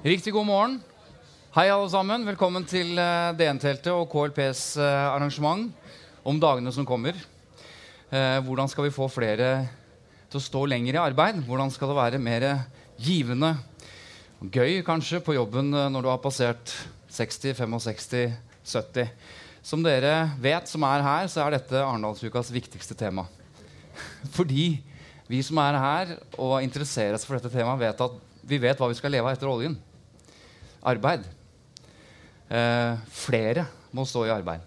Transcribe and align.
Riktig 0.00 0.32
god 0.32 0.46
morgen. 0.46 0.82
Hei, 1.52 1.68
alle 1.68 1.90
sammen. 1.92 2.24
Velkommen 2.24 2.64
til 2.64 2.96
eh, 2.96 3.36
DN-teltet 3.36 3.92
og 3.92 4.08
KLPs 4.08 4.78
eh, 4.80 5.08
arrangement 5.12 5.68
om 6.24 6.40
dagene 6.40 6.72
som 6.72 6.88
kommer. 6.88 7.12
Eh, 8.08 8.40
hvordan 8.40 8.72
skal 8.72 8.88
vi 8.88 8.94
få 8.96 9.10
flere 9.12 9.68
til 10.30 10.38
å 10.38 10.44
stå 10.44 10.62
lenger 10.70 10.96
i 10.96 11.02
arbeid? 11.02 11.42
Hvordan 11.46 11.72
skal 11.74 11.90
det 11.90 11.98
være 11.98 12.22
mer 12.22 12.46
givende 13.00 13.56
og 14.40 14.54
gøy 14.54 14.80
kanskje 14.86 15.20
på 15.24 15.34
jobben 15.36 15.72
eh, 15.74 15.90
når 15.92 16.06
du 16.06 16.10
har 16.12 16.22
passert 16.22 16.74
60, 17.10 17.56
65, 17.58 18.36
70? 18.70 19.10
Som 19.66 19.82
dere 19.84 20.30
vet 20.40 20.70
som 20.70 20.86
er 20.88 21.04
her, 21.04 21.26
så 21.28 21.42
er 21.44 21.58
dette 21.58 21.82
Arendalsukas 21.82 22.52
viktigste 22.54 22.96
tema. 22.96 23.26
Fordi 24.36 24.78
vi 25.30 25.42
som 25.46 25.60
er 25.62 25.78
her 25.82 26.16
og 26.40 26.62
interesserer 26.64 27.18
oss 27.18 27.26
for 27.28 27.36
dette 27.36 27.52
temaet, 27.52 27.82
vet 27.82 28.06
at 28.06 28.18
vi 28.50 28.58
vet 28.62 28.80
hva 28.80 28.88
vi 28.90 28.96
skal 28.98 29.12
leve 29.12 29.28
av 29.28 29.36
etter 29.36 29.50
oljen 29.50 29.76
arbeid. 30.80 31.26
Eh, 32.50 32.94
flere 33.12 33.66
må 33.94 34.06
stå 34.08 34.24
i 34.26 34.32
arbeid. 34.32 34.64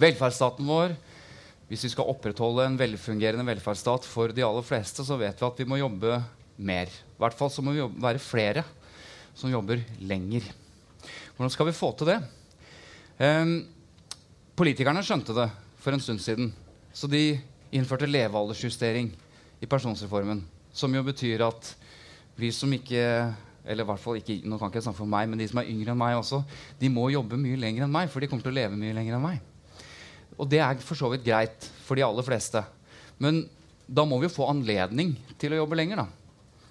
Velferdsstaten 0.00 0.66
vår, 0.66 0.96
hvis 1.72 1.86
vi 1.86 1.90
skal 1.94 2.10
opprettholde 2.12 2.66
en 2.68 2.74
velfungerende 2.76 3.46
velferdsstat 3.48 4.04
for 4.04 4.28
de 4.36 4.44
aller 4.44 4.64
fleste, 4.66 5.00
så 5.08 5.16
vet 5.16 5.38
vi 5.40 5.46
at 5.46 5.60
vi 5.62 5.64
må 5.64 5.78
jobbe 5.80 6.18
mer. 6.60 6.90
I 6.92 7.22
hvert 7.22 7.36
fall 7.38 7.48
så 7.48 7.62
må 7.64 7.72
vi 7.72 7.80
jobbe, 7.80 8.02
være 8.02 8.20
flere 8.20 8.64
som 9.32 9.48
jobber 9.48 9.80
lenger. 10.04 10.50
Hvordan 11.32 11.52
skal 11.54 11.70
vi 11.70 11.72
få 11.72 11.88
til 11.96 12.10
det? 12.10 12.18
Eh, 13.24 13.54
politikerne 14.52 15.00
skjønte 15.06 15.32
det 15.38 15.46
for 15.80 15.96
en 15.96 16.04
stund 16.04 16.20
siden, 16.20 16.50
så 16.92 17.08
de 17.08 17.38
innførte 17.72 18.10
levealdersjustering 18.10 19.08
i 19.64 19.68
pensjonsreformen. 19.70 20.42
Som 20.76 20.92
jo 20.92 21.00
betyr 21.06 21.46
at 21.46 21.72
vi 22.36 22.52
som 22.52 22.68
ikke 22.76 23.00
eller 23.62 23.86
i 23.86 23.88
hvert 23.88 24.02
fall 24.02 24.18
ikke, 24.18 24.42
nå 24.44 24.58
kan 24.58 24.68
ikke 24.68 24.82
jeg 24.82 24.90
snakke 24.90 25.00
for 25.04 25.08
meg, 25.08 25.30
men 25.30 25.40
de 25.40 25.46
som 25.48 25.62
er 25.62 25.72
yngre 25.72 25.94
enn 25.94 26.00
meg 26.04 26.18
også, 26.18 26.42
de 26.82 26.92
må 26.92 27.06
jobbe 27.14 27.40
mye 27.40 27.56
lenger 27.64 27.86
enn 27.86 27.96
meg, 27.96 28.12
for 28.12 28.20
de 28.20 28.28
kommer 28.28 28.44
til 28.44 28.52
å 28.52 28.58
leve 28.58 28.76
mye 28.76 28.96
lenger 28.96 29.16
enn 29.16 29.24
meg. 29.24 29.40
Og 30.42 30.48
det 30.50 30.58
er 30.58 30.80
for 30.82 30.98
så 30.98 31.12
vidt 31.12 31.26
greit 31.26 31.68
for 31.86 31.98
de 31.98 32.02
aller 32.02 32.26
fleste. 32.26 32.64
Men 33.22 33.44
da 33.86 34.02
må 34.08 34.18
vi 34.18 34.26
jo 34.26 34.34
få 34.34 34.48
anledning 34.50 35.14
til 35.38 35.54
å 35.54 35.62
jobbe 35.62 35.78
lenger. 35.78 36.02
da. 36.02 36.08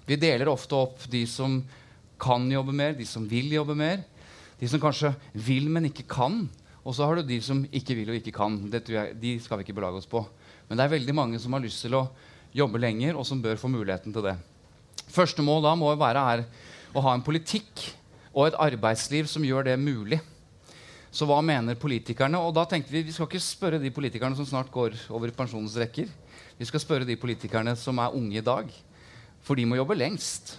Vi 0.04 0.18
deler 0.20 0.50
ofte 0.52 0.76
opp 0.76 1.06
de 1.08 1.22
som 1.30 1.62
kan 2.20 2.44
jobbe 2.50 2.74
mer, 2.76 2.92
de 2.98 3.06
som 3.08 3.24
vil 3.28 3.48
jobbe 3.54 3.76
mer. 3.78 4.02
De 4.60 4.68
som 4.68 4.82
kanskje 4.82 5.14
vil, 5.32 5.70
men 5.72 5.88
ikke 5.88 6.04
kan. 6.10 6.44
Og 6.84 6.94
så 6.94 7.06
har 7.06 7.18
du 7.18 7.26
de 7.26 7.38
som 7.42 7.62
ikke 7.72 7.96
vil 7.96 8.12
og 8.12 8.18
ikke 8.18 8.34
kan. 8.36 8.58
Jeg, 8.68 9.16
de 9.18 9.36
skal 9.40 9.58
vi 9.58 9.66
ikke 9.66 9.78
belage 9.78 10.02
oss 10.02 10.10
på. 10.10 10.20
Men 10.68 10.78
det 10.78 10.84
er 10.84 10.96
veldig 10.98 11.14
mange 11.16 11.40
som 11.42 11.54
har 11.56 11.64
lyst 11.64 11.82
til 11.86 11.96
å 11.98 12.08
jobbe 12.52 12.80
lenger, 12.82 13.16
og 13.16 13.24
som 13.26 13.40
bør 13.42 13.58
få 13.58 13.70
muligheten 13.72 14.12
til 14.12 14.26
det. 14.26 14.36
Første 15.12 15.44
mål 15.44 15.64
da 15.64 15.72
må 15.78 15.94
være 15.96 16.44
å 16.92 17.02
ha 17.06 17.14
en 17.16 17.24
politikk 17.24 17.86
og 18.32 18.48
et 18.50 18.58
arbeidsliv 18.60 19.28
som 19.30 19.44
gjør 19.44 19.70
det 19.70 19.78
mulig. 19.80 20.20
Så 21.12 21.28
hva 21.28 21.42
mener 21.44 21.76
politikerne? 21.76 22.40
Og 22.40 22.54
da 22.56 22.64
tenkte 22.64 22.94
Vi 22.94 23.04
vi 23.04 23.12
skal 23.12 23.28
ikke 23.28 23.44
spørre 23.44 23.80
de 23.82 23.92
politikerne 23.92 24.36
som 24.38 24.48
snart 24.48 24.72
går 24.72 24.96
over 25.12 25.30
pensjonens 25.36 25.76
rekker. 25.76 26.08
Vi 26.56 26.64
skal 26.64 26.80
spørre 26.80 27.08
de 27.08 27.18
politikerne 27.20 27.76
som 27.76 28.00
er 28.00 28.16
unge 28.16 28.38
i 28.40 28.44
dag. 28.44 28.70
For 29.44 29.58
de 29.58 29.66
må 29.68 29.76
jobbe 29.76 29.98
lengst. 29.98 30.56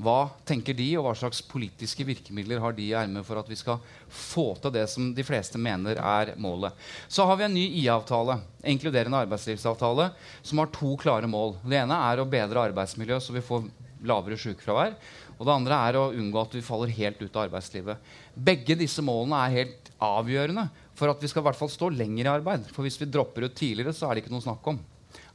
Hva 0.00 0.30
tenker 0.48 0.72
de, 0.78 0.86
og 0.96 1.04
hva 1.04 1.12
slags 1.18 1.42
politiske 1.44 2.06
virkemidler 2.08 2.62
har 2.62 2.72
de 2.72 2.86
i 2.86 2.94
ermet 2.96 3.26
for 3.26 3.36
at 3.36 3.50
vi 3.50 3.58
skal 3.58 3.82
få 4.08 4.54
til 4.62 4.72
det 4.72 4.86
som 4.88 5.10
de 5.12 5.24
fleste 5.26 5.60
mener 5.60 5.98
er 5.98 6.32
målet? 6.40 6.72
Så 7.04 7.26
har 7.28 7.36
vi 7.36 7.44
en 7.44 7.56
ny 7.58 7.66
IA-avtale, 7.82 8.38
inkluderende 8.72 9.20
arbeidslivsavtale, 9.26 10.08
som 10.40 10.62
har 10.62 10.72
to 10.72 10.94
klare 11.02 11.28
mål. 11.28 11.58
Det 11.66 11.82
ene 11.82 11.98
er 12.06 12.22
å 12.22 12.28
bedre 12.30 12.70
arbeidsmiljøet 12.70 13.26
så 13.26 13.36
vi 13.36 13.44
får 13.44 13.66
lavere 14.08 14.40
sykefravær. 14.40 14.96
Og 15.40 15.46
det 15.48 15.52
andre 15.56 15.76
er 15.88 15.96
å 15.96 16.10
unngå 16.12 16.40
at 16.40 16.56
vi 16.56 16.64
faller 16.64 16.92
helt 16.92 17.20
ut 17.20 17.36
av 17.36 17.46
arbeidslivet. 17.46 18.00
Begge 18.40 18.76
disse 18.78 19.02
målene 19.04 19.40
er 19.44 19.56
helt 19.60 19.90
avgjørende 20.00 20.68
for 20.96 21.12
at 21.12 21.20
vi 21.22 21.28
skal 21.30 21.42
i 21.42 21.48
hvert 21.48 21.58
fall 21.58 21.72
stå 21.72 21.90
lenger 21.92 22.26
i 22.26 22.32
arbeid. 22.32 22.68
For 22.74 22.84
hvis 22.84 22.98
vi 23.00 23.08
dropper 23.08 23.48
ut 23.48 23.56
tidligere, 23.56 23.94
så 23.96 24.08
er 24.08 24.16
det 24.16 24.24
ikke 24.24 24.34
noe 24.34 24.44
snakk 24.44 24.72
om. 24.72 24.80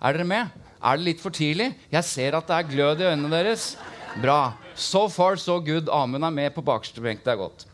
Er 0.02 0.16
dere 0.16 0.28
med? 0.30 0.66
Er 0.86 0.98
det 0.98 1.08
litt 1.08 1.22
for 1.24 1.34
tidlig? 1.34 1.72
Jeg 1.94 2.08
ser 2.08 2.38
at 2.38 2.50
det 2.50 2.58
er 2.58 2.70
glød 2.70 3.02
i 3.02 3.08
øynene 3.12 3.32
deres. 3.34 3.74
Bra. 4.22 4.56
So 4.76 5.08
far, 5.12 5.40
so 5.42 5.58
good. 5.64 5.90
Amund 5.92 6.26
er 6.26 6.34
med 6.34 6.54
på 6.56 6.64
bakerste 6.66 7.04
benk. 7.04 7.24
Det 7.26 7.34
er 7.34 7.42
godt. 7.42 7.66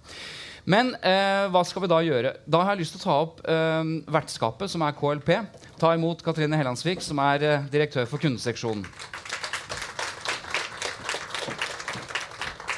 Men 0.70 0.94
eh, 1.02 1.48
hva 1.52 1.64
skal 1.66 1.84
vi 1.84 1.90
da 1.90 2.00
gjøre? 2.06 2.36
Da 2.46 2.62
har 2.62 2.76
jeg 2.76 2.84
lyst 2.84 2.96
til 2.96 3.02
å 3.02 3.06
ta 3.08 3.18
opp 3.26 3.42
eh, 3.50 3.96
vertskapet, 4.14 4.72
som 4.72 4.86
er 4.86 4.96
KLP. 4.98 5.34
Ta 5.82 5.96
imot 5.98 6.22
Katrine 6.26 6.60
Hellandsvik, 6.60 7.02
som 7.04 7.22
er 7.24 7.48
eh, 7.48 7.68
direktør 7.74 8.08
for 8.10 8.22
kundeseksjonen. 8.22 8.86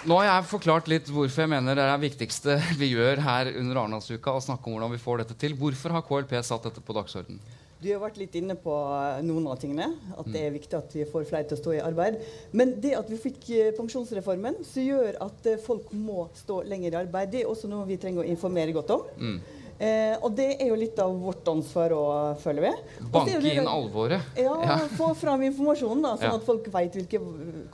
Nå 0.04 0.18
har 0.20 0.26
jeg 0.28 0.48
forklart 0.52 0.90
litt 0.92 1.08
hvorfor 1.14 1.46
jeg 1.46 1.52
mener 1.54 1.78
det 1.80 1.84
er 1.86 1.94
det 1.96 2.10
viktigste 2.10 2.58
vi 2.82 2.90
gjør 2.92 3.22
her 3.24 3.50
under 3.56 3.80
Arendalsuka. 3.86 4.34
å 4.36 4.42
snakke 4.44 4.68
om 4.68 4.76
hvordan 4.76 4.92
vi 4.92 5.00
får 5.00 5.22
dette 5.24 5.38
til. 5.40 5.54
Hvorfor 5.60 5.96
har 5.96 6.04
KLP 6.08 6.34
satt 6.44 6.66
dette 6.68 6.84
på 6.84 6.96
dagsordenen? 6.98 7.40
Du 7.84 7.90
har 7.92 8.00
vært 8.00 8.16
litt 8.20 8.36
inne 8.40 8.56
på 8.60 8.72
eh, 8.96 9.22
noen 9.28 9.48
av 9.52 9.58
tingene. 9.60 9.90
At 10.16 10.28
det 10.32 10.44
er 10.48 10.54
viktig 10.56 10.76
at 10.78 10.94
vi 10.96 11.04
får 11.08 11.26
flere 11.28 11.48
til 11.50 11.58
å 11.58 11.62
stå 11.62 11.74
i 11.76 11.82
arbeid. 11.84 12.20
Men 12.56 12.76
det 12.84 12.94
at 13.00 13.10
vi 13.12 13.18
fikk 13.20 13.48
eh, 13.56 13.72
pensjonsreformen, 13.76 14.60
som 14.68 14.86
gjør 14.88 15.18
at 15.24 15.50
eh, 15.52 15.60
folk 15.64 15.90
må 15.96 16.30
stå 16.40 16.62
lenger 16.68 16.96
i 16.96 17.00
arbeid, 17.02 17.32
det 17.36 17.42
er 17.44 17.52
også 17.52 17.72
noe 17.72 17.88
vi 17.90 17.98
trenger 18.00 18.24
å 18.24 18.30
informere 18.32 18.76
godt 18.76 18.94
om. 18.96 19.04
Mm. 19.20 19.36
Eh, 19.84 20.14
og 20.24 20.32
det 20.38 20.50
er 20.64 20.70
jo 20.72 20.78
litt 20.80 21.00
av 21.04 21.12
vårt 21.20 21.48
ansvar 21.52 21.96
å 21.96 22.04
følge 22.44 22.70
med. 22.70 22.84
Så 23.02 23.10
Banke 23.18 23.40
inn 23.52 23.68
alvoret. 23.72 24.32
Ja, 24.40 24.56
Ja. 24.64 24.78
få 25.00 25.12
fram 25.20 25.44
informasjonen, 25.48 26.04
da, 26.08 26.14
sånn 26.20 26.30
Ja. 26.32 26.38
at 26.40 26.48
folk 26.48 26.68
vet 26.72 26.96
hvilke 27.00 27.20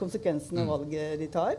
konsekvensene 0.00 0.64
Mm. 0.64 0.70
valget 0.74 1.18
de 1.22 1.30
tar. 1.30 1.54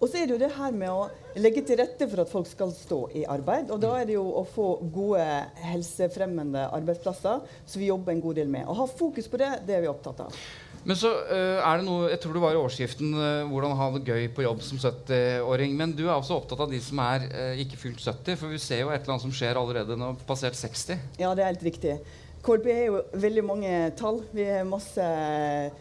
Og 0.00 0.08
så 0.08 0.18
er 0.18 0.26
det 0.26 0.34
jo 0.34 0.42
det 0.42 0.52
her 0.56 0.74
med 0.74 0.90
å 0.90 1.06
legge 1.40 1.62
til 1.66 1.78
rette 1.80 2.08
for 2.10 2.24
at 2.24 2.30
folk 2.30 2.48
skal 2.50 2.74
stå 2.74 3.00
i 3.20 3.24
arbeid. 3.30 3.70
Og 3.74 3.80
da 3.82 3.94
er 4.00 4.08
det 4.08 4.16
jo 4.16 4.26
å 4.40 4.44
få 4.48 4.68
gode 4.94 5.24
helsefremmende 5.64 6.68
arbeidsplasser, 6.74 7.42
som 7.66 7.82
vi 7.82 7.90
jobber 7.90 8.14
en 8.14 8.22
god 8.24 8.40
del 8.40 8.52
med. 8.52 8.68
Å 8.68 8.78
ha 8.82 8.86
fokus 8.90 9.30
på 9.30 9.40
det, 9.40 9.50
det 9.68 9.78
er 9.78 9.84
vi 9.84 9.92
opptatt 9.92 10.26
av. 10.26 10.44
Men 10.84 10.98
så 11.00 11.10
uh, 11.16 11.62
er 11.64 11.80
det 11.80 11.86
noe 11.86 12.10
Jeg 12.12 12.20
tror 12.20 12.36
det 12.36 12.42
var 12.42 12.56
i 12.56 12.60
årskiften 12.60 13.14
uh, 13.16 13.46
hvordan 13.48 13.76
ha 13.78 13.86
det 13.94 14.02
gøy 14.04 14.26
på 14.36 14.44
jobb 14.44 14.60
som 14.66 14.80
70-åring. 14.82 15.72
Men 15.78 15.94
du 15.96 16.04
er 16.04 16.16
også 16.16 16.36
opptatt 16.36 16.60
av 16.60 16.72
de 16.72 16.80
som 16.84 17.00
er 17.06 17.24
uh, 17.30 17.62
ikke 17.62 17.80
fylt 17.80 18.02
70, 18.04 18.36
for 18.40 18.52
vi 18.52 18.60
ser 18.60 18.84
jo 18.84 18.92
et 18.92 19.00
eller 19.00 19.16
annet 19.16 19.24
som 19.24 19.32
skjer 19.34 19.60
allerede 19.60 19.96
når 20.00 20.20
passert 20.28 20.58
60. 20.60 21.00
Ja, 21.22 21.32
det 21.32 21.46
er 21.46 21.54
helt 21.54 21.66
riktig. 21.70 21.96
KLP 22.44 22.66
er 22.68 22.82
jo 22.90 22.98
veldig 23.22 23.42
mange 23.46 23.70
tall. 23.96 24.18
Vi 24.34 24.44
er 24.44 24.66
masse 24.68 25.04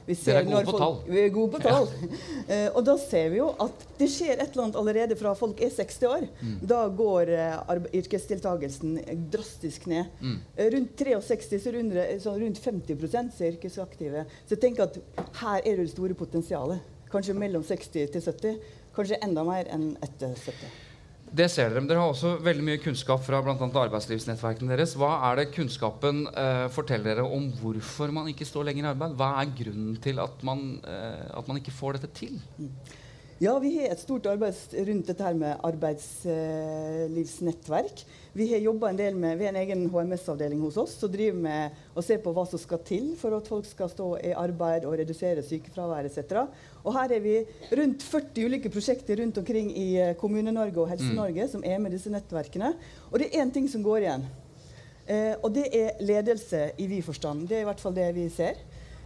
vi 0.08 0.16
Dere 0.16 0.44
er 0.44 0.46
gode 0.48 0.54
når 0.54 0.68
på 0.68 0.72
folk- 0.72 0.84
tall. 0.84 0.96
Vi 1.10 1.20
er 1.20 1.34
gode 1.36 1.52
på 1.58 1.64
tall. 1.64 1.90
Eh, 2.44 2.68
og 2.76 2.84
da 2.84 2.98
ser 3.00 3.30
vi 3.32 3.38
jo 3.38 3.46
at 3.64 3.84
det 3.96 4.10
skjer 4.12 4.34
et 4.34 4.50
eller 4.52 4.66
annet 4.66 4.78
allerede 4.80 5.16
fra 5.16 5.32
folk 5.38 5.62
er 5.64 5.72
60 5.72 6.02
år. 6.10 6.26
Mm. 6.42 6.56
Da 6.68 6.82
går 6.92 7.32
uh, 7.32 7.86
yrkesdeltakelsen 7.96 8.98
drastisk 9.32 9.88
ned. 9.88 10.12
Mm. 10.20 10.36
Eh, 10.58 10.72
rundt 10.76 10.96
63 11.00 11.62
så 11.64 11.74
rundt, 11.78 11.96
så 12.26 12.36
rundt 12.36 12.60
50 12.60 13.08
som 13.14 13.32
er 13.32 13.54
yrkesaktive. 13.54 14.26
Så 14.50 14.60
tenk 14.60 14.84
at 14.84 15.00
her 15.40 15.62
er 15.64 15.80
det 15.80 15.90
store 15.94 16.18
potensialet. 16.20 16.84
Kanskje 17.14 17.38
mellom 17.38 17.64
60 17.64 18.12
til 18.12 18.28
70. 18.28 18.60
Kanskje 18.96 19.22
enda 19.24 19.48
mer 19.48 19.72
enn 19.72 19.94
etter 20.04 20.36
70. 20.36 20.93
Det 21.34 21.48
ser 21.50 21.72
dere, 21.74 21.82
dere 21.90 21.98
har 21.98 22.12
også 22.12 22.36
veldig 22.46 22.64
mye 22.68 22.80
kunnskap 22.82 23.24
fra 23.26 23.40
blant 23.42 23.62
arbeidslivsnettverkene 23.64 24.76
deres. 24.76 24.92
Hva 24.94 25.16
er 25.32 25.40
det 25.40 25.48
kunnskapen 25.56 26.28
eh, 26.30 26.68
forteller 26.74 27.16
dere 27.16 27.26
om 27.26 27.48
hvorfor 27.58 28.14
man 28.14 28.30
ikke 28.30 28.46
står 28.46 28.68
lenger 28.68 28.86
i 28.86 28.92
arbeid? 28.92 29.16
Hva 29.18 29.32
er 29.42 29.56
grunnen 29.58 29.96
til 30.04 30.22
at 30.22 30.44
man, 30.46 30.62
eh, 30.86 31.24
at 31.34 31.50
man 31.50 31.58
ikke 31.58 31.74
får 31.74 31.98
dette 31.98 32.12
til? 32.20 32.38
Ja, 33.44 33.58
vi 33.60 33.74
har 33.76 33.92
et 33.92 34.00
stort 34.00 34.24
arbeid 34.30 34.54
rundt 34.88 35.10
dette 35.10 35.24
her 35.26 35.34
med 35.36 35.58
arbeidslivsnettverk. 35.68 38.04
Vi 38.38 38.46
har 38.54 38.62
jobba 38.64 38.88
en 38.94 39.02
del 39.02 39.18
med, 39.20 39.36
vi 39.36 39.44
har 39.44 39.52
en 39.52 39.60
egen 39.60 39.84
HMS-avdeling 39.92 40.62
hos 40.64 40.80
oss 40.80 40.96
som 41.02 41.12
driver 41.12 41.42
med 41.44 41.76
å 41.92 42.00
se 42.06 42.16
på 42.24 42.32
hva 42.32 42.46
som 42.48 42.56
skal 42.62 42.80
til 42.88 43.20
for 43.20 43.36
at 43.36 43.50
folk 43.52 43.68
skal 43.68 43.92
stå 43.92 44.08
i 44.30 44.32
arbeid 44.46 44.88
og 44.88 44.96
redusere 45.02 45.44
sykefravær 45.44 46.08
etc. 46.08 46.48
Og 46.86 46.96
her 46.96 47.12
er 47.18 47.22
vi 47.26 47.36
rundt 47.82 48.00
40 48.14 48.48
ulike 48.48 48.72
prosjekter 48.72 49.20
rundt 49.20 49.36
omkring 49.42 49.68
i 49.76 50.00
eh, 50.00 50.16
Kommune-Norge 50.22 50.80
og 50.80 50.88
Helse-Norge 50.94 51.44
som 51.52 51.66
er 51.68 51.84
med 51.84 51.92
disse 51.98 52.12
nettverkene. 52.14 52.70
Og 53.12 53.16
det 53.20 53.28
er 53.28 53.44
én 53.44 53.52
ting 53.52 53.68
som 53.68 53.84
går 53.84 54.00
igjen. 54.06 54.24
Eh, 55.04 55.36
og 55.42 55.52
det 55.58 55.68
er 55.68 56.00
ledelse 56.00 56.72
i 56.80 56.88
vid 56.88 57.04
forstand. 57.04 57.44
Det 57.50 57.58
er 57.60 57.64
i 57.66 57.70
hvert 57.74 57.84
fall 57.84 57.96
det 58.00 58.08
vi 58.16 58.24
ser. 58.32 58.56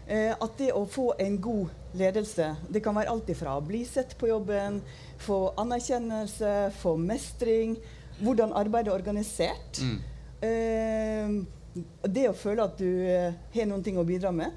Eh, 0.07 0.31
at 0.31 0.54
det 0.59 0.69
å 0.71 0.86
få 0.88 1.09
en 1.19 1.36
god 1.44 1.95
ledelse, 2.00 2.54
det 2.71 2.80
kan 2.83 2.95
være 2.95 3.12
alt 3.12 3.27
ifra 3.33 3.57
å 3.57 3.63
bli 3.65 3.81
sett 3.86 4.15
på 4.19 4.30
jobben, 4.30 4.80
få 5.19 5.39
anerkjennelse, 5.59 6.54
få 6.80 6.95
mestring, 7.01 7.75
hvordan 8.21 8.56
arbeidet 8.56 8.94
er 8.94 8.95
organisert. 8.95 9.81
Mm. 9.83 10.00
Eh, 10.48 11.83
det 12.07 12.24
å 12.30 12.38
føle 12.38 12.63
at 12.63 12.80
du 12.80 12.88
eh, 12.88 13.36
har 13.54 13.83
ting 13.83 14.00
å 14.00 14.07
bidra 14.07 14.31
med. 14.31 14.56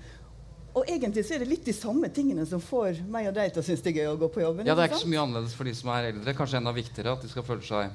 Og 0.71 0.87
egentlig 0.87 1.25
så 1.27 1.35
er 1.35 1.43
det 1.43 1.51
litt 1.51 1.67
de 1.67 1.75
samme 1.75 2.09
tingene 2.15 2.45
som 2.47 2.63
får 2.63 3.03
meg 3.11 3.27
og 3.33 3.35
deg 3.35 3.51
til 3.51 3.65
å 3.65 3.67
synes 3.67 3.83
det 3.83 3.91
er 3.91 4.05
gøy 4.05 4.13
å 4.13 4.21
gå 4.21 4.31
på 4.31 4.45
jobben. 4.45 4.69
Ja, 4.69 4.77
det 4.79 4.85
er 4.85 4.93
ikke 4.93 5.03
så 5.03 5.11
mye 5.11 5.25
annerledes 5.25 5.57
for 5.59 5.67
de 5.67 5.75
som 5.75 5.91
er 5.97 6.13
eldre. 6.13 6.35
Kanskje 6.39 6.61
enda 6.61 6.73
viktigere 6.77 7.17
at 7.17 7.27
de 7.27 7.33
skal 7.33 7.47
føle 7.49 7.67
seg 7.67 7.91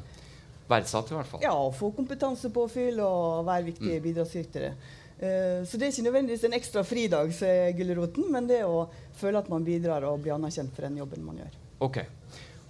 verdsatt, 0.68 1.14
i 1.14 1.16
hvert 1.16 1.30
fall. 1.30 1.44
Ja, 1.46 1.56
få 1.72 1.94
kompetansepåfyll 1.96 3.00
og 3.06 3.46
være 3.48 3.70
viktige 3.70 4.04
bidragsytere. 4.04 4.74
Eh, 5.20 5.64
så 5.64 5.78
det 5.80 5.88
er 5.88 5.94
ikke 5.94 6.08
nødvendigvis 6.10 6.44
en 6.48 6.58
ekstra 6.58 6.84
fridag 6.84 7.32
som 7.36 7.48
er 7.48 7.72
gulroten, 7.78 8.28
men 8.32 8.50
det 8.50 8.64
å 8.68 8.88
føle 9.16 9.40
at 9.40 9.48
man 9.52 9.64
bidrar 9.64 10.04
og 10.10 10.20
blir 10.26 10.36
anerkjent 10.36 10.76
for 10.76 10.88
den 10.88 11.00
jobben 11.00 11.24
man 11.24 11.40
gjør. 11.40 11.56
Ok. 11.88 12.02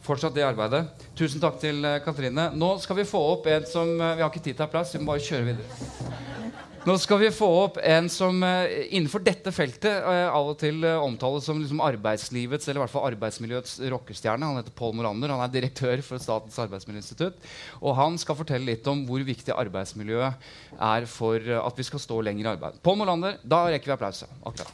Fortsatt 0.06 0.36
det 0.38 0.46
arbeidet. 0.46 0.84
Tusen 1.18 1.42
takk 1.42 1.58
til 1.62 1.82
eh, 1.82 2.02
Katrine. 2.06 2.52
Nå 2.54 2.76
skal 2.84 3.02
vi 3.02 3.08
få 3.10 3.22
opp 3.34 3.50
en 3.50 3.66
som 3.70 3.90
eh, 3.98 4.18
Vi 4.20 4.26
har 4.26 4.30
ikke 4.30 4.44
tid 4.46 4.60
til 4.60 4.68
applaus, 4.68 4.94
vi 4.94 5.02
må 5.02 5.16
bare 5.16 5.26
kjøre 5.26 5.50
videre. 5.50 6.45
Nå 6.86 6.94
skal 7.02 7.18
vi 7.18 7.32
få 7.34 7.48
opp 7.64 7.80
en 7.82 8.06
som 8.14 8.44
eh, 8.46 8.84
innenfor 8.94 9.24
dette 9.26 9.50
feltet 9.50 10.04
eh, 10.06 10.28
av 10.30 10.52
og 10.52 10.60
til 10.62 10.84
eh, 10.86 11.02
omtales 11.02 11.48
som 11.48 11.58
liksom 11.58 11.80
arbeidslivets 11.82 12.68
eller 12.68 12.78
i 12.78 12.84
hvert 12.84 12.94
fall 12.94 13.08
arbeidsmiljøets 13.08 13.80
rockestjerne. 13.90 14.46
Han 14.46 14.60
heter 14.60 14.76
Pål 14.78 14.94
Morander. 15.00 15.34
Han 15.34 15.42
er 15.42 15.50
direktør 15.56 16.04
for 16.06 16.22
Statens 16.22 16.60
arbeidsmiljøinstitutt. 16.62 17.40
Og 17.82 17.98
han 17.98 18.20
skal 18.22 18.38
fortelle 18.38 18.70
litt 18.70 18.86
om 18.92 19.02
hvor 19.08 19.26
viktig 19.26 19.56
arbeidsmiljøet 19.56 20.46
er 20.92 21.08
for 21.10 21.50
at 21.64 21.82
vi 21.82 21.88
skal 21.90 22.04
stå 22.04 22.20
lenger 22.28 22.46
i 22.46 22.52
arbeid. 22.54 22.78
Pål 22.86 23.02
Morander, 23.02 23.42
da 23.42 23.64
rekker 23.66 23.90
vi 23.90 23.96
applaus. 23.96 24.22
Akkurat. 24.46 24.70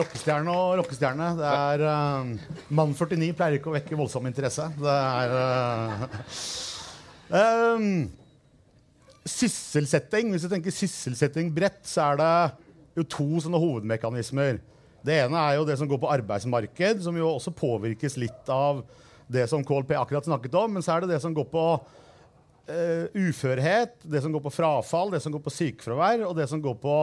Rockestjerne 0.00 0.56
og 0.56 0.78
rockestjerne. 0.80 1.28
Det 1.36 1.52
er 1.52 1.84
uh, 1.84 2.32
Mann 2.72 2.96
49 2.96 3.28
pleier 3.36 3.60
ikke 3.60 3.74
å 3.74 3.76
vekke 3.76 4.00
voldsom 4.00 4.32
interesse. 4.32 4.72
Det 4.80 4.96
er 4.96 5.36
uh, 5.36 6.08
um, 7.76 7.94
Sysselsetting. 9.28 10.32
Hvis 10.32 10.44
du 10.46 10.50
tenker 10.50 10.74
sysselsetting 10.74 11.52
bredt, 11.54 11.84
så 11.86 12.12
er 12.12 12.20
det 12.20 12.32
jo 12.98 13.06
to 13.06 13.28
sånne 13.44 13.60
hovedmekanismer. 13.62 14.60
Det 15.02 15.16
ene 15.24 15.38
er 15.38 15.58
jo 15.58 15.66
det 15.66 15.76
som 15.80 15.88
går 15.90 16.00
på 16.02 16.10
arbeidsmarked, 16.12 17.02
som 17.04 17.16
jo 17.18 17.30
også 17.32 17.54
påvirkes 17.54 18.18
litt 18.20 18.50
av 18.52 18.84
det 19.32 19.48
som 19.50 19.64
KLP 19.66 19.94
akkurat 19.98 20.26
snakket 20.28 20.54
om. 20.58 20.76
Men 20.76 20.84
så 20.84 20.94
er 20.94 21.04
det 21.04 21.14
det 21.14 21.22
som 21.24 21.34
går 21.34 21.48
på 21.50 21.64
uh, 21.78 23.06
uførhet, 23.14 23.96
det 24.02 24.22
som 24.22 24.34
går 24.34 24.44
på 24.44 24.54
frafall, 24.54 25.14
det 25.14 25.22
som 25.24 25.34
går 25.34 25.42
på 25.42 25.54
sykefravær, 25.54 26.26
og 26.28 26.36
det 26.38 26.46
som 26.50 26.62
går 26.62 26.78
på 26.82 26.96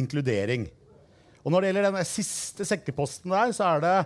inkludering. 0.00 0.66
Og 1.44 1.52
når 1.52 1.60
det 1.60 1.70
gjelder 1.70 1.90
den 1.90 2.08
siste 2.08 2.66
sekkeposten 2.66 3.34
der, 3.34 3.52
så 3.54 3.74
det, 3.82 3.96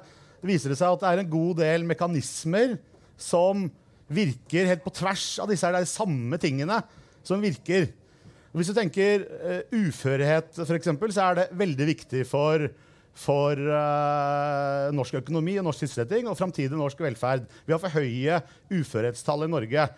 viser 0.45 0.73
det 0.73 0.81
seg 0.81 0.95
at 0.95 1.05
det 1.05 1.11
er 1.11 1.23
en 1.23 1.33
god 1.33 1.61
del 1.63 1.87
mekanismer 1.87 2.77
som 3.19 3.69
virker 4.09 4.69
helt 4.71 4.85
på 4.85 4.93
tvers 4.95 5.37
av 5.43 5.51
disse 5.51 5.67
her, 5.67 5.77
de 5.77 5.89
samme 5.89 6.39
tingene 6.41 6.81
som 7.29 7.45
virker. 7.45 7.91
Hvis 8.57 8.71
du 8.71 8.77
tenker 8.77 9.25
uh, 9.29 9.63
uførhet, 9.77 10.55
f.eks., 10.65 10.93
så 11.15 11.25
er 11.27 11.39
det 11.39 11.49
veldig 11.61 11.89
viktig 11.93 12.25
for, 12.29 12.65
for 13.19 13.61
uh, 13.61 14.89
norsk 14.97 15.21
økonomi 15.21 15.59
og 15.61 15.69
norsk 15.69 15.85
sysselsetting 15.85 16.31
og 16.31 16.39
framtidig 16.39 16.79
norsk 16.79 17.03
velferd. 17.05 17.49
Vi 17.67 17.75
har 17.75 17.83
for 17.83 17.93
høye 17.93 18.41
uførhetstall 18.73 19.45
i 19.47 19.53
Norge. 19.53 19.89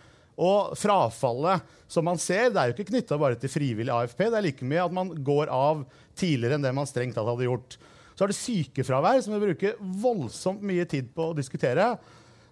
Og 0.41 0.75
frafallet 0.79 1.63
som 1.91 2.05
man 2.07 2.19
ser, 2.21 2.49
det 2.49 2.59
er 2.59 2.69
jo 2.69 2.75
ikke 2.77 2.91
knytta 2.91 3.17
bare 3.19 3.37
til 3.39 3.51
frivillig 3.51 3.93
AFP. 3.93 4.25
Det 4.27 4.39
er 4.39 4.45
like 4.47 4.67
mye 4.67 4.83
at 4.83 4.95
man 4.95 5.11
går 5.27 5.51
av 5.53 5.85
tidligere 6.17 6.57
enn 6.57 6.65
det 6.65 6.75
man 6.75 6.89
strengt 6.89 7.17
tatt 7.17 7.27
hadde 7.27 7.47
gjort. 7.47 7.77
Så 8.15 8.25
er 8.25 8.31
det 8.31 8.39
sykefravær, 8.39 9.19
som 9.23 9.35
vi 9.35 9.41
bruker 9.47 9.79
voldsomt 9.79 10.63
mye 10.65 10.85
tid 10.89 11.11
på 11.15 11.29
å 11.29 11.37
diskutere. 11.37 11.93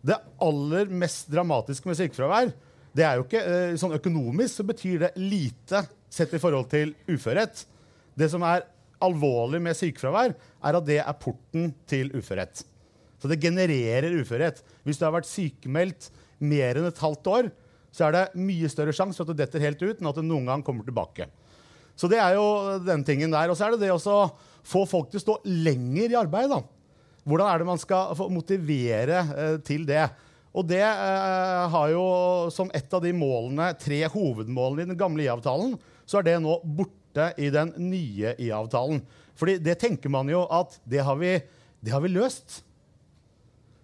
Det 0.06 0.18
aller 0.44 0.92
mest 0.92 1.28
dramatiske 1.32 1.90
med 1.90 2.00
sykefravær 2.00 2.54
det 2.96 3.06
er 3.06 3.20
jo 3.20 3.26
ikke 3.28 3.42
eh, 3.44 3.78
sånn 3.80 3.96
Økonomisk 3.98 4.60
så 4.60 4.66
betyr 4.68 5.04
det 5.06 5.14
lite 5.20 5.84
sett 6.10 6.34
i 6.34 6.42
forhold 6.42 6.70
til 6.72 6.96
uførhet. 7.10 7.64
Det 8.18 8.30
som 8.32 8.44
er 8.48 8.66
alvorlig 9.04 9.62
med 9.64 9.78
sykefravær, 9.78 10.34
er 10.36 10.78
at 10.80 10.88
det 10.88 11.00
er 11.04 11.20
porten 11.22 11.70
til 11.90 12.12
uførhet. 12.18 12.64
Så 13.20 13.30
det 13.32 13.40
genererer 13.44 14.16
uførhet. 14.20 14.62
Hvis 14.88 15.00
du 15.00 15.06
har 15.06 15.14
vært 15.16 15.30
sykemeldt 15.30 16.10
mer 16.40 16.80
enn 16.80 16.88
et 16.90 17.04
halvt 17.04 17.30
år, 17.32 17.52
så 17.92 18.08
er 18.08 18.16
det 18.16 18.40
mye 18.40 18.70
større 18.72 18.94
sjanse 18.96 19.18
for 19.18 19.28
at 19.28 19.34
du 19.34 19.42
detter 19.42 19.64
helt 19.64 19.82
ut 19.82 20.02
enn 20.02 20.10
at 20.10 20.18
du 20.20 20.26
noen 20.26 20.50
gang 20.50 20.64
kommer 20.66 20.88
tilbake. 20.88 21.28
Så 22.00 22.08
det 22.12 22.20
er 22.24 22.38
jo 22.38 22.80
den 22.86 23.04
tingen 23.08 23.34
der. 23.34 23.52
Og 23.52 23.58
så 23.60 23.68
er 23.68 23.76
det 23.76 23.84
det 23.84 23.92
å 23.92 24.30
få 24.70 24.86
folk 24.88 25.10
til 25.12 25.20
å 25.20 25.26
stå 25.26 25.38
lenger 25.48 26.14
i 26.14 26.20
arbeid. 26.20 26.52
da. 26.52 26.62
Hvordan 27.28 27.50
er 27.50 27.60
det 27.60 27.68
man 27.68 27.82
skal 27.82 28.16
motivere 28.32 29.24
eh, 29.36 29.58
til 29.66 29.86
det? 29.88 30.06
Og 30.58 30.66
det 30.70 30.82
eh, 30.82 31.66
har 31.74 31.92
jo 31.94 32.06
som 32.54 32.72
et 32.74 32.94
av 32.94 33.04
de 33.04 33.12
målene, 33.14 33.72
tre 33.78 34.02
hovedmålene 34.10 34.88
i 34.88 34.92
den 34.94 35.00
gamle 35.00 35.26
IA-avtalen, 35.26 35.76
så 36.10 36.20
er 36.20 36.26
det 36.26 36.40
nå 36.42 36.58
borte 36.64 37.32
i 37.38 37.52
den 37.54 37.76
nye 37.78 38.34
IA-avtalen. 38.38 39.04
Fordi 39.40 39.60
det 39.62 39.78
tenker 39.82 40.12
man 40.12 40.30
jo 40.32 40.44
at 40.52 40.80
det 40.90 41.04
har 41.06 41.20
vi, 41.22 41.38
det 41.80 41.94
har 41.94 42.02
vi 42.04 42.12
løst. 42.12 42.64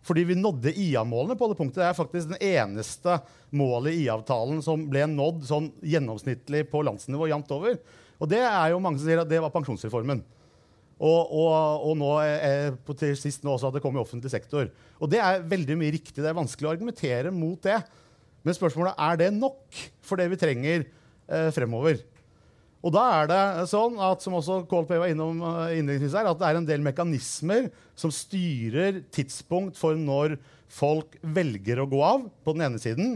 Fordi 0.05 0.25
vi 0.29 0.37
nådde 0.37 0.73
IA-målene 0.73 1.37
på 1.37 1.49
det 1.49 1.57
punktet. 1.57 1.81
Det 1.81 1.89
er 1.89 1.97
faktisk 1.97 2.33
den 2.33 2.41
eneste 2.41 3.19
målet 3.55 3.93
i 3.93 4.03
IA-avtalen 4.05 4.61
som 4.65 4.87
ble 4.89 5.05
nådd 5.09 5.45
sånn 5.47 5.69
gjennomsnittlig 5.85 6.65
på 6.69 6.83
landsnivå 6.85 7.29
jevnt 7.29 7.53
over. 7.55 7.77
Og 8.21 8.29
det 8.31 8.41
er 8.45 8.73
jo 8.73 8.81
mange 8.81 9.01
som 9.01 9.09
sier 9.09 9.21
at 9.21 9.29
det 9.29 9.41
var 9.43 9.53
pensjonsreformen. 9.53 10.21
Og, 10.95 11.31
og, 11.35 11.51
og 11.89 11.95
nå 11.99 12.09
er, 12.23 12.75
på 12.87 12.95
til 12.95 13.15
sist 13.19 13.43
nå 13.43 13.51
også 13.55 13.67
at 13.67 13.77
det 13.77 13.83
kom 13.83 13.97
i 13.97 14.01
offentlig 14.01 14.31
sektor. 14.31 14.69
Og 15.03 15.11
det 15.11 15.19
er 15.19 15.43
veldig 15.43 15.75
mye 15.81 15.93
riktig. 15.97 16.21
Det 16.21 16.29
er 16.29 16.37
vanskelig 16.37 16.69
å 16.69 16.73
argumentere 16.75 17.33
mot 17.35 17.59
det. 17.65 17.81
Men 18.45 18.55
spørsmålet 18.55 18.99
er 19.01 19.19
det 19.19 19.31
nok 19.35 19.79
for 20.05 20.21
det 20.21 20.29
vi 20.31 20.39
trenger 20.39 20.85
eh, 20.85 21.49
fremover. 21.55 21.99
Og 22.85 22.93
da 22.93 23.03
er 23.17 23.29
det 23.31 23.43
sånn 23.71 23.97
at, 23.97 24.21
som 24.21 24.35
også 24.37 24.59
KLP 24.69 24.91
var 25.01 25.09
innom 25.09 25.39
uh, 25.41 25.71
her, 25.73 26.27
at 26.29 26.37
det 26.37 26.45
er 26.45 26.59
en 26.59 26.67
del 26.67 26.83
mekanismer 26.85 27.71
som 27.97 28.13
styrer 28.13 28.99
tidspunkt 29.15 29.79
for 29.79 29.97
når 29.97 30.35
folk 30.69 31.17
velger 31.25 31.81
å 31.81 31.87
gå 31.89 32.03
av, 32.05 32.27
på 32.45 32.53
den 32.53 32.67
ene 32.67 32.81
siden. 32.81 33.15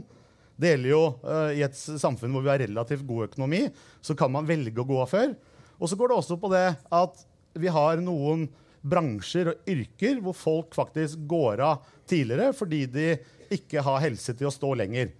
Det 0.59 0.73
gjelder 0.73 0.91
jo 0.91 1.03
eh, 1.21 1.51
i 1.59 1.61
et 1.63 1.77
samfunn 1.77 2.33
hvor 2.33 2.43
vi 2.43 2.51
har 2.51 2.59
relativt 2.59 3.05
god 3.07 3.29
økonomi, 3.29 3.61
så 4.03 4.15
kan 4.17 4.33
man 4.33 4.47
velge 4.49 4.81
å 4.81 4.87
gå 4.89 4.97
av 5.03 5.11
før. 5.11 5.35
Og 5.77 5.87
så 5.87 5.95
går 5.99 6.11
det 6.11 6.17
også 6.17 6.39
på 6.41 6.49
det 6.51 6.65
at 6.75 7.23
vi 7.53 7.71
har 7.73 8.01
noen 8.03 8.47
bransjer 8.79 9.51
og 9.51 9.69
yrker 9.69 10.21
hvor 10.23 10.35
folk 10.37 10.75
faktisk 10.77 11.25
går 11.29 11.63
av 11.65 11.87
tidligere 12.09 12.53
fordi 12.55 12.85
de 12.91 13.07
ikke 13.53 13.83
har 13.83 14.03
helse 14.05 14.35
til 14.37 14.49
å 14.49 14.53
stå 14.53 14.73
lenger. 14.79 15.11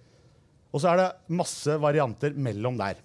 Og 0.70 0.82
så 0.82 0.92
er 0.92 1.00
det 1.00 1.08
masse 1.34 1.74
varianter 1.82 2.36
mellom 2.38 2.78
der. 2.78 3.00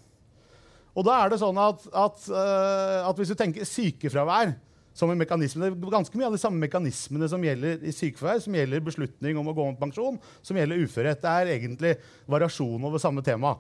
Og 0.95 1.03
da 1.07 1.17
er 1.19 1.33
det 1.33 1.41
sånn 1.41 1.57
at, 1.59 1.81
at, 1.91 2.27
uh, 2.31 3.01
at 3.09 3.17
hvis 3.19 3.33
du 3.33 3.37
tenker 3.39 3.67
sykefravær 3.67 4.53
som 4.95 5.11
en 5.11 5.19
mekanisme, 5.19 5.67
Det 5.67 5.75
er 5.75 5.91
ganske 5.91 6.15
mye 6.15 6.29
av 6.29 6.35
de 6.37 6.39
samme 6.39 6.61
mekanismene 6.61 7.27
som 7.27 7.41
gjelder 7.43 7.81
i 7.83 7.91
sykefravær, 7.91 8.39
som 8.45 8.55
gjelder 8.55 8.85
beslutning 8.85 9.35
om 9.41 9.49
å 9.51 9.55
gå 9.57 9.65
med 9.67 9.81
pensjon, 9.81 10.15
som 10.39 10.55
gjelder 10.55 10.85
uførhet. 10.85 11.19
Det 11.19 11.33
er 11.33 11.51
egentlig 11.57 11.97
variasjon 12.31 12.87
over 12.87 13.01
samme 13.03 13.25
tema. 13.25 13.57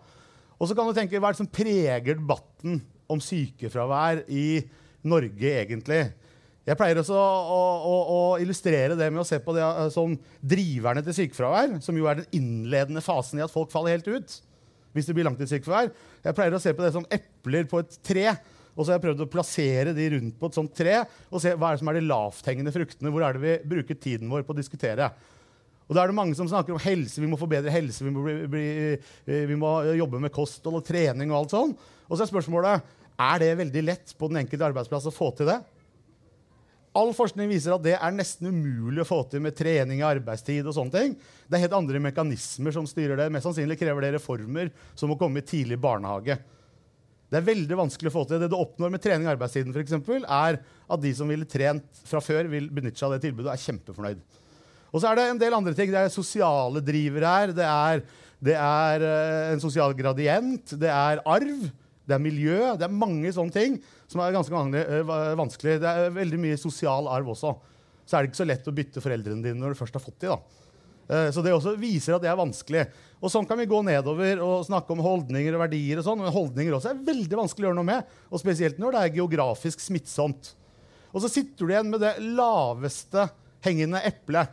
Og 0.55 0.69
så 0.69 0.77
kan 0.77 0.87
du 0.87 0.95
tenke, 0.95 1.19
Hva 1.19 1.33
er 1.33 1.35
det 1.35 1.43
som 1.43 1.51
preger 1.51 2.15
debatten 2.15 2.79
om 3.11 3.19
sykefravær 3.19 4.23
i 4.31 4.63
Norge, 5.07 5.51
egentlig? 5.61 6.01
Jeg 6.65 6.77
pleier 6.79 6.97
også 6.97 7.13
å, 7.13 7.61
å, 7.85 7.95
å, 8.09 8.19
illustrere 8.41 8.97
det 8.97 9.11
med 9.11 9.21
å 9.21 9.27
se 9.27 9.37
på 9.43 9.53
det 9.53 9.61
eh, 9.61 9.87
som 9.93 10.15
driverne 10.41 11.03
til 11.05 11.13
sykefravær, 11.19 11.77
som 11.85 11.97
jo 11.99 12.09
er 12.09 12.23
den 12.23 12.39
innledende 12.39 13.03
fasen 13.05 13.37
i 13.37 13.45
at 13.45 13.53
folk 13.53 13.73
faller 13.73 13.97
helt 13.97 14.09
ut 14.09 14.39
hvis 14.95 15.09
det 15.09 15.15
blir 15.17 15.27
langtidssykefravær. 15.27 15.89
Jeg 16.23 16.35
pleier 16.37 16.55
å 16.55 16.59
se 16.63 16.71
på 16.71 16.83
det 16.85 16.93
som 16.95 17.05
epler 17.11 17.65
på 17.67 17.81
et 17.83 17.97
tre. 17.99 18.29
Og 18.75 18.83
så 18.83 18.91
har 18.91 18.97
jeg 18.97 19.05
prøvd 19.05 19.23
å 19.25 19.31
plassere 19.31 19.91
de 19.95 20.05
rundt 20.13 20.37
på 20.39 20.47
et 20.47 20.57
sånt 20.57 20.71
tre 20.75 20.97
og 21.03 21.39
se 21.43 21.51
hva 21.55 21.69
er 21.69 21.75
det 21.75 21.81
som 21.81 21.91
er 21.91 21.97
de 21.99 22.07
lavthengende 22.07 22.73
fruktene. 22.75 23.11
Hvor 23.11 23.23
er 23.27 23.35
det 23.35 23.43
vi 23.43 23.55
bruker 23.75 23.99
tiden 23.99 24.31
vår 24.31 24.43
på 24.47 24.55
å 24.55 24.57
diskutere? 24.57 25.09
Og 25.85 25.95
da 25.95 26.01
er 26.01 26.09
det 26.09 26.17
mange 26.17 26.35
som 26.35 26.47
snakker 26.49 26.73
om 26.75 26.81
helse, 26.81 27.19
vi 27.21 27.29
må 27.29 27.37
få 27.37 27.47
bedre 27.51 27.71
helse, 27.71 28.01
vi 28.03 28.11
må, 28.11 28.23
bli, 28.25 28.35
bli, 28.49 28.65
vi 29.51 29.57
må 29.59 29.77
jobbe 29.99 30.19
med 30.23 30.33
kosthold 30.33 30.79
og 30.79 30.87
trening 30.87 31.29
og 31.31 31.43
alt 31.43 31.53
sånn. 31.53 31.75
Og 32.07 32.15
så 32.15 32.25
er 32.25 32.31
spørsmålet 32.31 32.95
er 33.15 33.39
det 33.41 33.55
veldig 33.61 33.83
lett 33.85 34.13
på 34.17 34.29
den 34.31 34.41
enkelte 34.43 34.67
arbeidsplass 34.67 35.07
å 35.09 35.13
få 35.13 35.31
til 35.37 35.49
det. 35.51 35.59
All 36.95 37.11
forskning 37.15 37.49
viser 37.51 37.75
at 37.75 37.83
det 37.83 37.97
er 37.97 38.13
nesten 38.15 38.47
umulig 38.47 39.03
å 39.03 39.07
få 39.07 39.17
til 39.27 39.41
med 39.43 39.55
trening 39.57 39.99
og 39.99 40.13
arbeidstid. 40.13 40.63
og 40.63 40.75
sånne 40.77 40.95
ting. 40.95 41.15
Det 41.47 41.57
er 41.57 41.65
helt 41.65 41.75
andre 41.75 41.99
mekanismer 41.99 42.71
som 42.71 42.87
styrer 42.87 43.19
det. 43.19 43.31
Mest 43.35 43.47
sannsynlig 43.49 43.79
krever 43.81 44.05
det 44.05 44.13
reformer 44.15 44.71
som 44.95 45.11
må 45.11 45.19
komme 45.19 45.43
i 45.43 45.47
tidlig 45.47 45.79
barnehage. 45.83 46.39
Det 47.25 47.41
er 47.41 47.49
veldig 47.49 47.77
vanskelig 47.81 48.11
å 48.11 48.15
få 48.15 48.23
til. 48.29 48.39
Det 48.39 48.47
du 48.47 48.55
oppnår 48.55 48.93
med 48.93 49.03
trening 49.03 49.27
og 49.27 49.33
arbeidstiden, 49.33 49.73
for 49.75 49.83
eksempel, 49.83 50.23
er 50.23 50.61
at 50.63 51.03
de 51.03 51.11
som 51.17 51.27
ville 51.27 51.47
trent 51.49 52.03
fra 52.07 52.21
før, 52.23 52.47
vil 52.47 52.69
benytte 52.71 53.01
seg 53.01 53.09
av 53.09 53.15
det 53.17 53.25
tilbudet 53.25 53.49
og 53.49 53.55
er 53.57 53.63
kjempefornøyd. 53.65 54.21
Og 54.95 55.01
så 55.01 55.09
er 55.09 55.17
det 55.19 55.25
en 55.27 55.41
del 55.41 55.55
andre 55.57 55.73
ting. 55.75 55.91
Det 55.91 55.99
er 55.99 56.13
sosiale 56.13 56.79
drivere 56.85 57.33
her. 57.33 57.55
Det 57.57 57.65
er, 57.67 58.05
det 58.39 58.55
er 58.55 59.03
uh, 59.03 59.49
en 59.51 59.63
sosial 59.63 59.91
gradient. 59.97 60.77
Det 60.79 60.87
er 60.87 61.19
arv. 61.27 61.65
Det 62.05 62.15
er 62.15 62.21
miljø. 62.21 62.59
Det 62.77 62.85
er 62.85 62.93
mange 62.93 63.31
sånne 63.33 63.53
ting 63.55 63.79
som 64.07 64.21
er 64.21 64.35
ganske 64.35 64.53
uh, 64.53 65.31
vanskelig. 65.39 65.79
Det 65.81 65.89
er 65.89 66.13
veldig 66.15 66.41
mye 66.41 66.59
sosial 66.61 67.09
arv 67.11 67.31
også. 67.33 67.55
Så 68.05 68.15
er 68.15 68.23
det 68.23 68.31
ikke 68.31 68.43
så 68.43 68.47
lett 68.47 68.69
å 68.69 68.75
bytte 68.75 69.01
foreldrene 69.01 69.41
dine 69.41 69.57
når 69.59 69.73
du 69.73 69.79
først 69.79 69.97
har 69.97 70.03
fått 70.03 70.19
de, 70.21 70.29
da. 70.29 70.65
Eh, 71.09 71.29
Så 71.33 71.41
det 71.45 71.53
også 71.53 71.75
viser 71.79 72.15
at 72.15 72.23
det 72.23 72.29
er 72.29 72.37
vanskelig. 72.37 72.85
Og 73.21 73.31
sånn 73.33 73.47
kan 73.49 73.57
vi 73.57 73.67
gå 73.69 73.79
nedover 73.85 74.41
og 74.45 74.65
snakke 74.67 74.93
om 74.93 75.01
holdninger 75.05 75.57
og 75.57 75.63
verdier. 75.65 75.97
og 76.01 76.05
sånn, 76.05 76.21
Men 76.21 76.33
holdninger 76.33 76.77
også 76.77 76.91
er 76.91 77.05
veldig 77.05 77.39
vanskelig 77.41 77.65
å 77.65 77.69
gjøre 77.69 77.79
noe 77.79 77.89
med. 77.89 78.13
Og 78.29 78.41
spesielt 78.41 78.77
når 78.81 78.91
det 78.91 79.01
er 79.01 79.15
geografisk 79.17 79.81
smittsomt. 79.81 80.53
Og 81.13 81.23
så 81.23 81.31
sitter 81.31 81.65
du 81.65 81.73
igjen 81.73 81.89
med 81.89 82.01
det 82.03 82.17
laveste 82.19 83.29
hengende 83.65 84.01
eplet. 84.05 84.51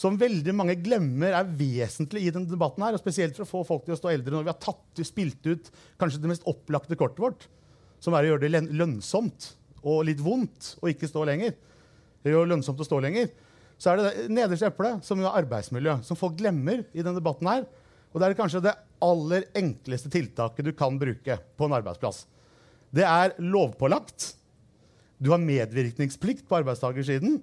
Som 0.00 0.16
veldig 0.20 0.54
mange 0.56 0.78
glemmer 0.80 1.34
er 1.36 1.48
vesentlig 1.58 2.22
i 2.24 2.32
denne 2.32 2.48
debatten. 2.48 2.86
her, 2.86 2.96
og 2.96 3.02
Spesielt 3.02 3.36
for 3.36 3.44
å 3.44 3.50
få 3.50 3.64
folk 3.68 3.84
til 3.84 3.96
å 3.96 4.00
stå 4.00 4.12
eldre 4.14 4.32
når 4.32 4.46
vi 4.46 4.52
har 4.54 4.62
tatt, 4.62 5.04
spilt 5.04 5.44
ut 5.44 5.68
kanskje 6.00 6.22
det 6.22 6.30
mest 6.32 6.46
opplagte 6.48 6.96
kortet 6.96 7.20
vårt. 7.20 7.46
Som 8.00 8.16
er 8.16 8.24
å 8.24 8.32
gjøre 8.32 8.48
det 8.48 8.64
lønnsomt 8.72 9.52
og 9.84 10.06
litt 10.08 10.22
vondt 10.24 10.74
å 10.80 10.88
ikke 10.88 11.08
stå 11.08 11.26
lenger. 11.28 11.52
Det 12.24 12.32
gjør 12.32 12.48
lønnsomt 12.48 12.80
å 12.80 12.88
stå 12.88 13.00
lenger 13.04 13.28
så 13.80 13.92
er 13.92 13.96
det 13.96 14.08
det 14.08 14.34
nederste 14.36 14.68
eplet, 14.68 15.00
som 15.04 15.22
er 15.22 15.38
arbeidsmiljø, 15.40 16.02
som 16.04 16.18
folk 16.18 16.36
glemmer 16.36 16.82
i 16.92 17.00
denne 17.00 17.16
debatten 17.16 17.48
her. 17.48 17.64
Og 18.12 18.20
det 18.20 18.26
er 18.26 18.36
kanskje 18.36 18.60
det 18.66 18.74
aller 19.00 19.46
enkleste 19.56 20.10
tiltaket 20.12 20.66
du 20.66 20.74
kan 20.76 20.98
bruke 21.00 21.38
på 21.56 21.66
en 21.66 21.76
arbeidsplass. 21.78 22.26
Det 22.92 23.06
er 23.06 23.32
lovpålagt. 23.40 24.34
Du 25.16 25.30
har 25.32 25.40
medvirkningsplikt 25.40 26.44
på 26.48 26.58
arbeidstakersiden. 26.58 27.38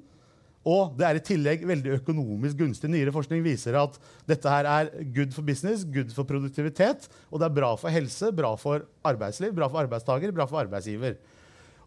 Og 0.67 0.97
det 0.99 1.05
er 1.07 1.17
i 1.17 1.23
tillegg 1.23 1.63
veldig 1.67 1.93
økonomisk 2.01 2.59
gunstig. 2.59 2.89
Nyere 2.91 3.13
forskning 3.15 3.39
viser 3.45 3.77
at 3.79 3.95
dette 4.27 4.51
her 4.51 4.67
er 4.67 4.89
good 5.15 5.31
for 5.35 5.47
business, 5.47 5.85
good 5.87 6.11
for 6.15 6.27
produktivitet, 6.27 7.07
og 7.31 7.39
det 7.39 7.47
er 7.47 7.55
bra 7.55 7.71
for 7.79 7.93
helse, 7.93 8.33
bra 8.35 8.51
for 8.59 8.83
arbeidsliv, 9.07 9.53
bra 9.55 9.69
for 9.71 9.85
arbeidstaker, 9.85 10.35
bra 10.35 10.47
for 10.49 10.59
arbeidsgiver. 10.65 11.15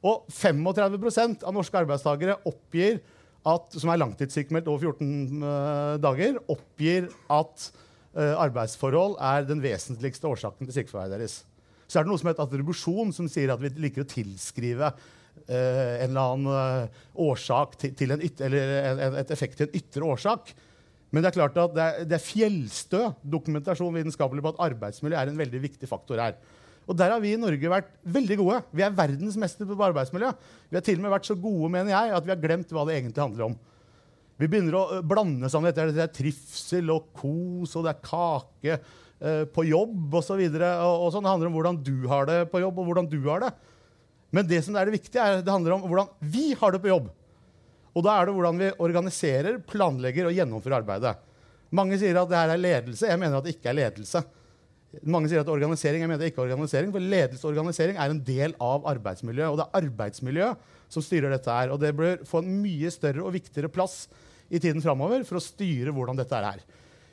Og 0.01 0.25
35% 0.33 1.45
av 1.45 1.53
norske 1.53 1.83
arbeidstakere 1.83 2.39
oppgir 2.49 3.03
at, 3.45 3.77
som 3.77 3.93
er 3.93 4.01
langtidssykemeldt 4.01 4.69
over 4.73 4.97
14 4.97 5.45
uh, 5.45 6.01
dager, 6.01 6.41
oppgir 6.53 7.11
at 7.33 7.69
uh, 8.17 8.35
arbeidsforhold 8.47 9.19
er 9.21 9.45
den 9.49 9.61
vesentligste 9.65 10.29
årsaken 10.29 10.69
til 10.69 10.81
sykefraværet 10.81 11.19
deres. 11.19 11.41
Så 11.91 11.99
er 11.99 12.07
det 12.07 12.13
noe 12.13 12.21
som 12.21 12.31
heter 12.31 12.47
attribusjon, 12.47 13.13
som 13.13 13.29
sier 13.29 13.53
at 13.53 13.61
vi 13.61 13.73
liker 13.83 14.05
å 14.05 14.09
tilskrive 14.09 14.93
eh, 14.93 15.09
en 15.51 16.09
eller 16.09 16.21
annen 16.21 16.51
eh, 16.55 17.05
årsak 17.27 17.77
til, 17.81 17.95
til 17.99 18.15
en 18.15 18.23
yt 18.23 18.43
eller 18.47 19.17
et 19.23 19.33
effekt 19.35 19.59
til 19.59 19.69
en 19.69 19.79
ytre 19.81 20.11
årsak. 20.15 20.53
Men 21.11 21.25
det 21.25 21.33
er 21.33 21.39
klart 21.41 21.59
at 21.59 21.75
det 21.75 21.85
er, 21.85 22.05
det 22.07 22.17
er 22.17 22.23
fjellstø 22.23 23.03
dokumentasjon 23.33 23.97
vitenskapelig 23.97 24.45
på 24.45 24.53
at 24.55 24.63
arbeidsmiljø 24.71 25.19
er 25.19 25.33
en 25.33 25.41
veldig 25.41 25.63
viktig 25.65 25.91
faktor 25.91 26.23
her. 26.23 26.37
Og 26.91 26.97
der 26.99 27.13
har 27.13 27.21
vi 27.23 27.35
i 27.35 27.41
Norge 27.41 27.71
vært 27.71 27.91
veldig 28.11 28.37
gode. 28.41 28.61
Vi 28.75 28.83
er 28.83 28.95
verdensmestere 28.95 29.69
på 29.69 29.89
arbeidsmiljø. 29.91 30.31
Vi 30.71 30.79
har 30.79 30.87
til 30.87 30.99
og 30.99 31.05
med 31.05 31.13
vært 31.15 31.29
så 31.29 31.37
gode 31.39 31.71
mener 31.71 31.93
jeg, 31.93 32.15
at 32.17 32.27
vi 32.27 32.33
har 32.35 32.41
glemt 32.43 32.73
hva 32.75 32.87
det 32.87 32.97
egentlig 32.97 33.23
handler 33.23 33.51
om. 33.51 33.59
Vi 34.41 34.49
begynner 34.49 34.79
å 34.79 34.85
blande 35.05 35.51
sammen 35.53 35.69
dette. 35.69 35.91
Det 35.95 36.03
er 36.07 36.15
trivsel 36.15 36.91
og 36.95 37.11
kos, 37.15 37.75
og 37.77 37.85
det 37.85 37.93
er 37.93 38.05
kake 38.07 38.79
eh, 38.79 39.43
på 39.53 39.67
jobb 39.69 40.15
osv. 40.23 40.41
Og, 40.41 40.95
og 40.95 41.11
sånn. 41.13 41.27
Det 41.27 41.35
handler 41.35 41.51
om 41.51 41.59
hvordan 41.59 41.83
du 41.85 41.97
har 42.11 42.31
det 42.31 42.39
på 42.53 42.63
jobb, 42.63 42.81
og 42.81 42.89
hvordan 42.89 43.11
du 43.11 43.19
har 43.29 43.45
det. 43.45 43.53
Men 44.31 44.47
det 44.47 44.61
som 44.67 44.77
er 44.79 44.87
det 44.87 44.95
viktige, 44.99 45.23
er 45.23 45.41
det 45.43 45.53
handler 45.53 45.77
om 45.77 45.87
hvordan 45.87 46.11
vi 46.23 46.53
har 46.59 46.75
det 46.75 46.83
på 46.83 46.93
jobb. 46.93 47.09
Og 47.91 48.05
da 48.07 48.17
er 48.17 48.29
det 48.29 48.35
hvordan 48.37 48.61
vi 48.61 48.69
organiserer, 48.83 49.59
planlegger 49.67 50.29
og 50.29 50.37
gjennomfører 50.37 50.79
arbeidet. 50.79 51.17
Mange 51.75 51.99
sier 51.99 52.19
at 52.19 52.31
det 52.31 52.39
her 52.39 52.53
er 52.55 52.61
ledelse. 52.61 53.09
Jeg 53.11 53.19
mener 53.19 53.39
at 53.39 53.47
det 53.47 53.57
ikke 53.57 53.71
er 53.73 53.79
ledelse. 53.79 54.23
Mange 55.07 55.31
sier 55.31 55.43
at 55.43 55.51
er 55.51 55.55
organisering. 55.55 56.03
Jeg 56.03 56.11
mener 56.11 56.23
det 56.23 56.33
ikke 56.33 56.43
er 56.43 56.51
organisering, 56.51 56.91
for 56.95 57.11
Ledelse 57.13 57.47
og 57.47 57.53
organisering 57.53 57.99
er 57.99 58.11
en 58.11 58.23
del 58.27 58.55
av 58.63 58.87
arbeidsmiljøet. 58.91 59.53
Og 59.53 59.61
det 59.61 59.67
er 59.67 59.85
arbeidsmiljøet 59.85 60.73
som 60.91 61.05
styrer 61.07 61.35
dette 61.35 61.55
her. 61.55 61.71
Og 61.71 61.79
det 61.83 61.95
bør 61.99 62.25
få 62.27 62.43
en 62.43 62.59
mye 62.63 62.91
større 62.95 63.23
og 63.23 63.35
viktigere 63.37 63.71
plass 63.71 64.05
i 64.51 64.59
tiden 64.59 64.83
framover 64.83 65.23
for 65.27 65.39
å 65.39 65.45
styre 65.45 65.95
hvordan 65.95 66.19
dette 66.19 66.43
er. 66.51 66.63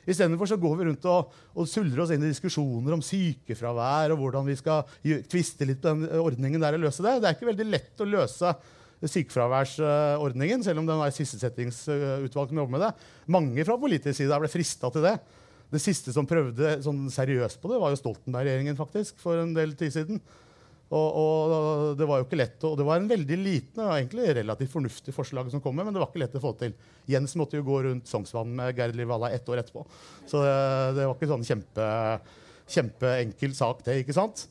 Istedenfor 0.08 0.48
så 0.48 0.56
går 0.60 0.74
vi 0.78 0.88
rundt 0.88 1.06
og, 1.10 1.34
og 1.52 1.68
suldrer 1.68 2.04
oss 2.04 2.12
inn 2.14 2.24
i 2.24 2.32
diskusjoner 2.32 2.96
om 2.96 3.04
sykefravær 3.04 4.14
og 4.14 4.22
hvordan 4.22 4.48
vi 4.48 4.56
skal 4.56 4.86
tviste 5.28 5.68
litt 5.68 5.82
på 5.84 5.92
den 5.92 6.20
ordningen 6.22 6.64
der 6.64 6.78
og 6.78 6.86
løse 6.86 7.04
det. 7.04 7.18
Det 7.20 7.28
er 7.28 7.36
ikke 7.36 7.50
veldig 7.50 7.68
lett 7.68 8.04
å 8.04 8.08
løse 8.08 8.54
sykefraværsordningen, 8.98 10.64
selv 10.66 10.82
om 10.82 10.88
det 10.88 10.96
er 10.96 11.14
sysselsettingsutvalg 11.14 12.50
som 12.50 12.62
jobber 12.62 12.74
med 12.74 12.84
det. 12.86 12.92
Mange 13.30 13.66
fra 13.68 13.76
politisk 13.78 14.16
side 14.18 14.40
ble 14.42 14.50
frista 14.50 14.90
til 14.94 15.06
det. 15.06 15.14
Det 15.68 15.80
siste 15.82 16.14
som 16.16 16.26
prøvde 16.26 16.78
sånn 16.82 17.06
seriøst 17.12 17.60
på 17.60 17.70
det, 17.70 17.78
var 17.82 17.92
jo 17.92 18.00
Stoltenberg-regjeringen 18.00 18.78
faktisk, 18.78 19.18
for 19.20 19.38
en 19.42 19.52
del 19.56 19.76
tid 19.78 19.94
siden. 19.94 20.22
Og, 20.88 21.08
og 21.20 21.96
det 22.00 22.06
var 22.08 22.20
jo 22.20 22.24
ikke 22.24 22.38
lett, 22.40 22.62
og 22.64 22.78
det 22.80 22.84
var 22.88 22.96
en 22.96 23.10
veldig 23.10 23.36
liten 23.36 23.82
og 23.84 23.92
egentlig 23.92 24.30
relativt 24.38 24.72
fornuftig 24.72 25.12
forslag 25.12 25.50
som 25.52 25.60
kom 25.60 25.76
med, 25.76 25.84
men 25.84 25.96
det 25.96 26.00
var 26.00 26.08
ikke 26.08 26.22
lett 26.22 26.38
å 26.38 26.40
få 26.40 26.54
til. 26.62 26.72
Jens 27.12 27.36
måtte 27.36 27.58
jo 27.58 27.66
gå 27.66 27.82
rundt 27.84 28.08
Sognsvann 28.08 28.54
med 28.56 28.72
Gerd 28.78 28.96
Liv 28.96 29.10
Valla 29.10 29.28
ett 29.36 29.48
år 29.52 29.60
etterpå. 29.60 29.84
Så 30.24 30.40
det, 30.40 30.54
det 30.96 31.04
var 31.04 31.18
ikke 31.18 31.28
sånn 31.28 31.44
kjempe, 31.44 31.90
kjempeenkel 32.72 33.56
sak, 33.58 33.84
det. 33.84 34.00
ikke 34.00 34.16
sant? 34.16 34.46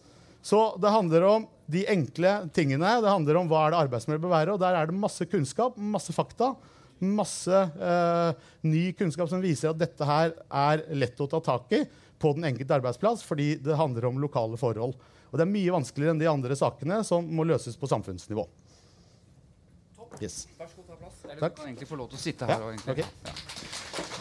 Så 0.45 0.61
det 0.79 0.93
handler 0.93 1.25
om 1.27 1.49
de 1.67 1.83
enkle 1.89 2.37
tingene. 2.55 2.93
Det 3.03 3.11
handler 3.11 3.41
om 3.41 3.49
hva 3.49 3.65
er 3.65 3.73
det 3.73 3.81
arbeidsmiljøet 3.87 4.23
bør 4.23 4.35
være. 4.37 4.53
Og 4.53 4.61
der 4.61 4.77
er 4.77 4.87
det 4.87 5.01
masse 5.01 5.25
kunnskap, 5.27 5.75
masse 5.75 6.13
fakta, 6.15 6.53
masse 7.03 7.65
eh, 7.65 8.45
ny 8.65 8.85
kunnskap 8.97 9.29
som 9.29 9.43
viser 9.43 9.73
at 9.73 9.81
dette 9.81 10.07
her 10.07 10.37
er 10.47 10.85
lett 10.95 11.19
å 11.19 11.27
ta 11.33 11.41
tak 11.43 11.73
i 11.75 11.81
på 12.17 12.31
den 12.37 12.47
enkelte 12.47 12.77
arbeidsplass, 12.79 13.25
fordi 13.25 13.55
det 13.61 13.77
handler 13.77 14.07
om 14.09 14.21
lokale 14.21 14.57
forhold. 14.57 14.95
Og 15.31 15.37
det 15.39 15.43
er 15.45 15.51
mye 15.51 15.75
vanskeligere 15.75 16.15
enn 16.15 16.21
de 16.21 16.29
andre 16.31 16.55
sakene 16.59 17.01
som 17.07 17.25
må 17.27 17.43
løses 17.47 17.75
på 17.79 17.89
samfunnsnivå. 17.91 18.47
Yes. 20.23 20.47
Vær 20.57 20.69
så 20.71 20.79
god, 20.79 20.87
ta 20.87 20.95
plass. 21.01 21.17
Eller 21.27 21.41
Takk. 21.43 21.55
du 21.55 21.61
kan 21.61 21.67
egentlig 21.69 21.89
få 21.91 21.97
lov 21.99 22.07
til 22.09 22.17
å 22.17 22.21
sitte 22.23 22.47
Ja, 22.47 22.55
her. 22.55 22.63
og 22.63 22.73
egentlig. 22.73 23.05
ok. 23.05 24.17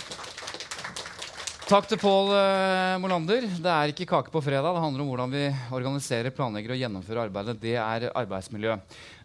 Takk 1.67 1.89
til 1.91 1.99
Pål 1.99 2.29
uh, 2.31 2.95
Molander. 3.03 3.43
Det 3.59 3.71
er 3.73 3.91
ikke 3.91 4.07
kake 4.07 4.31
på 4.31 4.39
fredag. 4.45 4.71
Det 4.77 4.83
handler 4.85 5.03
om 5.03 5.09
hvordan 5.11 5.33
vi 5.33 5.47
organiserer, 5.75 6.31
planlegger 6.31 6.77
og 6.77 6.79
gjennomfører 6.79 7.25
arbeidet. 7.25 7.57
Det 7.59 7.75
er 7.75 8.07
arbeidsmiljø. 8.13 8.77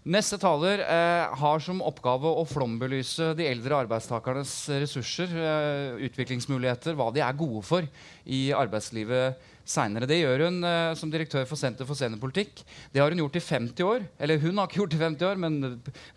Neste 0.10 0.40
taler 0.42 0.82
eh, 0.82 1.36
har 1.38 1.60
som 1.62 1.84
oppgave 1.86 2.26
å 2.26 2.42
flombelyse 2.50 3.36
de 3.38 3.46
eldre 3.46 3.84
arbeidstakernes 3.84 4.56
ressurser, 4.82 5.30
eh, 5.38 6.00
utviklingsmuligheter, 6.08 6.98
hva 6.98 7.12
de 7.14 7.22
er 7.22 7.38
gode 7.38 7.62
for 7.68 7.86
i 8.26 8.48
arbeidslivet 8.58 9.38
seinere. 9.72 10.08
Det 10.10 10.20
gjør 10.20 10.46
hun 10.48 10.62
uh, 10.66 10.94
som 11.00 11.12
direktør 11.12 11.48
for 11.50 11.60
Senter 11.60 11.88
for 11.88 11.98
seniorpolitikk. 11.98 12.64
Det 12.92 13.02
har 13.02 13.12
hun 13.14 13.22
gjort 13.24 13.38
i 13.40 13.44
50 13.48 13.88
år. 13.88 14.08
Eller 14.20 14.42
hun 14.44 14.58
har 14.60 14.70
ikke 14.70 14.82
gjort 14.84 14.98
i 14.98 15.04
50 15.04 15.30
år, 15.30 15.44
men 15.44 15.60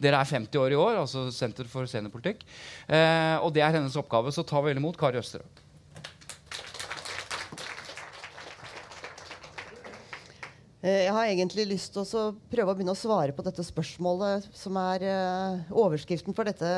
dere 0.02 0.20
er 0.20 0.32
50 0.36 0.62
år 0.62 0.74
i 0.74 0.80
år, 0.80 1.02
altså 1.04 1.28
Senter 1.34 1.68
for 1.70 1.90
seniorpolitikk. 1.90 2.42
Uh, 2.88 3.38
og 3.44 3.52
det 3.54 3.64
er 3.64 3.76
hennes 3.78 4.00
oppgave, 4.00 4.34
så 4.34 4.46
ta 4.46 4.62
vel 4.64 4.80
imot 4.80 4.98
Kari 5.00 5.20
Østerøy. 5.22 5.46
Eh, 10.84 11.06
Jeg 11.06 11.14
har 11.16 11.30
egentlig 11.30 11.68
lyst 11.70 11.94
til 11.94 12.04
å 12.04 12.26
prøve 12.52 12.72
å 12.72 12.76
begynne 12.76 12.92
å 12.92 12.98
svare 12.98 13.32
på 13.32 13.46
dette 13.46 13.64
spørsmålet 13.64 14.50
som 14.52 14.76
er 14.82 15.06
overskriften 15.72 16.36
for 16.36 16.44
dette 16.44 16.68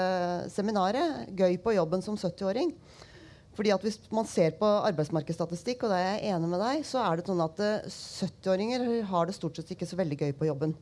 seminaret. 0.54 1.26
'Gøy 1.32 1.58
på 1.58 1.74
jobben 1.74 2.04
som 2.06 2.14
70-åring'. 2.14 2.70
Fordi 3.56 3.72
at 3.72 3.84
Hvis 3.86 3.98
man 4.12 4.26
ser 4.28 4.52
på 4.58 4.68
arbeidsmarkedsstatistikk, 4.90 5.86
og 5.86 5.92
det 5.92 5.98
er 5.98 6.10
jeg 6.18 6.34
enig 6.36 6.50
med 6.52 6.60
deg, 6.60 6.82
så 6.84 7.00
er 7.00 7.16
det 7.16 7.26
sånn 7.28 7.40
at 7.40 7.62
eh, 7.64 7.88
70-åringer 7.88 8.84
har 9.08 9.26
det 9.26 9.36
stort 9.36 9.56
sett 9.56 9.72
ikke 9.72 9.88
så 9.88 9.96
veldig 9.96 10.18
gøy 10.20 10.32
på 10.36 10.48
jobben. 10.50 10.76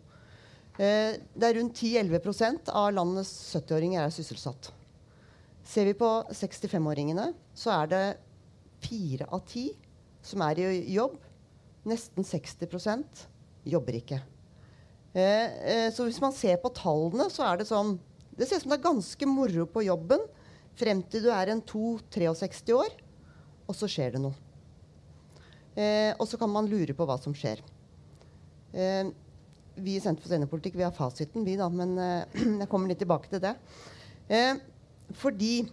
Eh, 0.75 1.21
Det 1.35 1.47
er 1.47 1.59
rundt 1.61 1.79
10-11% 1.79 2.73
av 2.75 2.91
landets 2.97 3.31
70-åringer 3.55 4.03
er 4.03 4.15
sysselsatt. 4.15 4.73
Ser 5.65 5.87
vi 5.87 5.95
på 5.97 6.11
65-åringene, 6.35 7.31
så 7.57 7.71
er 7.79 7.93
det 7.93 8.05
fire 8.85 9.31
av 9.33 9.47
ti 9.49 9.69
som 10.25 10.43
er 10.45 10.61
i 10.67 10.97
jobb. 10.97 11.15
Nesten 11.89 12.27
60% 12.27 13.27
jobber 13.71 14.01
ikke. 14.01 14.19
Eh, 15.15 15.47
eh, 15.71 15.89
så 15.95 16.09
hvis 16.09 16.21
man 16.21 16.35
ser 16.35 16.59
på 16.59 16.73
tallene, 16.75 17.31
så 17.31 17.47
er 17.47 17.61
det 17.61 17.71
sånn 17.71 17.99
Det 18.35 18.49
ser 18.49 18.59
ut 18.59 18.65
som 18.65 18.73
det 18.73 18.81
er 18.81 18.89
ganske 18.89 19.27
moro 19.31 19.65
på 19.71 19.85
jobben 19.87 20.25
frem 20.79 21.03
til 21.11 21.27
du 21.27 21.31
er 21.35 21.53
en 21.53 21.63
2-63 21.63 22.75
år, 22.77 22.97
og 23.69 23.77
så 23.79 23.89
skjer 23.91 24.17
det 24.17 24.23
noe. 24.25 24.35
Eh, 25.75 26.13
og 26.19 26.27
så 26.31 26.39
kan 26.39 26.51
man 26.53 26.69
lure 26.71 26.95
på 26.95 27.07
hva 27.09 27.17
som 27.21 27.35
skjer. 27.35 27.63
Eh, 28.75 29.11
vi 29.75 29.97
i 29.97 30.03
Senter 30.03 30.23
for 30.23 30.31
seniorpolitikk 30.31 30.77
vi 30.79 30.87
har 30.87 30.95
fasiten, 30.95 31.47
vi 31.47 31.57
da, 31.59 31.69
men 31.71 31.97
eh, 31.99 32.43
jeg 32.63 32.71
kommer 32.71 32.91
litt 32.91 33.03
tilbake 33.03 33.31
til 33.33 33.43
det. 33.43 33.55
Eh, 34.29 34.55
fordi 35.19 35.65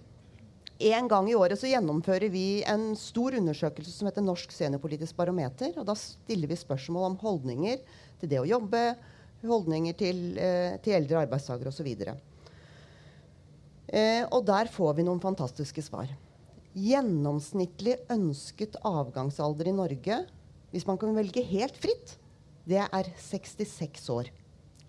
en 0.81 1.07
gang 1.07 1.29
i 1.29 1.35
året 1.37 1.59
så 1.61 1.69
gjennomfører 1.69 2.31
vi 2.33 2.63
en 2.65 2.91
stor 2.97 3.37
undersøkelse 3.37 3.93
som 3.93 4.09
heter 4.09 4.25
Norsk 4.25 4.53
seniorpolitisk 4.55 5.15
barometer. 5.19 5.75
og 5.77 5.85
Da 5.85 5.95
stiller 5.97 6.49
vi 6.49 6.57
spørsmål 6.57 7.11
om 7.11 7.19
holdninger 7.21 7.83
til 8.21 8.31
det 8.31 8.41
å 8.41 8.49
jobbe, 8.49 8.81
holdninger 9.45 9.97
til, 9.97 10.37
eh, 10.37 10.77
til 10.81 10.97
eldre 10.97 11.21
arbeidstakere 11.25 11.69
osv. 11.69 11.91
Eh, 13.91 14.23
og 14.31 14.45
der 14.47 14.71
får 14.71 14.95
vi 14.97 15.05
noen 15.07 15.21
fantastiske 15.23 15.83
svar. 15.83 16.11
Gjennomsnittlig 16.71 17.97
ønsket 18.11 18.77
avgangsalder 18.87 19.67
i 19.67 19.75
Norge, 19.75 20.21
hvis 20.71 20.87
man 20.87 20.99
kan 20.99 21.15
velge 21.17 21.43
helt 21.43 21.75
fritt, 21.75 22.15
det 22.63 22.79
er 22.85 23.11
66 23.19 24.07
år. 24.13 24.31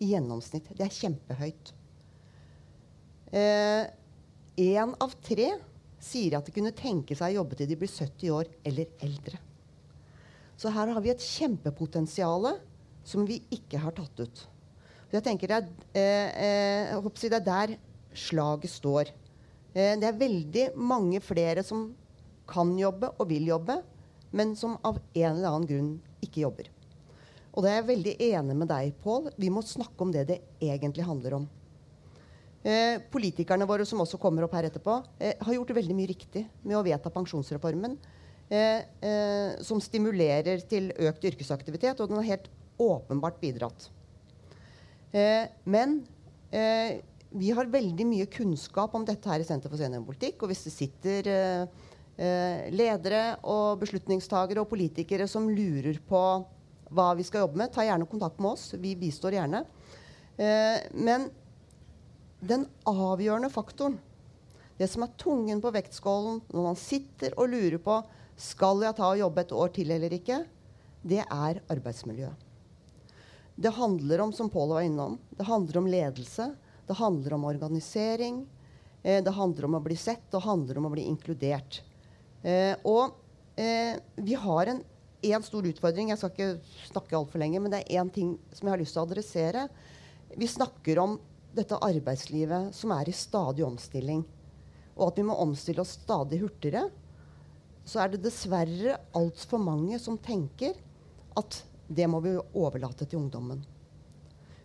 I 0.02 0.12
gjennomsnitt. 0.12 0.71
Det 0.78 0.87
er 0.87 0.94
kjempehøyt. 0.94 1.73
Én 3.32 4.94
av 5.00 5.14
tre 5.25 5.49
sier 6.02 6.37
at 6.37 6.47
de 6.47 6.54
kunne 6.54 6.75
tenke 6.76 7.16
seg 7.16 7.32
å 7.32 7.40
jobbe 7.40 7.59
til 7.59 7.71
de 7.71 7.78
blir 7.78 7.90
70 7.90 8.35
år 8.35 8.50
eller 8.66 8.90
eldre. 9.02 9.38
Så 10.59 10.71
her 10.75 10.90
har 10.94 11.02
vi 11.02 11.12
et 11.12 11.25
kjempepotensial 11.25 12.52
som 13.06 13.25
vi 13.26 13.40
ikke 13.54 13.80
har 13.82 13.94
tatt 13.97 14.21
ut. 14.23 14.42
Så 15.09 15.18
jeg 15.18 15.26
tenker 15.26 15.50
det 15.50 15.56
er, 15.59 15.71
eh, 15.94 16.92
eh, 16.94 17.09
det 17.23 17.32
er 17.32 17.47
der 17.47 17.76
slaget 18.14 18.71
står. 18.71 19.12
Eh, 19.75 19.97
det 20.00 20.09
er 20.09 20.21
veldig 20.21 20.66
mange 20.76 21.21
flere 21.25 21.64
som 21.66 21.90
kan 22.49 22.75
jobbe 22.78 23.12
og 23.19 23.28
vil 23.31 23.49
jobbe, 23.49 23.81
men 24.33 24.54
som 24.57 24.78
av 24.85 24.99
en 25.14 25.33
eller 25.35 25.49
annen 25.49 25.69
grunn 25.69 25.90
ikke 26.25 26.45
jobber. 26.45 26.69
Og 27.52 27.64
det 27.64 27.71
er 27.71 27.81
jeg 27.81 27.88
veldig 27.90 28.14
enig 28.31 28.57
med 28.57 28.71
deg, 28.71 28.95
Pål. 29.04 29.28
Vi 29.37 29.50
må 29.52 29.61
snakke 29.64 30.00
om 30.04 30.12
det 30.12 30.25
det 30.31 30.38
egentlig 30.62 31.04
handler 31.04 31.37
om. 31.42 31.49
Eh, 32.62 33.00
politikerne 33.12 33.66
våre 33.66 33.85
som 33.88 34.00
også 34.00 34.21
kommer 34.23 34.47
opp 34.47 34.54
her 34.57 34.69
etterpå, 34.69 35.02
eh, 35.19 35.35
har 35.40 35.54
gjort 35.54 35.75
veldig 35.75 35.97
mye 35.99 36.12
riktig 36.12 36.47
med 36.62 36.76
å 36.78 36.85
vedta 36.87 37.11
pensjonsreformen, 37.11 37.99
eh, 38.49 38.85
eh, 39.02 39.61
som 39.61 39.81
stimulerer 39.81 40.62
til 40.69 40.92
økt 40.92 41.25
yrkesaktivitet, 41.25 42.00
og 42.00 42.09
den 42.09 42.16
har 42.16 42.31
helt 42.31 42.49
åpenbart 42.78 43.40
bidratt. 43.40 43.90
Eh, 45.12 45.49
men 45.64 46.04
vi 47.39 47.51
har 47.57 47.71
veldig 47.73 48.07
mye 48.09 48.29
kunnskap 48.31 48.95
om 48.95 49.05
dette 49.09 49.31
her 49.31 49.43
i 49.43 49.47
Senter 49.47 49.73
for 49.73 49.81
seniorpolitikk. 49.81 50.43
Og 50.43 50.53
hvis 50.53 50.65
det 50.67 50.75
sitter 50.75 51.31
ledere 52.73 53.23
og 53.49 53.81
beslutningstagere 53.81 54.62
og 54.62 54.69
politikere 54.71 55.27
som 55.31 55.49
lurer 55.49 55.97
på 56.07 56.23
hva 56.93 57.07
vi 57.17 57.25
skal 57.25 57.47
jobbe 57.47 57.57
med, 57.62 57.73
ta 57.73 57.87
gjerne 57.87 58.09
kontakt 58.09 58.41
med 58.43 58.53
oss. 58.53 58.67
Vi 58.77 58.93
bistår 59.01 59.39
gjerne. 59.39 59.65
men 60.93 61.31
den 62.43 62.65
avgjørende 62.89 63.51
faktoren, 63.53 63.99
det 64.79 64.89
som 64.91 65.05
er 65.05 65.12
tungen 65.21 65.61
på 65.62 65.71
vektskålen 65.71 66.41
når 66.51 66.65
man 66.65 66.79
sitter 66.81 67.37
og 67.39 67.53
lurer 67.53 67.79
på 67.79 68.01
skal 68.41 68.83
jeg 68.83 68.97
ta 68.99 69.12
og 69.12 69.21
jobbe 69.21 69.45
et 69.45 69.53
år 69.55 69.71
til 69.77 69.93
eller 69.95 70.17
ikke, 70.17 70.41
det 71.07 71.21
er 71.23 71.61
arbeidsmiljøet. 71.71 72.49
Det 73.55 73.71
handler 73.77 74.25
om 74.25 74.33
som 74.35 74.49
Paul 74.51 74.73
var 74.73 74.87
innom, 74.87 75.19
det 75.37 75.47
handler 75.47 75.79
om 75.79 75.87
ledelse. 75.87 76.49
Det 76.87 76.99
handler 76.99 77.37
om 77.37 77.45
organisering. 77.45 78.47
Eh, 79.03 79.23
det 79.25 79.31
handler 79.31 79.65
om 79.69 79.79
å 79.79 79.83
bli 79.83 79.97
sett, 79.97 80.25
det 80.31 80.43
handler 80.43 80.79
om 80.79 80.87
å 80.87 80.95
bli 80.95 81.07
inkludert. 81.11 81.83
Eh, 82.43 82.75
og 82.83 83.15
eh, 83.57 83.99
vi 84.17 84.35
har 84.39 84.71
en, 84.73 84.83
én 85.23 85.45
stor 85.47 85.67
utfordring. 85.67 86.11
Jeg 86.11 86.21
skal 86.21 86.33
ikke 86.35 86.91
snakke 86.91 87.19
altfor 87.19 87.43
lenge, 87.43 87.61
men 87.62 87.73
det 87.73 87.83
er 87.83 88.03
én 88.03 88.11
ting 88.11 88.37
som 88.53 88.67
jeg 88.67 88.75
har 88.75 88.83
lyst 88.83 88.97
til 88.97 89.03
å 89.03 89.07
adressere. 89.07 89.67
Vi 90.35 90.49
snakker 90.51 91.03
om 91.03 91.19
dette 91.55 91.79
arbeidslivet 91.79 92.73
som 92.75 92.95
er 92.95 93.11
i 93.11 93.17
stadig 93.17 93.65
omstilling, 93.67 94.23
og 94.97 95.11
at 95.11 95.21
vi 95.21 95.27
må 95.29 95.37
omstille 95.41 95.83
oss 95.85 95.99
stadig 96.01 96.41
hurtigere, 96.43 96.87
så 97.85 98.05
er 98.05 98.12
det 98.12 98.23
dessverre 98.25 98.97
altfor 99.19 99.61
mange 99.61 99.99
som 100.01 100.19
tenker 100.23 100.77
at 101.39 101.62
det 101.93 102.07
må 102.09 102.23
vi 102.25 102.37
overlate 102.39 103.05
til 103.05 103.25
ungdommen. 103.25 103.61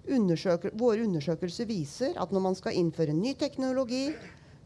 Undersøker, 0.07 0.71
våre 0.79 1.03
undersøkelser 1.03 1.67
viser 1.67 2.17
at 2.19 2.31
når 2.31 2.43
man 2.43 2.55
skal 2.55 2.77
innføre 2.79 3.15
ny 3.15 3.33
teknologi, 3.39 4.09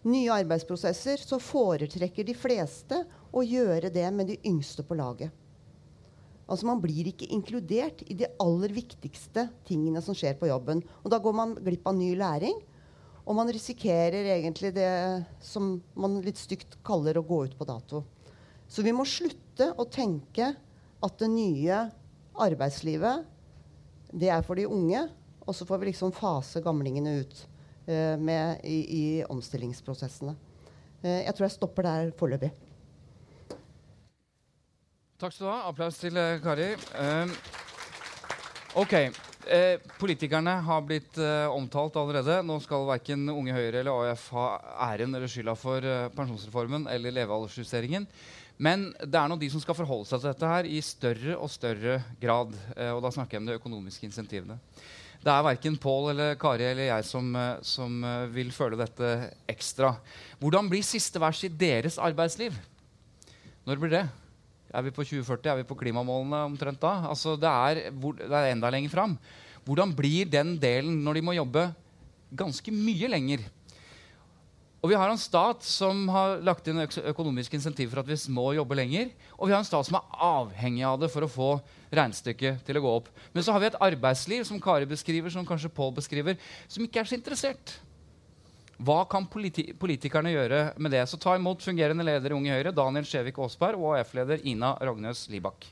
nye 0.06 0.34
arbeidsprosesser, 0.34 1.22
så 1.22 1.40
foretrekker 1.42 2.26
de 2.26 2.36
fleste 2.38 3.04
å 3.34 3.44
gjøre 3.46 3.90
det 3.94 4.08
med 4.14 4.30
de 4.30 4.38
yngste 4.50 4.86
på 4.86 4.98
laget. 4.98 5.32
Altså 6.52 6.68
Man 6.68 6.82
blir 6.84 7.08
ikke 7.08 7.30
inkludert 7.32 8.02
i 8.12 8.18
de 8.18 8.28
aller 8.44 8.74
viktigste 8.76 9.48
tingene 9.68 10.02
som 10.04 10.18
skjer 10.18 10.36
på 10.40 10.50
jobben. 10.50 10.82
Og 11.04 11.14
Da 11.14 11.22
går 11.22 11.36
man 11.38 11.56
glipp 11.56 11.88
av 11.88 11.96
ny 11.96 12.12
læring, 12.20 12.58
og 13.22 13.38
man 13.38 13.52
risikerer 13.54 14.34
egentlig 14.36 14.74
det 14.76 14.92
som 15.46 15.78
man 15.96 16.20
litt 16.26 16.42
stygt 16.42 16.80
kaller 16.84 17.18
å 17.18 17.26
gå 17.26 17.46
ut 17.46 17.56
på 17.58 17.68
dato. 17.70 18.04
Så 18.68 18.84
vi 18.84 18.94
må 18.96 19.06
slutte 19.08 19.72
å 19.78 19.86
tenke 19.86 20.52
at 21.02 21.18
det 21.22 21.30
nye 21.32 21.86
arbeidslivet 22.42 23.28
det 24.12 24.32
er 24.34 24.44
for 24.44 24.60
de 24.60 24.66
unge, 24.68 25.06
og 25.52 25.56
så 25.56 25.68
får 25.68 25.82
vi 25.82 25.90
liksom 25.90 26.14
fase 26.16 26.62
gamlingene 26.64 27.18
ut 27.20 27.42
uh, 27.90 28.16
med, 28.16 28.62
i, 28.64 28.78
i, 28.96 29.06
omstillingsprosessene. 29.28 30.36
Uh, 31.04 31.18
jeg 31.26 31.34
tror 31.36 31.48
jeg 31.48 31.56
stopper 31.58 31.88
der 31.88 32.14
foreløpig. 32.16 32.52
Takk 35.20 35.36
skal 35.36 35.46
du 35.46 35.52
ha. 35.52 35.58
Applaus 35.68 36.00
til 36.00 36.16
uh, 36.16 36.40
Kari. 36.42 36.72
Ok. 38.80 38.96
Uh, 39.42 39.76
politikerne 40.00 40.54
har 40.64 40.86
blitt 40.88 41.20
omtalt 41.52 41.98
allerede. 42.00 42.40
Nå 42.48 42.62
skal 42.64 42.88
verken 42.88 43.28
Unge 43.34 43.58
Høyre 43.58 43.82
eller 43.82 43.92
AUF 43.92 44.30
ha 44.38 44.46
æren 44.94 45.12
eller 45.18 45.28
skylda 45.28 45.58
for 45.60 45.92
pensjonsreformen 46.16 46.88
eller 46.94 47.18
levealdersjusteringen. 47.20 48.08
Men 48.62 48.92
det 49.02 49.18
er 49.18 49.28
nå 49.28 49.36
de 49.42 49.50
som 49.50 49.62
skal 49.64 49.76
forholde 49.76 50.06
seg 50.08 50.22
til 50.22 50.30
dette 50.30 50.50
her 50.54 50.68
i 50.70 50.80
større 50.86 51.36
og 51.42 51.50
større 51.50 51.98
grad. 52.22 52.54
og 52.94 53.00
da 53.02 53.10
snakker 53.10 53.36
jeg 53.36 53.42
om 53.42 53.48
de 53.50 53.58
økonomiske 53.58 54.06
insentivene. 54.06 54.60
Det 55.22 55.30
er 55.30 55.44
verken 55.46 55.76
Pål 55.78 56.12
eller 56.16 56.38
Kari 56.42 56.66
eller 56.66 56.88
jeg 56.88 57.06
som, 57.06 57.28
som 57.62 58.02
vil 58.34 58.50
føle 58.56 58.80
dette 58.80 59.10
ekstra. 59.52 59.94
Hvordan 60.42 60.70
blir 60.72 60.82
siste 60.86 61.22
vers 61.22 61.44
i 61.46 61.52
deres 61.54 62.00
arbeidsliv? 62.02 62.56
Når 63.70 63.82
blir 63.84 63.94
det? 63.94 64.06
Er 64.74 64.86
vi 64.88 64.94
på 64.96 65.04
2040? 65.04 65.52
Er 65.52 65.60
vi 65.60 65.68
på 65.68 65.78
klimamålene 65.78 66.46
omtrent 66.48 66.82
da? 66.82 66.96
Altså, 67.12 67.36
det, 67.38 67.52
er, 67.52 67.92
det 67.92 68.34
er 68.34 68.50
enda 68.50 68.72
lenger 68.74 68.94
fram. 68.94 69.18
Hvordan 69.68 69.94
blir 69.94 70.30
den 70.32 70.56
delen 70.62 71.04
når 71.06 71.20
de 71.20 71.26
må 71.28 71.36
jobbe 71.38 71.68
ganske 72.34 72.74
mye 72.74 73.10
lenger? 73.12 73.44
Og 74.82 74.90
vi 74.90 74.98
har 74.98 75.12
en 75.12 75.20
stat 75.20 75.62
som 75.62 76.08
har 76.10 76.40
lagt 76.42 76.66
inn 76.66 76.82
økonomiske 76.82 77.54
insentiv 77.54 77.92
for 77.92 78.02
at 78.02 78.08
vi 78.10 78.16
må 78.34 78.48
jobbe 78.58 78.78
lenger. 78.80 79.12
Og 79.38 79.46
vi 79.46 79.54
har 79.54 79.62
en 79.62 79.68
stat 79.68 79.86
som 79.86 80.00
er 80.00 80.16
avhengig 80.26 80.82
av 80.90 80.98
det 81.04 81.12
for 81.14 81.22
å 81.22 81.30
få 81.30 81.50
regnestykket 81.94 82.64
til 82.66 82.80
å 82.80 82.82
gå 82.82 82.94
opp. 82.98 83.12
Men 83.30 83.46
så 83.46 83.54
har 83.54 83.62
vi 83.62 83.70
et 83.70 83.78
arbeidsliv 83.78 84.42
som 84.50 84.62
Kari 84.62 84.88
beskriver, 84.90 85.30
som 85.30 85.46
kanskje 85.46 85.70
Pål 85.70 85.94
beskriver, 86.00 86.40
som 86.66 86.88
ikke 86.88 87.04
er 87.04 87.12
så 87.12 87.18
interessert. 87.20 87.76
Hva 88.82 89.04
kan 89.06 89.28
politi 89.30 89.68
politikerne 89.78 90.34
gjøre 90.34 90.64
med 90.82 90.96
det? 90.96 91.04
Så 91.06 91.22
ta 91.22 91.36
imot 91.38 91.62
fungerende 91.62 92.08
leder 92.08 92.34
i 92.34 92.40
Unge 92.40 92.58
Høyre, 92.58 92.74
Daniel 92.74 93.06
Skjevik 93.06 93.38
Aasberg, 93.38 93.78
og 93.78 94.00
AF-leder 94.00 94.42
Ina 94.50 94.74
Rognøs 94.82 95.28
Libak. 95.30 95.70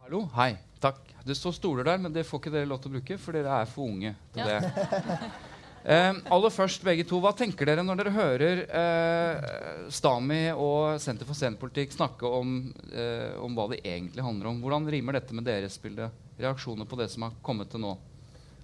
Hallo. 0.00 0.24
Hei. 0.32 0.69
Takk. 0.80 1.00
Det 1.24 1.36
står 1.36 1.52
stoler 1.52 1.84
der, 1.84 1.98
men 2.00 2.12
det 2.12 2.24
får 2.24 2.40
ikke 2.40 2.52
dere 2.54 2.68
lov 2.68 2.80
til 2.80 2.90
å 2.90 2.96
bruke, 2.96 3.16
for 3.20 3.36
dere 3.36 3.60
er 3.60 3.68
for 3.68 3.84
unge 3.90 4.14
til 4.32 4.40
ja. 4.40 4.48
det. 4.48 5.28
um, 5.84 6.20
aller 6.36 6.54
først, 6.54 6.84
begge 6.86 7.04
to, 7.08 7.20
Hva 7.20 7.34
tenker 7.36 7.68
dere 7.68 7.84
når 7.84 8.00
dere 8.00 8.14
hører 8.14 8.62
uh, 8.72 9.50
Stami 9.92 10.46
og 10.54 10.96
Senter 11.02 11.28
for 11.28 11.36
scenepolitikk 11.36 11.92
snakke 11.98 12.32
om, 12.40 12.56
uh, 12.94 13.36
om, 13.44 13.52
hva 13.58 13.68
det 13.74 13.82
egentlig 13.84 14.24
handler 14.24 14.54
om? 14.54 14.62
Hvordan 14.64 14.88
rimer 14.96 15.20
dette 15.20 15.36
med 15.36 15.48
deres 15.48 15.76
bilde? 15.82 16.08
Reaksjoner 16.40 16.88
på 16.88 16.96
det 17.02 17.10
som 17.12 17.28
har 17.28 17.36
kommet 17.44 17.68
til 17.68 17.84
nå? 17.84 17.98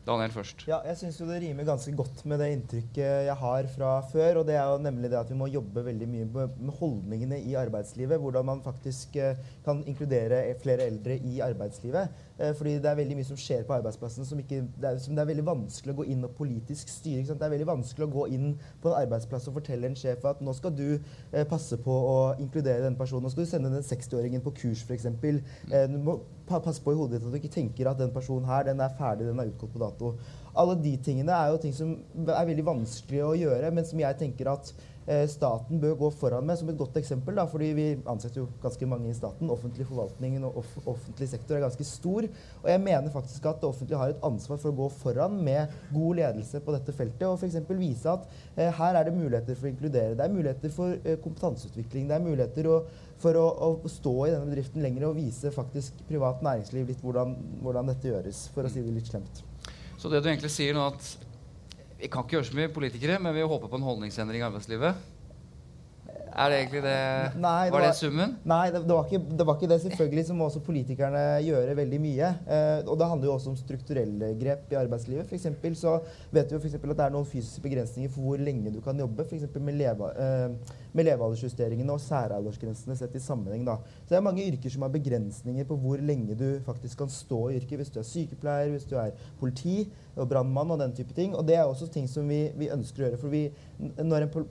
Daniel 0.06 0.30
først. 0.30 0.62
Ja, 0.70 0.78
jeg 0.86 1.00
syns 1.00 1.16
det 1.18 1.40
rimer 1.42 1.66
ganske 1.66 1.90
godt 1.98 2.20
med 2.30 2.38
det 2.38 2.52
inntrykket 2.54 3.26
jeg 3.26 3.34
har 3.40 3.66
fra 3.72 3.94
før. 4.06 4.40
Og 4.40 4.46
det 4.46 4.54
er 4.54 4.68
jo 4.70 4.78
nemlig 4.84 5.10
det 5.10 5.18
at 5.18 5.32
vi 5.32 5.38
må 5.38 5.48
jobbe 5.50 5.82
veldig 5.88 6.08
mye 6.12 6.28
med 6.30 6.70
holdningene 6.78 7.40
i 7.42 7.56
arbeidslivet. 7.58 8.20
Hvordan 8.22 8.46
man 8.46 8.62
faktisk 8.62 9.16
eh, 9.18 9.40
kan 9.64 9.82
inkludere 9.86 10.44
flere 10.62 10.86
eldre 10.86 11.18
i 11.18 11.40
arbeidslivet. 11.42 12.22
Eh, 12.38 12.54
fordi 12.54 12.76
det 12.78 12.90
er 12.90 13.00
veldig 13.00 13.18
mye 13.18 13.28
som 13.32 13.40
skjer 13.40 13.66
på 13.66 13.74
arbeidsplassen 13.80 14.28
som, 14.28 14.38
ikke, 14.38 14.62
det, 14.76 14.92
er, 14.92 15.02
som 15.02 15.18
det 15.18 15.24
er 15.24 15.30
veldig 15.32 15.46
vanskelig 15.48 15.96
å 15.96 15.98
gå 16.02 16.08
inn 16.14 16.24
og 16.28 16.38
politisk 16.38 16.92
styre. 16.92 17.26
Det 17.26 17.48
er 17.48 17.54
veldig 17.56 17.70
vanskelig 17.72 18.06
å 18.06 18.14
gå 18.14 18.28
inn 18.38 18.48
på 18.82 18.92
en 18.92 18.98
arbeidsplass 19.00 19.50
og 19.50 19.58
fortelle 19.58 19.90
en 19.90 19.98
sjef 19.98 20.24
at 20.28 20.42
nå 20.44 20.54
skal 20.54 20.74
du 20.76 20.86
eh, 20.94 21.46
passe 21.50 21.82
på 21.82 22.00
å 22.14 22.16
inkludere 22.38 22.86
denne 22.86 22.98
personen. 23.00 23.26
Nå 23.26 23.34
skal 23.34 23.46
du 23.46 23.50
sende 23.56 23.74
den 23.74 23.86
60-åringen 23.86 24.44
på 24.44 24.54
kurs, 24.62 24.86
f.eks. 24.86 25.10
Eh, 25.10 25.86
du 25.90 25.98
må 25.98 26.20
passe 26.48 26.82
på 26.82 26.94
i 26.94 26.98
hodet 26.98 27.18
ditt 27.18 27.26
at 27.28 27.34
du 27.34 27.38
ikke 27.40 27.52
tenker 27.52 27.90
at 27.90 28.00
den 28.00 28.12
personen 28.14 28.48
her, 28.48 28.66
den 28.68 28.80
er 28.80 28.94
ferdig, 28.98 29.28
den 29.28 29.40
er 29.42 29.50
utgått 29.50 29.72
på 29.74 29.82
dato. 29.82 30.12
Alle 30.56 30.76
de 30.80 30.96
tingene 31.04 31.34
er 31.34 31.52
jo 31.52 31.62
ting 31.62 31.74
som 31.76 31.96
er 32.26 32.48
veldig 32.48 32.66
vanskelig 32.66 33.24
å 33.26 33.34
gjøre, 33.36 33.72
men 33.74 33.88
som 33.88 34.00
jeg 34.00 34.20
tenker 34.22 34.52
at 34.54 34.72
staten 35.30 35.78
bør 35.80 35.94
gå 36.00 36.10
foran 36.18 36.46
med 36.46 36.58
som 36.58 36.70
et 36.72 36.78
godt 36.78 36.96
eksempel. 36.98 37.36
Da, 37.38 37.44
fordi 37.50 37.68
vi 37.76 37.86
ansetter 38.10 38.42
jo 38.42 38.48
ganske 38.62 38.88
mange 38.90 39.10
i 39.10 39.16
staten. 39.16 39.50
Offentlig 39.52 39.86
forvaltning 39.86 40.38
og 40.44 40.60
off 40.62 40.72
offentlig 40.82 41.28
sektor 41.30 41.56
er 41.56 41.64
ganske 41.66 41.86
stor. 41.86 42.26
Og 42.62 42.70
jeg 42.72 42.82
mener 42.82 43.14
faktisk 43.14 43.46
at 43.46 43.60
det 43.62 43.70
offentlige 43.70 44.00
har 44.00 44.14
et 44.14 44.26
ansvar 44.26 44.60
for 44.62 44.72
å 44.72 44.78
gå 44.80 44.90
foran 44.98 45.38
med 45.46 45.72
god 45.94 46.20
ledelse 46.20 46.60
på 46.62 46.74
dette 46.74 46.94
feltet. 46.96 47.26
Og 47.28 47.38
f.eks. 47.38 47.58
vise 47.78 48.10
at 48.10 48.26
eh, 48.56 48.72
her 48.80 48.98
er 48.98 49.08
det 49.08 49.16
muligheter 49.16 49.58
for 49.58 49.68
å 49.68 49.74
inkludere. 49.74 50.18
Det 50.18 50.26
er 50.26 50.36
muligheter 50.36 50.74
for 50.74 50.98
eh, 51.02 51.20
kompetanseutvikling. 51.22 52.08
Det 52.10 52.18
er 52.18 52.26
muligheter 52.26 52.70
å 52.72 52.80
for 53.22 53.36
å, 53.40 53.44
å, 53.48 53.90
stå 53.90 54.14
i 54.26 54.32
denne 54.32 54.48
bedriften 54.50 54.84
lenger 54.84 55.08
og 55.08 55.16
vise 55.18 55.52
faktisk 55.54 56.02
privat 56.08 56.42
næringsliv 56.44 56.90
litt 56.90 57.04
hvordan, 57.04 57.32
hvordan, 57.64 57.92
dette 57.92 58.10
gjøres, 58.10 58.46
for 58.54 58.66
å 58.66 58.72
si 58.72 58.84
det 58.84 58.92
litt 58.92 59.08
slemt. 59.10 59.42
Så 59.96 60.12
det 60.12 60.20
du 60.20 60.28
egentlig 60.28 60.52
sier 60.52 60.76
nå, 60.76 60.90
at 60.92 61.25
vi 61.96 62.08
kan 62.12 62.24
ikke 62.24 62.36
gjøre 62.36 62.48
så 62.50 62.56
mye 62.58 62.72
politikere, 62.72 63.20
men 63.22 63.34
vi 63.34 63.44
håper 63.46 63.70
på 63.72 63.78
en 63.78 63.86
holdningsendring 63.86 64.42
i 64.42 64.46
arbeidslivet? 64.46 64.98
Er 66.36 66.50
det 66.52 66.56
egentlig 66.60 66.82
det? 66.84 66.96
Nei, 67.40 67.64
det 67.64 67.72
var 67.72 67.84
det 67.86 67.92
summen? 67.96 68.32
Nei, 68.44 68.64
det, 68.68 68.82
det, 68.84 68.92
var 68.92 69.06
ikke, 69.08 69.20
det 69.38 69.44
var 69.48 69.56
ikke 69.56 69.68
det. 69.70 69.78
Selvfølgelig 69.86 70.24
så 70.28 70.34
må 70.36 70.48
også 70.50 70.60
politikerne 70.66 71.22
gjøre 71.46 71.76
veldig 71.78 72.00
mye. 72.02 72.28
Eh, 72.44 72.80
og 72.84 72.98
det 73.00 73.08
handler 73.08 73.30
jo 73.30 73.36
også 73.38 73.52
om 73.54 73.56
strukturelle 73.56 74.28
grep 74.36 74.74
i 74.74 74.76
arbeidslivet. 74.76 75.24
For 75.30 75.38
eksempel 75.38 75.76
så 75.80 75.94
vet 76.36 76.52
vi 76.52 76.58
jo 76.58 76.60
for 76.66 76.92
at 76.92 76.98
det 77.00 77.06
er 77.06 77.14
noen 77.14 77.28
fysiske 77.30 77.64
begrensninger 77.64 78.12
for 78.12 78.26
hvor 78.28 78.42
lenge 78.44 78.74
du 78.74 78.82
kan 78.84 79.00
jobbe. 79.00 79.24
F.eks. 79.24 79.46
med, 79.56 79.78
leve, 79.80 80.10
eh, 80.12 80.76
med 80.92 81.08
levealdersjusteringene 81.08 81.96
og 81.96 82.04
særaldersgrensene 82.04 82.98
sett 83.00 83.16
i 83.16 83.24
sammenheng. 83.24 83.64
Da. 83.70 83.78
Så 84.04 84.12
det 84.12 84.20
er 84.20 84.26
mange 84.28 84.44
yrker 84.44 84.76
som 84.76 84.84
har 84.84 84.92
begrensninger 84.92 85.64
på 85.72 85.80
hvor 85.86 86.04
lenge 86.04 86.36
du 86.36 86.46
faktisk 86.68 87.00
kan 87.00 87.12
stå 87.16 87.46
i 87.48 87.62
yrket. 87.62 87.80
Hvis 87.80 87.94
du 87.96 88.02
er 88.02 88.10
sykepleier, 88.12 88.74
hvis 88.76 88.84
du 88.92 88.98
er 89.00 89.16
politi 89.40 89.86
og 90.16 90.28
brannmann 90.28 90.76
og 90.76 90.84
den 90.84 90.92
type 91.00 91.16
ting. 91.16 91.32
Og 91.32 91.48
det 91.48 91.56
er 91.56 91.64
også 91.64 91.88
ting 91.96 92.04
som 92.12 92.28
vi, 92.28 92.42
vi 92.60 92.68
ønsker 92.76 93.06
å 93.06 93.08
gjøre. 93.08 93.24
For 93.24 93.32
vi, 93.32 93.46
når 94.04 94.28
en 94.28 94.36
pol- 94.36 94.48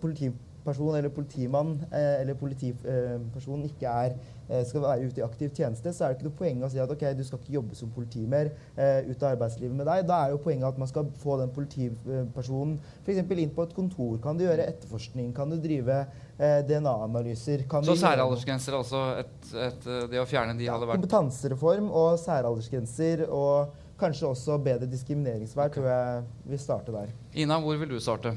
politiperson 0.65 0.97
eller 0.97 1.09
politimann 1.09 1.75
eh, 1.91 2.21
eller 2.21 2.33
politiperson 2.33 3.65
ikke 3.65 3.85
er, 3.85 4.15
eh, 4.49 4.63
skal 4.65 4.81
være 4.81 5.07
ute 5.07 5.21
i 5.21 5.23
aktiv 5.25 5.51
tjeneste, 5.53 5.93
så 5.93 6.05
er 6.05 6.13
det 6.13 6.17
ikke 6.17 6.29
noe 6.29 6.39
poeng 6.39 6.63
å 6.63 6.69
si 6.71 6.79
at 6.81 6.91
ok, 6.91 7.05
du 7.17 7.23
skal 7.23 7.39
ikke 7.39 7.53
jobbe 7.53 7.77
som 7.77 7.91
politi 7.93 8.25
mer 8.25 8.51
eh, 8.75 9.05
ut 9.05 9.23
av 9.23 9.35
arbeidslivet 9.35 9.75
med 9.75 9.85
deg. 9.85 10.05
Da 10.09 10.23
er 10.25 10.33
jo 10.33 10.41
poenget 10.41 10.67
at 10.67 10.81
man 10.81 10.89
skal 10.89 11.09
få 11.21 11.37
den 11.41 11.53
politipersonen 11.55 12.77
f.eks. 13.03 13.21
inn 13.21 13.55
på 13.55 13.65
et 13.67 13.75
kontor. 13.77 14.17
Kan 14.23 14.37
du 14.39 14.45
gjøre 14.45 14.65
etterforskning? 14.65 15.31
Kan 15.35 15.53
du 15.53 15.59
drive 15.61 16.01
eh, 16.01 16.61
DNA-analyser? 16.67 17.67
Så 17.85 17.97
særaldersgrenser, 18.01 18.77
altså 18.81 19.05
et, 19.21 19.51
et, 19.69 19.89
det 20.11 20.21
å 20.21 20.29
fjerne 20.29 20.57
de 20.57 20.69
hadde 20.69 20.89
vært 20.89 21.03
Kompetansereform 21.03 21.91
og 21.93 22.15
særaldersgrenser 22.21 23.27
og 23.29 23.83
kanskje 23.99 24.27
også 24.27 24.57
bedre 24.59 24.89
diskrimineringsvern 24.91 25.71
tror 25.71 25.87
jeg 25.87 26.25
vil 26.51 26.59
starte 26.59 26.95
der. 26.95 27.13
Ina, 27.35 27.57
hvor 27.59 27.75
vil 27.75 27.89
du 27.91 27.97
starte? 27.99 28.31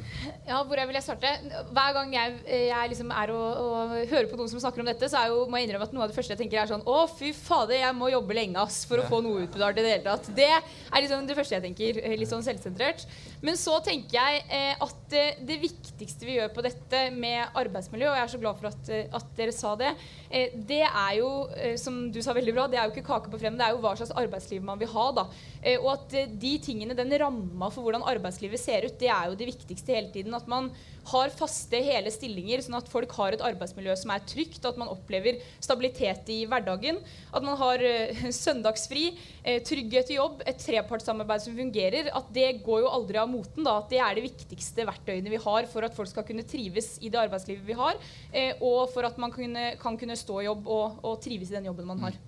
Ja, 0.48 0.56
hvor 0.66 0.80
vil 0.88 0.96
jeg 0.96 1.04
starte? 1.04 1.30
Hver 1.70 1.92
gang 1.94 2.10
jeg, 2.16 2.32
jeg 2.66 2.90
liksom 2.90 3.12
er 3.14 3.30
og, 3.30 3.60
og 3.62 3.92
hører 4.10 4.26
på 4.26 4.38
noen 4.40 4.50
som 4.50 4.58
snakker 4.58 4.82
om 4.82 4.88
dette, 4.90 5.06
så 5.12 5.20
er 5.20 5.28
jo, 5.30 5.44
må 5.46 5.60
jeg 5.60 5.68
innrømme 5.68 5.86
at 5.86 5.92
noe 5.94 6.02
av 6.02 6.10
det 6.10 6.16
første 6.16 6.34
jeg 6.34 6.40
tenker, 6.40 6.58
er 6.64 6.70
sånn 6.72 6.82
Å, 6.82 6.96
fy 7.12 7.30
fader, 7.36 7.76
jeg 7.78 7.94
må 7.94 8.08
jobbe 8.10 8.34
lenge 8.34 8.58
ass, 8.58 8.80
for 8.90 8.98
å 8.98 9.06
få 9.06 9.20
noe 9.22 9.44
utbetalt 9.44 9.78
i 9.78 9.84
det 9.86 9.92
hele 9.94 10.06
tatt. 10.08 10.30
Det 10.34 10.48
er 10.50 11.04
liksom 11.04 11.28
det 11.30 11.36
første 11.38 11.54
jeg 11.54 11.64
tenker. 11.68 12.00
eh, 12.02 12.16
Litt 12.18 12.32
sånn 12.32 12.42
selvsentrert. 12.42 13.04
Men 13.46 13.54
så 13.60 13.76
tenker 13.86 14.18
jeg 14.18 14.42
eh, 14.50 14.82
at 14.82 15.14
eh, 15.14 15.38
det 15.46 15.60
viktigste 15.62 16.26
vi 16.26 16.40
gjør 16.40 16.50
på 16.56 16.64
dette 16.66 17.04
med 17.14 17.54
arbeidsmiljø, 17.62 18.10
og 18.10 18.18
jeg 18.18 18.26
er 18.26 18.34
så 18.34 18.42
glad 18.42 18.58
for 18.58 18.72
at, 18.72 18.90
eh, 18.90 19.06
at 19.14 19.30
dere 19.38 19.54
sa 19.54 19.76
det, 19.78 19.92
eh, 20.32 20.58
det 20.66 20.82
er 20.88 21.12
jo, 21.20 21.30
eh, 21.54 21.76
som 21.78 22.00
du 22.10 22.18
sa 22.24 22.34
veldig 22.34 22.56
bra, 22.58 22.66
det 22.66 22.82
er 22.82 22.90
jo 22.90 22.96
ikke 22.96 23.06
kake 23.12 23.30
på 23.30 23.38
frem, 23.44 23.54
det 23.60 23.68
er 23.68 23.76
jo 23.76 23.82
hva 23.86 23.94
slags 24.00 24.10
arbeidsliv 24.18 24.66
man 24.66 24.82
vil 24.82 24.90
ha. 24.96 25.06
da. 25.22 25.28
Eh, 25.62 25.78
og 25.78 25.92
at 25.94 26.18
de 26.42 26.52
tingene, 26.66 26.98
den 26.98 27.14
ramma 27.22 27.70
for 27.70 27.86
hvordan 27.86 28.02
arbeidslivet 28.10 28.58
ser 28.58 28.87
ut, 28.87 28.87
det 29.00 29.10
er 29.12 29.30
jo 29.30 29.36
det 29.38 29.50
viktigste 29.50 29.94
hele 29.94 30.12
tiden. 30.14 30.34
At 30.36 30.48
man 30.50 30.70
har 31.08 31.32
faste, 31.32 31.78
hele 31.84 32.10
stillinger, 32.12 32.60
sånn 32.64 32.76
at 32.78 32.90
folk 32.90 33.12
har 33.16 33.34
et 33.34 33.44
arbeidsmiljø 33.44 33.94
som 33.96 34.12
er 34.12 34.24
trygt. 34.28 34.64
At 34.68 34.78
man 34.80 34.90
opplever 34.92 35.40
stabilitet 35.64 36.28
i 36.34 36.40
hverdagen. 36.48 37.00
At 37.32 37.46
man 37.46 37.58
har 37.60 37.84
eh, 37.84 38.24
søndagsfri, 38.44 39.04
eh, 39.42 39.60
trygghet 39.66 40.12
i 40.12 40.18
jobb, 40.18 40.42
et 40.48 40.60
trepartssamarbeid 40.62 41.44
som 41.44 41.58
fungerer. 41.58 42.10
At 42.16 42.32
det 42.34 42.48
går 42.66 42.84
jo 42.84 42.92
aldri 42.92 43.20
av 43.20 43.30
moten. 43.30 43.64
da, 43.66 43.78
At 43.82 43.92
det 43.92 44.02
er 44.04 44.18
det 44.18 44.26
viktigste 44.28 44.86
verktøyene 44.88 45.32
vi 45.32 45.42
har 45.44 45.68
for 45.70 45.86
at 45.86 45.96
folk 45.96 46.10
skal 46.10 46.26
kunne 46.28 46.46
trives 46.48 46.96
i 47.02 47.12
det 47.12 47.20
arbeidslivet 47.20 47.64
vi 47.68 47.76
har, 47.78 47.98
eh, 48.32 48.56
og 48.64 48.88
for 48.92 49.06
at 49.08 49.18
man 49.20 49.32
kan 49.32 49.98
kunne 49.98 50.16
stå 50.16 50.40
i 50.42 50.48
jobb 50.48 50.66
og, 50.66 51.00
og 51.04 51.20
trives 51.24 51.52
i 51.52 51.58
den 51.58 51.68
jobben 51.70 51.88
man 51.88 52.08
har. 52.08 52.18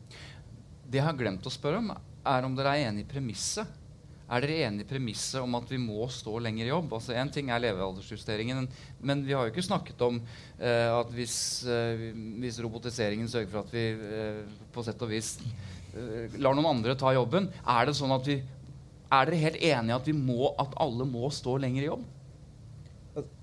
Det 0.90 0.98
jeg 0.98 1.06
har 1.06 1.16
glemt 1.16 1.46
å 1.46 1.52
spørre 1.52 1.80
om, 1.80 1.92
er 2.26 2.46
om 2.46 2.56
dere 2.56 2.74
er 2.76 2.88
enig 2.90 3.04
i 3.04 3.10
premisset. 3.12 3.79
Er 4.30 4.44
dere 4.44 4.60
enig 4.68 4.84
i 4.84 4.88
premisset 4.92 5.40
om 5.42 5.56
at 5.58 5.70
vi 5.72 5.78
må 5.82 6.04
stå 6.12 6.36
lenger 6.38 6.68
i 6.68 6.70
jobb? 6.70 6.92
Altså 6.94 7.16
Én 7.18 7.32
ting 7.34 7.48
er 7.50 7.62
levealdersjusteringen, 7.64 8.68
men 9.02 9.24
vi 9.26 9.34
har 9.34 9.48
jo 9.48 9.50
ikke 9.50 9.66
snakket 9.66 10.04
om 10.06 10.20
eh, 10.22 10.86
at 10.86 11.10
hvis, 11.16 11.34
eh, 11.66 12.04
hvis 12.38 12.60
robotiseringen 12.62 13.30
sørger 13.30 13.50
for 13.50 13.64
at 13.64 13.74
vi 13.74 13.84
eh, 13.90 14.62
på 14.70 14.84
sett 14.86 15.02
og 15.02 15.10
vis 15.10 15.32
eh, 15.42 16.38
lar 16.38 16.54
noen 16.54 16.70
andre 16.76 16.94
ta 16.98 17.10
jobben, 17.16 17.50
er 17.66 17.90
det 17.90 17.96
sånn 17.98 18.14
at 18.14 18.30
vi 18.30 18.38
er 19.10 19.26
dere 19.26 19.42
helt 19.42 19.60
enige 19.72 19.98
at, 19.98 20.14
at 20.62 20.78
alle 20.86 21.10
må 21.10 21.32
stå 21.34 21.58
lenger 21.58 21.82
i 21.82 21.90
jobb? 21.90 22.06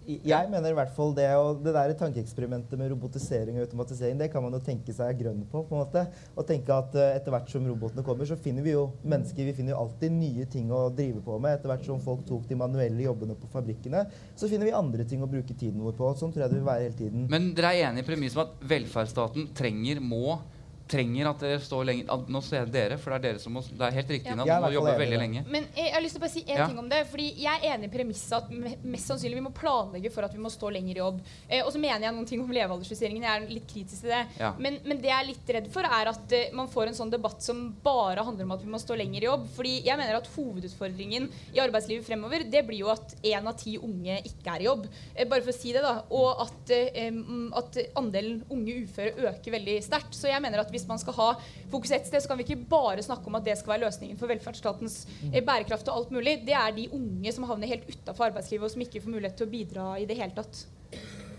Jeg 0.07 0.47
mener 0.47 0.71
i 0.71 0.75
hvert 0.77 0.93
fall 0.95 1.11
det, 1.17 1.25
og 1.35 1.59
det 1.65 1.73
der 1.75 1.91
tankeeksperimentet 1.99 2.79
med 2.79 2.93
robotisering 2.93 3.57
og 3.57 3.65
automatisering, 3.65 4.15
det 4.19 4.29
kan 4.31 4.43
man 4.43 4.55
jo 4.55 4.61
tenke 4.63 4.93
seg 4.95 5.19
grønn 5.19 5.41
på. 5.51 5.65
på 5.67 5.75
en 5.75 5.81
måte, 5.81 6.05
Og 6.35 6.47
tenke 6.47 6.71
at 6.71 6.95
eh, 6.95 7.15
etter 7.17 7.33
hvert 7.33 7.51
som 7.51 7.67
robotene 7.67 8.05
kommer, 8.07 8.25
så 8.29 8.37
finner 8.39 8.63
vi 8.63 8.71
jo 8.71 8.85
mennesker 9.03 9.43
vi 9.49 9.55
finner 9.57 9.75
jo 9.75 9.81
alltid 9.83 10.15
nye 10.15 10.45
ting 10.47 10.71
å 10.71 10.87
drive 10.95 11.19
på 11.25 11.39
med. 11.43 11.57
Etter 11.57 11.73
hvert 11.73 11.85
som 11.85 11.99
folk 12.03 12.23
tok 12.27 12.47
de 12.47 12.55
manuelle 12.55 13.03
jobbene 13.03 13.35
på 13.35 13.51
fabrikkene, 13.51 14.05
så 14.35 14.47
finner 14.47 14.69
vi 14.69 14.77
andre 14.79 15.03
ting 15.07 15.23
å 15.23 15.31
bruke 15.31 15.53
tiden 15.53 15.83
vår 15.83 15.97
på. 15.99 16.13
Sånn 16.15 16.31
tror 16.31 16.45
jeg 16.45 16.55
det 16.55 16.61
vil 16.61 16.69
være 16.69 16.87
hele 16.87 16.99
tiden. 17.01 17.27
Men 17.31 17.51
dere 17.57 17.73
er 17.73 17.89
enig 17.89 18.05
i 18.05 18.07
premisset 18.07 18.39
om 18.39 18.45
at 18.47 18.69
velferdsstaten 18.71 19.51
trenger, 19.57 19.99
må 19.99 20.39
trenger 20.87 21.29
at 21.29 21.39
dere 21.43 21.59
står 21.63 21.85
lenger 21.89 22.11
at 22.13 22.27
Nå 22.31 22.41
ser 22.43 22.63
jeg 22.65 22.71
dere, 22.73 22.97
for 22.97 23.11
det 23.11 23.17
er 23.17 23.23
dere 23.33 23.39
som 23.43 23.53
må 23.53 23.61
Det 23.67 23.81
er 23.87 23.91
helt 23.97 24.09
riktig 24.15 24.31
Ja. 24.31 24.33
at 24.33 24.47
er 24.47 24.59
du 24.61 24.65
må 24.67 24.71
jobbe 24.73 24.93
veldig 24.99 25.19
lenge. 25.19 25.43
Men 25.47 25.67
jeg, 25.75 25.85
jeg 25.85 25.93
har 25.93 26.01
lyst 26.01 26.15
til 26.15 26.21
å 26.21 26.25
bare 26.25 26.33
si 26.35 26.43
en 26.47 26.57
Ja. 26.57 26.67
ting 26.67 26.79
om 26.79 26.89
det. 26.89 27.07
fordi 27.07 27.27
Jeg 27.37 27.59
er 27.63 27.75
enig 27.77 27.89
i 27.89 27.97
premisset 27.97 28.37
at 28.37 28.83
mest 28.83 29.07
sannsynlig 29.07 29.35
vi 29.35 29.45
må 29.47 29.53
planlegge 29.53 30.11
for 30.11 30.23
at 30.23 30.33
vi 30.33 30.39
må 30.39 30.49
stå 30.49 30.71
lenger 30.71 30.95
i 30.95 30.99
jobb. 30.99 31.21
Eh, 31.49 31.61
og 31.65 31.71
så 31.73 31.79
mener 31.79 31.99
jeg 32.07 32.13
noen 32.13 32.25
ting 32.27 32.41
om 32.41 32.49
levealdersjusteringen. 32.49 33.23
Jeg 33.23 33.41
er 33.43 33.47
litt 33.53 33.67
kritisk 33.67 34.01
til 34.01 34.09
det. 34.09 34.23
Ja. 34.39 34.53
Men, 34.57 34.79
men 34.85 34.97
det 35.01 35.09
jeg 35.11 35.19
er 35.19 35.27
litt 35.27 35.47
redd 35.57 35.69
for, 35.71 35.83
er 35.83 36.07
at 36.13 36.31
eh, 36.31 36.51
man 36.53 36.67
får 36.67 36.87
en 36.87 36.93
sånn 37.01 37.11
debatt 37.11 37.41
som 37.41 37.75
bare 37.83 38.23
handler 38.23 38.43
om 38.45 38.51
at 38.57 38.61
vi 38.63 38.69
må 38.71 38.79
stå 38.79 38.95
lenger 38.97 39.21
i 39.23 39.27
jobb. 39.29 39.47
Fordi 39.55 39.83
jeg 39.85 39.97
mener 39.97 40.15
at 40.17 40.27
hovedutfordringen 40.35 41.29
i 41.55 41.59
arbeidslivet 41.63 42.05
fremover, 42.07 42.43
det 42.49 42.63
blir 42.67 42.79
jo 42.85 42.89
at 42.93 43.15
én 43.23 43.47
av 43.47 43.57
ti 43.59 43.77
unge 43.77 44.19
ikke 44.23 44.55
er 44.55 44.61
i 44.63 44.67
jobb. 44.69 44.87
Eh, 45.15 45.25
bare 45.25 45.41
for 45.41 45.51
å 45.51 45.57
si 45.57 45.73
det, 45.75 45.81
da. 45.85 46.03
Og 46.11 46.41
at, 46.47 46.69
eh, 46.71 47.09
mm, 47.11 47.51
at 47.57 47.77
andelen 47.95 48.43
unge 48.51 48.81
uføre 48.83 49.13
øker 49.31 49.51
veldig 49.57 49.77
sterkt. 49.83 50.13
Så 50.17 50.27
jeg 50.31 50.41
mener 50.41 50.59
at 50.59 50.71
hvis 50.77 50.87
man 50.89 51.01
skal 51.01 51.17
ha 51.17 51.29
fokus 51.73 51.91
ett 51.97 52.07
sted, 52.07 52.23
så 52.23 52.31
kan 52.31 52.39
vi 52.39 52.47
ikke 52.47 52.69
bare 52.69 53.03
snakke 53.05 53.27
om 53.27 53.39
at 53.39 53.45
det 53.47 53.57
skal 53.59 53.75
være 53.75 53.87
løsningen 53.87 54.19
for 54.19 54.31
velferdsstatens 54.31 55.03
eh, 55.33 55.43
bærekraft 55.43 55.91
og 55.91 56.01
alt 56.01 56.15
mulig. 56.15 56.39
Det 56.47 56.55
er 56.57 56.73
de 56.77 56.89
unge 56.95 57.35
som 57.35 57.49
havner 57.49 57.75
helt 57.75 57.89
utafor 57.89 58.29
arbeidslivet, 58.29 58.65
og 58.69 58.73
som 58.73 58.87
ikke 58.87 59.03
får 59.03 59.15
mulighet 59.17 59.39
til 59.39 59.49
å 59.49 59.55
bidra 59.57 59.91
i 59.99 60.07
det 60.09 60.19
hele 60.19 60.35
tatt. 60.37 60.67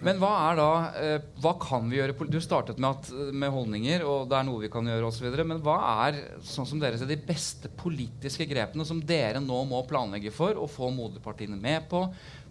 Men 0.05 0.21
hva 0.23 0.31
er 0.47 0.59
da 0.59 0.67
eh, 1.01 1.25
Hva 1.43 1.55
kan 1.59 1.89
vi 1.91 1.99
gjøre? 1.99 2.15
Du 2.31 2.39
startet 2.43 2.79
med, 2.79 2.95
at, 2.95 3.33
med 3.35 3.51
holdninger, 3.51 4.05
og 4.07 4.29
det 4.31 4.37
er 4.39 4.47
noe 4.47 4.63
vi 4.63 4.71
kan 4.71 4.87
gjøre 4.87 5.11
osv. 5.11 5.27
Men 5.41 5.63
hva 5.65 5.79
er 6.07 6.21
sånn 6.47 6.69
som 6.69 6.83
dere 6.83 7.01
ser, 7.01 7.11
de 7.11 7.19
beste 7.19 7.71
politiske 7.81 8.47
grepene 8.49 8.87
som 8.87 9.03
dere 9.03 9.43
nå 9.43 9.63
må 9.71 9.83
planlegge 9.91 10.33
for 10.35 10.59
og 10.59 10.71
få 10.71 10.93
moderpartiene 10.95 11.59
med 11.59 11.89
på 11.91 12.05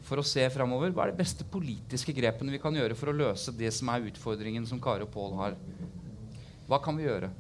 for 0.08 0.20
å 0.20 0.28
se 0.28 0.44
framover? 0.52 0.92
Hva 0.92 1.08
er 1.08 1.16
de 1.16 1.22
beste 1.22 1.48
politiske 1.48 2.16
grepene 2.16 2.52
vi 2.52 2.62
kan 2.64 2.76
gjøre 2.76 2.98
for 3.00 3.14
å 3.14 3.16
løse 3.16 3.56
det 3.56 3.72
som 3.76 3.94
er 3.94 4.10
utfordringen 4.12 4.68
som 4.68 4.84
Kari 4.84 5.08
og 5.08 5.14
Pål 5.16 5.40
har? 5.40 5.58
Hva 6.68 6.80
kan 6.84 6.98
vi 7.00 7.08
gjøre? 7.08 7.32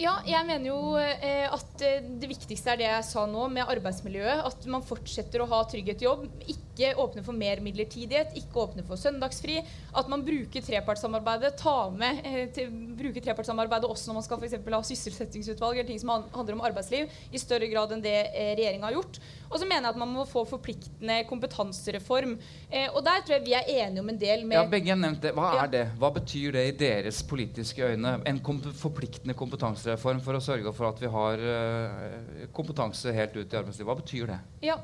Ja, 0.00 0.18
jeg 0.26 0.46
mener 0.48 0.70
jo 0.70 0.78
eh, 1.00 1.46
at 1.48 1.84
eh, 1.84 2.04
det 2.20 2.30
viktigste 2.30 2.72
er 2.72 2.80
det 2.80 2.88
jeg 2.88 3.06
sa 3.08 3.24
nå, 3.28 3.46
med 3.52 3.68
arbeidsmiljøet. 3.68 4.44
At 4.48 4.66
man 4.70 4.84
fortsetter 4.86 5.44
å 5.44 5.48
ha 5.50 5.62
trygghet 5.68 6.02
i 6.02 6.08
jobb. 6.08 6.26
Ikke 6.48 6.67
åpne 6.98 7.22
for 7.26 7.36
mer 7.36 7.60
midlertidighet, 7.64 8.34
ikke 8.38 8.62
åpne 8.62 8.84
for 8.86 9.00
søndagsfri. 9.00 9.58
At 9.98 10.10
man 10.10 10.22
bruker 10.26 10.64
trepartssamarbeidet, 10.64 11.56
ta 11.58 11.90
med 11.90 12.20
eh, 12.26 12.44
til, 12.54 12.70
bruker 12.98 13.24
trepartssamarbeidet 13.24 13.88
også 13.90 14.10
når 14.10 14.18
man 14.20 14.26
skal 14.26 14.40
for 14.40 14.48
eksempel 14.48 14.76
ha 14.76 14.82
sysselsettingsutvalg 14.86 15.80
eller 15.80 15.90
ting 15.90 16.02
som 16.02 16.12
handler 16.34 16.58
om 16.58 16.64
arbeidsliv, 16.68 17.10
i 17.32 17.40
større 17.42 17.70
grad 17.72 17.94
enn 17.96 18.04
det 18.04 18.16
eh, 18.28 18.52
regjeringa 18.58 18.88
har 18.88 18.98
gjort. 18.98 19.20
Og 19.48 19.56
så 19.56 19.64
mener 19.64 19.88
jeg 19.88 19.96
at 19.96 20.00
man 20.02 20.12
må 20.12 20.26
få 20.28 20.44
forpliktende 20.48 21.18
kompetansereform. 21.28 22.36
Eh, 22.68 22.86
og 22.92 23.02
der 23.06 23.24
tror 23.24 23.38
jeg 23.38 23.46
vi 23.48 23.56
er 23.56 23.72
enige 23.86 24.04
om 24.04 24.12
en 24.12 24.20
del 24.20 24.46
med 24.46 24.60
Ja, 24.60 24.64
Begge 24.68 24.92
har 24.92 25.00
nevnt 25.00 25.24
det. 25.24 25.34
Hva 25.36 25.50
er 25.64 25.72
det? 25.72 25.84
Hva 25.98 26.12
betyr 26.14 26.54
det 26.58 26.64
i 26.68 26.76
deres 26.84 27.22
politiske 27.26 27.92
øyne? 27.94 28.18
En 28.28 28.40
kom 28.44 28.60
forpliktende 28.60 29.36
kompetansereform 29.38 30.22
for 30.24 30.38
å 30.38 30.44
sørge 30.44 30.72
for 30.76 30.92
at 30.92 31.02
vi 31.02 31.10
har 31.12 31.44
kompetanse 32.54 33.12
helt 33.14 33.36
ut 33.38 33.46
i 33.46 33.58
arbeidslivet. 33.58 33.88
Hva 33.88 33.98
betyr 33.98 34.32
det? 34.34 34.40
Ja, 34.68 34.76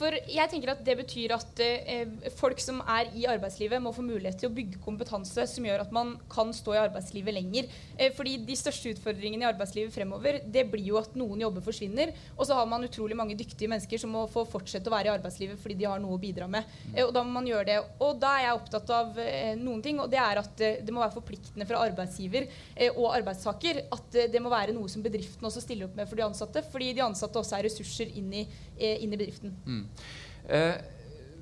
for 0.00 0.16
jeg 0.16 0.48
tenker 0.50 0.72
at 0.72 0.82
det 0.84 0.96
betyr 1.02 1.34
at 1.36 1.60
eh, 1.62 2.30
folk 2.38 2.60
som 2.62 2.80
er 2.88 3.10
i 3.16 3.26
arbeidslivet, 3.28 3.82
må 3.82 3.92
få 3.94 4.04
mulighet 4.04 4.40
til 4.40 4.50
å 4.50 4.54
bygge 4.56 4.80
kompetanse 4.84 5.44
som 5.50 5.66
gjør 5.66 5.84
at 5.84 5.92
man 5.94 6.14
kan 6.32 6.52
stå 6.56 6.74
i 6.76 6.80
arbeidslivet 6.80 7.36
lenger. 7.36 7.68
Eh, 7.98 8.12
fordi 8.16 8.38
de 8.48 8.56
største 8.58 8.94
utfordringene 8.94 9.44
i 9.44 9.50
arbeidslivet 9.50 9.92
fremover, 9.94 10.40
det 10.46 10.64
blir 10.72 10.88
jo 10.92 10.98
at 11.00 11.16
noen 11.20 11.44
jobber 11.44 11.64
forsvinner, 11.64 12.14
og 12.36 12.48
så 12.48 12.56
har 12.56 12.68
man 12.70 12.86
utrolig 12.86 13.18
mange 13.18 13.36
dyktige 13.38 13.70
mennesker 13.70 14.00
som 14.00 14.14
må 14.16 14.24
få 14.32 14.46
fortsette 14.48 14.88
å 14.88 14.94
være 14.94 15.10
i 15.10 15.14
arbeidslivet 15.18 15.60
fordi 15.60 15.78
de 15.82 15.88
har 15.90 16.00
noe 16.02 16.16
å 16.16 16.22
bidra 16.22 16.48
med. 16.50 16.68
Eh, 16.94 17.04
og 17.04 17.12
da 17.16 17.24
må 17.26 17.36
man 17.36 17.50
gjøre 17.50 17.68
det. 17.68 17.78
Og 18.00 18.16
da 18.22 18.34
er 18.38 18.46
jeg 18.46 18.60
opptatt 18.60 18.94
av 18.96 19.20
eh, 19.20 19.52
noen 19.60 19.84
ting, 19.84 20.00
og 20.00 20.10
det 20.12 20.22
er 20.22 20.42
at 20.42 20.64
eh, 20.64 20.80
det 20.80 20.94
må 20.94 21.04
være 21.04 21.16
forpliktende 21.18 21.68
fra 21.68 21.84
arbeidsgiver 21.90 22.48
eh, 22.48 22.88
og 22.94 23.12
arbeidstaker. 23.18 23.84
At 23.92 24.20
det 24.32 24.42
må 24.42 24.52
være 24.52 24.74
noe 24.76 24.88
som 24.92 25.04
bedriften 25.04 25.46
også 25.46 25.62
stiller 25.64 25.90
opp 25.90 25.98
med 25.98 26.08
for 26.08 26.20
de 26.20 26.26
ansatte, 26.26 26.64
fordi 26.72 26.94
de 26.96 27.04
ansatte 27.04 27.40
også 27.40 27.58
er 27.58 27.68
ressurser 27.68 28.10
inn 28.16 28.32
i, 28.40 28.46
inn 28.80 29.12
i 29.12 29.18
bedriften. 29.20 29.54
Eh, 29.66 29.89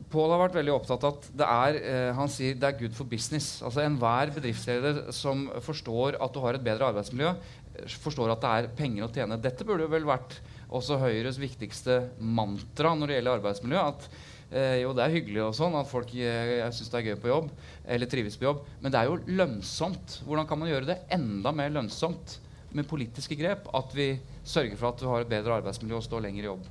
Pål 0.09 0.33
har 0.33 0.41
vært 0.41 0.57
veldig 0.57 0.73
opptatt 0.73 1.05
av 1.05 1.17
at 1.19 1.27
det 1.37 1.47
er 1.53 1.79
eh, 1.83 2.11
han 2.17 2.31
sier 2.33 2.57
det 2.57 2.65
er 2.65 2.79
good 2.79 2.95
for 2.97 3.09
business. 3.09 3.59
Altså 3.61 3.83
Enhver 3.85 4.33
bedriftsleder 4.33 5.11
som 5.13 5.47
forstår 5.65 6.17
at 6.17 6.33
du 6.33 6.41
har 6.45 6.57
et 6.57 6.65
bedre 6.65 6.89
arbeidsmiljø, 6.89 7.35
eh, 7.75 7.99
forstår 8.01 8.33
at 8.33 8.45
det 8.45 8.55
er 8.55 8.71
penger 8.79 9.05
å 9.05 9.11
tjene. 9.13 9.41
Dette 9.45 9.67
burde 9.69 9.85
jo 9.85 9.93
vel 9.93 10.09
vært 10.09 10.39
også 10.69 11.01
Høyres 11.03 11.41
viktigste 11.41 12.01
mantra 12.21 12.95
når 12.97 13.13
det 13.13 13.19
gjelder 13.19 13.41
arbeidsmiljø. 13.41 13.85
At 13.85 14.09
Eh, 14.49 14.79
jo, 14.81 14.95
det 14.97 15.05
er 15.05 15.13
hyggelig 15.13 15.43
og 15.45 15.57
sånn 15.59 15.75
at 15.77 15.91
folk 15.91 16.09
eh, 16.17 16.63
syns 16.73 16.89
det 16.89 16.97
er 17.03 17.11
gøy 17.11 17.19
på 17.21 17.29
jobb, 17.29 17.51
eller 17.85 18.09
trives 18.09 18.39
på 18.41 18.47
jobb, 18.47 18.63
men 18.81 18.95
det 18.95 19.03
er 19.03 19.11
jo 19.11 19.19
lønnsomt. 19.37 20.23
Hvordan 20.25 20.49
kan 20.49 20.61
man 20.63 20.71
gjøre 20.71 20.89
det 20.89 21.03
enda 21.13 21.53
mer 21.53 21.75
lønnsomt 21.75 22.39
med 22.73 22.89
politiske 22.89 23.37
grep? 23.37 23.69
At 23.77 23.93
vi 23.97 24.15
sørger 24.49 24.81
for 24.81 24.89
at 24.89 25.03
du 25.03 25.09
har 25.11 25.27
et 25.27 25.29
bedre 25.29 25.61
arbeidsmiljø 25.61 26.01
og 26.01 26.07
står 26.07 26.25
lenger 26.25 26.47
i 26.47 26.49
jobb? 26.49 26.65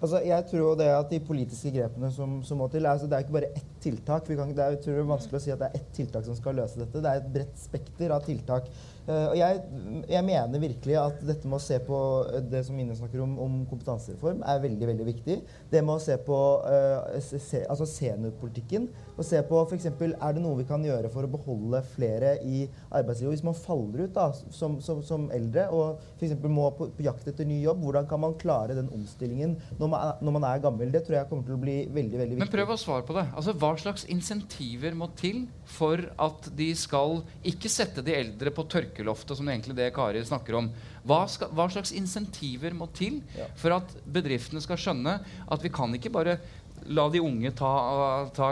Altså, 0.00 0.22
jeg 0.24 0.44
tror 0.48 0.78
det 0.80 0.86
at 0.88 1.10
de 1.10 1.18
politiske 1.20 1.70
grepene 1.74 2.08
som, 2.14 2.38
som 2.44 2.56
må 2.56 2.70
til, 2.72 2.86
altså, 2.88 3.06
Det 3.06 3.18
er 3.18 3.26
ikke 3.26 3.36
bare 3.36 3.50
ett 3.52 3.74
tiltak. 3.84 4.28
Kan, 4.28 4.54
det 4.56 4.64
er, 4.64 4.78
det 4.80 4.94
er 4.94 5.08
vanskelig 5.08 5.40
å 5.40 5.44
si 5.44 5.52
at 5.52 5.60
det 5.60 5.68
er 5.68 5.82
ett 5.82 5.90
tiltak 5.96 6.24
som 6.24 6.38
skal 6.38 6.56
løse 6.56 6.80
dette. 6.80 7.02
Det 7.04 7.10
er 7.10 7.20
et 7.20 7.32
bredt 7.34 7.60
spekter 7.60 8.14
av 8.16 8.24
tiltak. 8.24 8.70
Eh, 9.08 9.26
og 9.32 9.36
jeg, 9.38 9.60
jeg 10.10 10.26
mener 10.26 10.62
virkelig 10.62 10.96
at 11.00 11.22
dette 11.24 11.48
med 11.48 11.58
å 11.58 11.62
se 11.62 11.78
på 11.84 11.98
eh, 12.28 12.42
det 12.52 12.62
som 12.66 12.78
Ine 12.78 12.96
snakker 12.96 13.22
om, 13.24 13.36
om 13.42 13.60
kompetansereform, 13.70 14.42
er 14.44 14.64
veldig 14.64 14.90
veldig 14.92 15.06
viktig. 15.08 15.38
Det 15.70 15.82
med 15.84 15.96
å 15.96 16.02
se 16.02 16.16
på 16.26 16.36
uh, 16.64 17.16
se, 17.22 17.62
altså 17.64 17.86
seniorpolitikken. 17.88 18.88
Og 19.16 19.26
se 19.26 19.40
på 19.44 19.60
f.eks. 19.66 19.88
er 19.90 20.36
det 20.36 20.42
noe 20.42 20.58
vi 20.60 20.66
kan 20.68 20.84
gjøre 20.84 21.10
for 21.12 21.26
å 21.26 21.32
beholde 21.32 21.82
flere 21.92 22.36
i 22.46 22.62
arbeidslivet. 22.88 23.34
Hvis 23.34 23.46
man 23.46 23.56
faller 23.58 24.06
ut 24.06 24.14
da, 24.16 24.30
som, 24.56 24.78
som, 24.84 25.02
som 25.04 25.26
eldre 25.34 25.66
og 25.76 26.00
f.eks. 26.16 26.36
må 26.48 26.70
på, 26.76 26.88
på, 26.96 27.04
jakt 27.04 27.28
etter 27.28 27.48
ny 27.48 27.60
jobb, 27.64 27.82
hvordan 27.84 28.08
kan 28.10 28.22
man 28.22 28.36
klare 28.40 28.76
den 28.78 28.88
omstillingen 28.96 29.56
når 29.78 29.92
man, 29.92 29.98
er, 30.00 30.24
når 30.24 30.36
man, 30.38 30.48
er, 30.48 30.62
gammel? 30.64 30.92
Det 30.92 31.04
tror 31.06 31.18
jeg 31.18 31.30
kommer 31.30 31.48
til 31.48 31.56
å 31.56 31.60
bli 31.60 31.76
veldig 31.88 32.22
veldig 32.22 32.36
viktig. 32.36 32.44
Men 32.44 32.52
prøv 32.52 32.74
å 32.74 32.78
svare 32.80 33.06
på 33.08 33.16
det. 33.16 33.26
Altså, 33.34 33.56
Hva 33.60 33.72
slags 33.80 34.06
insentiver 34.12 34.96
må 34.96 35.10
til 35.20 35.44
for 35.68 36.02
at 36.20 36.50
de 36.56 36.70
skal 36.78 37.20
ikke 37.46 37.70
sette 37.72 38.04
de 38.04 38.16
eldre 38.16 38.52
på 38.54 38.64
tørke 38.72 38.89
tørkeloftet, 38.90 39.36
som 39.38 39.48
egentlig 39.48 39.76
det 39.78 39.92
Kari 39.94 40.22
snakker 40.24 40.58
om. 40.58 40.70
Hva, 41.06 41.24
skal, 41.30 41.52
hva 41.56 41.68
slags 41.72 41.94
insentiver 41.96 42.74
må 42.76 42.90
til 42.92 43.20
for 43.58 43.78
at 43.78 43.94
bedriftene 44.04 44.60
skal 44.60 44.80
skjønne 44.80 45.20
at 45.50 45.62
vi 45.64 45.72
kan 45.72 45.94
ikke 45.96 46.12
bare 46.12 46.38
la 46.88 47.06
de 47.12 47.20
unge 47.20 47.50
ta, 47.56 47.70
ta, 48.34 48.48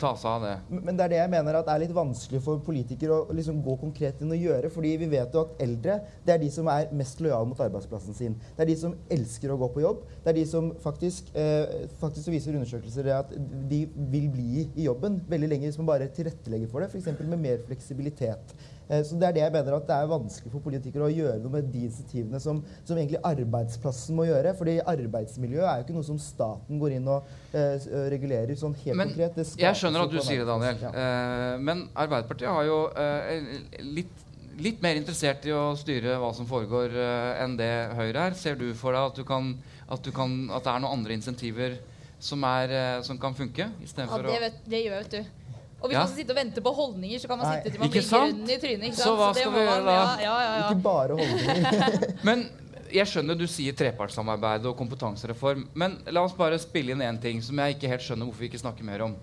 ta, 0.00 0.12
seg 0.16 0.28
av 0.30 0.44
det. 0.44 0.54
Men 0.70 0.96
det 0.96 1.04
er 1.06 1.12
det 1.12 1.18
jeg 1.20 1.32
mener 1.34 1.58
at 1.58 1.68
er 1.70 1.82
litt 1.82 1.94
vanskelig 1.96 2.40
for 2.44 2.62
politikere 2.64 3.18
å 3.20 3.36
liksom 3.36 3.60
gå 3.64 3.76
konkret 3.80 4.22
inn 4.24 4.32
og 4.32 4.40
gjøre. 4.40 4.70
fordi 4.72 4.94
vi 5.00 5.10
vet 5.12 5.34
jo 5.34 5.44
at 5.44 5.62
eldre 5.64 5.98
det 6.24 6.34
er 6.34 6.40
de 6.42 6.50
som 6.52 6.68
er 6.72 6.90
mest 6.96 7.20
lojale 7.24 7.48
mot 7.50 7.60
arbeidsplassen 7.60 8.16
sin. 8.16 8.36
Det 8.56 8.64
er 8.64 8.70
de 8.72 8.78
som 8.80 8.94
elsker 9.12 9.52
å 9.52 9.58
gå 9.60 9.70
på 9.74 9.84
jobb. 9.84 10.04
Det 10.24 10.32
er 10.32 10.38
de 10.40 10.46
som 10.48 10.70
faktisk, 10.82 11.30
eh, 11.34 11.88
faktisk 12.00 12.32
viser 12.32 12.56
undersøkelser 12.56 13.10
at 13.18 13.34
de 13.70 13.84
vil 13.96 14.30
bli 14.32 14.68
i 14.74 14.88
jobben 14.88 15.20
veldig 15.28 15.50
lenge 15.50 15.68
hvis 15.68 15.80
man 15.82 15.92
bare 15.92 16.10
tilrettelegger 16.16 16.70
for 16.70 16.80
det. 16.80 16.90
F.eks. 16.90 17.20
med 17.20 17.38
mer 17.38 17.60
fleksibilitet. 17.68 18.56
Eh, 18.88 19.02
så 19.06 19.16
Det 19.20 19.28
er 19.28 19.36
det 19.36 19.44
jeg 19.44 19.54
mener 19.54 19.76
at 19.78 19.86
det 19.88 19.96
er 19.96 20.10
vanskelig 20.10 20.52
for 20.52 20.64
politikere 20.64 21.06
å 21.06 21.12
gjøre 21.12 21.38
noe 21.42 21.52
med 21.56 21.70
de 21.72 21.84
initiativene 21.86 22.40
som, 22.42 22.60
som 22.84 22.98
egentlig 22.98 23.22
arbeidsplassen 23.24 24.18
må 24.18 24.26
gjøre. 24.28 24.54
fordi 24.58 24.78
arbeidsmiljøet 24.80 25.68
er 25.68 25.78
jo 25.78 25.86
ikke 25.86 25.96
noe 25.96 26.10
som 26.10 26.18
staten 26.20 26.82
går 26.82 26.98
inn 26.98 27.08
og 27.08 27.30
uh, 27.54 27.88
regulerer 28.12 28.54
sånn 28.58 28.76
helt 28.84 28.98
men, 28.98 29.14
konkret. 29.14 29.56
jeg 29.58 29.80
skjønner 29.80 30.04
at 30.04 30.12
du 30.12 30.20
sier 30.20 30.44
det, 30.44 30.48
Daniel. 30.50 30.78
Ja. 30.82 30.92
Uh, 30.92 31.62
men 31.64 31.88
Arbeiderpartiet 31.94 32.50
har 32.50 32.68
jo 32.68 32.78
uh, 32.92 33.80
litt 33.80 34.22
litt 34.60 34.82
mer 34.84 34.98
interessert 34.98 35.46
i 35.48 35.54
å 35.54 35.72
styre 35.78 36.18
hva 36.22 36.30
som 36.36 36.46
foregår, 36.46 36.94
uh, 36.94 37.42
enn 37.42 37.56
det 37.58 37.72
Høyre 37.98 38.28
er. 38.28 38.36
Ser 38.38 38.58
du 38.60 38.68
for 38.78 38.94
deg 38.94 39.10
at, 39.10 39.18
du 39.18 39.26
kan, 39.26 39.54
at, 39.88 40.04
du 40.04 40.12
kan, 40.14 40.36
at 40.54 40.66
det 40.66 40.74
er 40.74 40.84
noen 40.84 41.00
andre 41.00 41.16
insentiver 41.18 41.78
som, 42.22 42.44
er, 42.46 42.74
uh, 42.98 43.00
som 43.06 43.18
kan 43.20 43.34
funke? 43.36 43.66
Ja, 43.66 44.20
det, 44.22 44.38
vet, 44.46 44.60
det 44.70 44.84
gjør 44.84 45.02
vet 45.02 45.16
du. 45.16 45.43
Og 45.84 45.90
hvis 45.90 45.98
ja. 45.98 46.02
man 46.02 46.08
skal 46.08 46.22
sitte 46.22 46.32
og 46.32 46.38
vente 46.38 46.62
på 46.64 46.70
holdninger, 46.72 47.18
så 47.20 47.28
kan 47.28 47.40
man 47.40 47.50
sitte 47.52 47.74
til 47.74 47.82
man 47.82 47.90
blir 47.92 48.06
grønn 48.08 48.38
i 48.48 48.54
trynet. 48.62 48.84
Ikke 48.88 48.96
sant? 48.96 49.04
Så 49.04 49.16
hva 49.18 49.26
skal 49.36 49.50
vi 49.52 49.64
gjøre 49.66 49.82
da? 49.84 49.96
Ja, 50.24 50.36
ja, 50.40 50.52
ikke 50.64 50.84
bare 50.86 51.18
holdninger. 51.18 52.06
Men 52.30 52.46
jeg 52.94 53.10
skjønner 53.10 53.36
du 53.36 53.44
sier 53.50 53.76
trepartssamarbeid 53.76 54.64
og 54.70 54.78
kompetansereform. 54.78 55.66
Men 55.76 55.98
la 56.08 56.22
oss 56.24 56.36
bare 56.38 56.56
spille 56.62 56.96
inn 56.96 57.04
én 57.04 57.20
ting 57.20 57.44
som 57.44 57.60
jeg 57.60 57.76
ikke 57.76 57.90
helt 57.92 58.06
skjønner 58.06 58.30
hvorfor 58.30 58.46
vi 58.46 58.48
ikke 58.48 58.62
snakker 58.64 58.88
mer 58.88 59.04
om. 59.10 59.18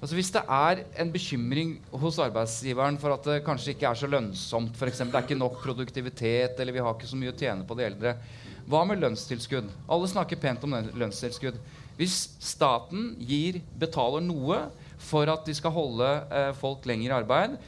Altså 0.00 0.16
Hvis 0.16 0.32
det 0.32 0.42
er 0.48 0.82
en 1.04 1.10
bekymring 1.12 1.74
hos 2.02 2.18
arbeidsgiveren 2.24 2.96
for 2.98 3.14
at 3.14 3.26
det 3.30 3.42
kanskje 3.46 3.76
ikke 3.76 3.90
er 3.90 3.98
så 4.00 4.08
lønnsomt, 4.10 4.74
f.eks. 4.74 5.02
det 5.04 5.14
er 5.14 5.26
ikke 5.26 5.38
nok 5.38 5.60
produktivitet, 5.62 6.58
eller 6.58 6.74
vi 6.74 6.82
har 6.82 6.96
ikke 6.96 7.10
så 7.10 7.18
mye 7.20 7.34
å 7.34 7.36
tjene 7.36 7.66
på 7.68 7.76
de 7.78 7.84
eldre, 7.86 8.16
hva 8.70 8.80
med 8.88 9.02
lønnstilskudd? 9.02 9.68
Alle 9.92 10.08
snakker 10.08 10.40
pent 10.40 10.64
om 10.64 10.72
lønnstilskudd. 10.72 11.58
Hvis 12.00 12.16
staten 12.40 13.12
gir, 13.28 13.60
betaler 13.76 14.24
noe 14.24 14.62
for 15.00 15.30
at 15.32 15.46
de 15.48 15.54
skal 15.56 15.74
holde 15.74 16.08
eh, 16.30 16.50
folk 16.58 16.86
lenger 16.88 17.10
i 17.10 17.16
arbeid. 17.20 17.58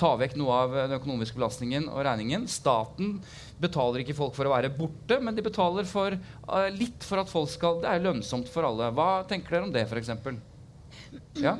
Ta 0.00 0.14
vekk 0.18 0.34
noe 0.40 0.54
av 0.64 0.74
den 0.74 0.96
økonomiske 0.96 1.36
belastningen 1.38 1.88
og 1.92 2.02
regningen. 2.06 2.46
Staten 2.50 3.18
betaler 3.62 4.02
ikke 4.02 4.16
folk 4.18 4.34
for 4.34 4.48
å 4.48 4.54
være 4.54 4.72
borte, 4.74 5.20
men 5.22 5.36
de 5.36 5.44
betaler 5.46 5.86
for, 5.88 6.16
eh, 6.16 6.70
litt 6.74 7.06
for 7.06 7.22
at 7.22 7.30
folk 7.30 7.50
skal 7.52 7.80
Det 7.82 7.90
er 7.90 8.04
lønnsomt 8.04 8.50
for 8.50 8.66
alle. 8.66 8.90
Hva 8.96 9.24
tenker 9.28 9.56
dere 9.56 9.68
om 9.68 9.74
det, 9.74 9.86
f.eks.? 9.86 10.10
Ja? 11.40 11.58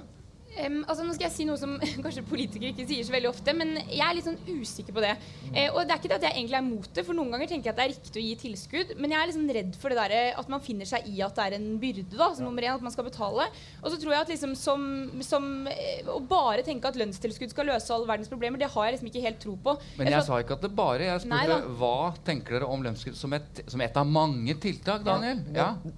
Um, 0.52 0.82
altså 0.84 1.04
nå 1.06 1.14
skal 1.16 1.30
jeg 1.30 1.32
si 1.32 1.44
noe 1.48 1.56
som 1.56 1.78
kanskje 2.04 2.24
politikere 2.28 2.74
ikke 2.74 2.84
sier 2.88 3.06
så 3.08 3.14
veldig 3.14 3.30
ofte, 3.30 3.54
men 3.56 3.72
jeg 3.86 4.02
er 4.04 4.16
litt 4.18 4.26
sånn 4.26 4.40
usikker 4.44 4.92
på 4.92 5.04
det. 5.04 5.14
Uh, 5.48 5.68
og 5.70 5.78
det 5.86 5.94
er 5.94 6.00
ikke 6.00 6.10
det 6.12 6.18
at 6.18 6.26
jeg 6.28 6.36
egentlig 6.36 6.58
er 6.58 6.66
imot 6.66 6.90
det, 6.92 7.04
for 7.06 7.16
noen 7.16 7.32
ganger 7.32 7.48
tenker 7.48 7.70
jeg 7.70 7.72
at 7.72 7.80
det 7.80 7.86
er 7.86 7.92
riktig 7.94 8.20
å 8.20 8.26
gi 8.26 8.34
tilskudd, 8.42 8.92
men 9.00 9.14
jeg 9.14 9.20
er 9.20 9.30
liksom 9.30 9.52
redd 9.56 9.78
for 9.80 9.94
det 9.94 10.02
der 10.02 10.36
at 10.42 10.52
man 10.52 10.64
finner 10.64 10.88
seg 10.88 11.08
i 11.08 11.22
at 11.24 11.38
det 11.38 11.46
er 11.46 11.56
en 11.56 11.70
byrde, 11.80 12.04
da, 12.12 12.28
som 12.36 12.48
nummer 12.48 12.66
én, 12.66 12.76
at 12.76 12.84
man 12.84 12.94
skal 12.94 13.08
betale. 13.08 13.48
Og 13.80 13.88
så 13.94 14.00
tror 14.02 14.16
jeg 14.16 14.26
at 14.26 14.34
liksom 14.34 14.52
som, 14.58 14.84
som 15.24 15.48
uh, 15.70 16.12
Å 16.12 16.20
bare 16.28 16.66
tenke 16.66 16.90
at 16.90 16.98
lønnstilskudd 17.00 17.54
skal 17.54 17.70
løse 17.72 17.94
alle 17.94 18.10
verdens 18.10 18.30
problemer, 18.32 18.60
det 18.60 18.68
har 18.74 18.88
jeg 18.88 18.98
liksom 18.98 19.12
ikke 19.12 19.24
helt 19.24 19.40
tro 19.42 19.56
på. 19.56 19.76
Men 19.96 20.10
jeg, 20.10 20.18
jeg 20.18 20.28
sa 20.28 20.42
ikke 20.44 20.58
at 20.60 20.68
det 20.68 20.74
bare. 20.76 21.08
Jeg 21.08 21.24
spurte 21.24 21.58
hva 21.80 21.96
tenker 22.26 22.58
dere 22.58 22.68
om 22.68 22.84
lønnstilskudd 22.84 23.18
som, 23.18 23.40
som, 23.64 23.88
et 23.88 23.98
av 23.98 24.08
mange 24.20 24.60
tiltak, 24.60 25.04
Daniel? 25.06 25.40
Ja. 25.56 25.72
ja. 25.80 25.96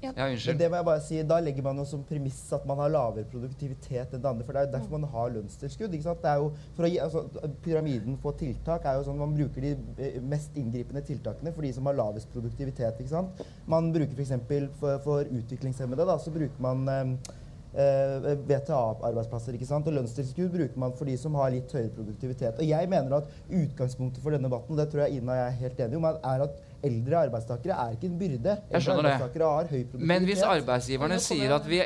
Ja. 0.00 0.12
Ja, 0.16 0.52
det 0.56 0.68
må 0.72 0.78
jeg 0.78 0.86
bare 0.86 1.00
si, 1.04 1.18
Da 1.28 1.36
legger 1.44 1.64
man 1.66 1.80
jo 1.82 1.84
som 1.88 2.02
premiss 2.08 2.38
at 2.56 2.64
man 2.68 2.78
har 2.80 2.92
lavere 2.92 3.26
produktivitet 3.28 4.14
enn 4.14 4.22
det 4.22 4.30
andre. 4.30 4.46
for 4.46 4.56
Det 4.56 4.62
er 4.62 4.68
jo 4.68 4.72
derfor 4.72 4.98
man 4.98 5.10
har 5.12 5.34
lønnstilskudd. 5.34 5.92
ikke 5.92 6.06
sant? 6.06 6.22
Det 6.22 6.30
er 6.30 6.38
jo 6.40 6.52
for 6.76 6.86
å 6.86 6.90
gi, 6.90 7.00
altså, 7.04 7.24
Pyramiden 7.64 8.16
for 8.22 8.38
tiltak 8.40 8.86
er 8.88 8.96
jo 8.96 9.04
sånn 9.08 9.20
man 9.20 9.34
bruker 9.36 9.66
de 9.66 9.74
eh, 9.98 10.16
mest 10.22 10.56
inngripende 10.56 11.04
tiltakene 11.04 11.52
for 11.52 11.68
de 11.68 11.72
som 11.76 11.90
har 11.90 11.98
lavest 12.00 12.32
produktivitet. 12.32 12.96
ikke 12.96 13.12
sant? 13.12 13.44
Man 13.66 13.92
bruker 13.92 14.16
f.eks. 14.16 14.32
For, 14.80 14.96
for 15.04 15.28
utviklingshemmede 15.28 16.08
da, 16.08 16.16
så 16.18 16.32
bruker 16.32 16.64
man 16.64 16.88
eh, 16.88 17.36
eh 17.84 18.32
VTA-arbeidsplasser. 18.48 19.52
ikke 19.52 19.68
sant? 19.68 19.86
Og 19.86 19.98
lønnstilskudd 19.98 20.48
bruker 20.56 20.80
man 20.80 20.96
for 20.96 21.04
de 21.04 21.18
som 21.20 21.36
har 21.36 21.52
litt 21.52 21.76
høyere 21.76 21.92
produktivitet. 21.92 22.56
Og 22.56 22.72
jeg 22.72 22.88
mener 22.88 23.20
at 23.20 23.28
Utgangspunktet 23.50 24.24
for 24.24 24.32
denne 24.32 24.48
debatten 24.48 24.80
det 24.80 24.88
tror 24.88 25.04
jeg 25.04 25.20
Ina 25.20 25.36
og 25.36 25.42
jeg 25.42 25.46
er 25.46 25.62
helt 25.66 25.80
enige 25.80 26.00
om, 26.00 26.08
er 26.08 26.48
at 26.48 26.66
eldre 26.86 27.18
arbeidstakere 27.26 27.76
er 27.76 27.96
ikke 27.96 28.08
en 28.08 28.16
byrde. 28.20 28.54
Jeg 28.72 28.84
skjønner 28.84 29.08
det. 29.08 30.00
Men 30.10 30.26
hvis 30.28 30.42
arbeidsgiverne 30.46 31.18
sier 31.22 31.54
at 31.56 31.68
vi 31.68 31.80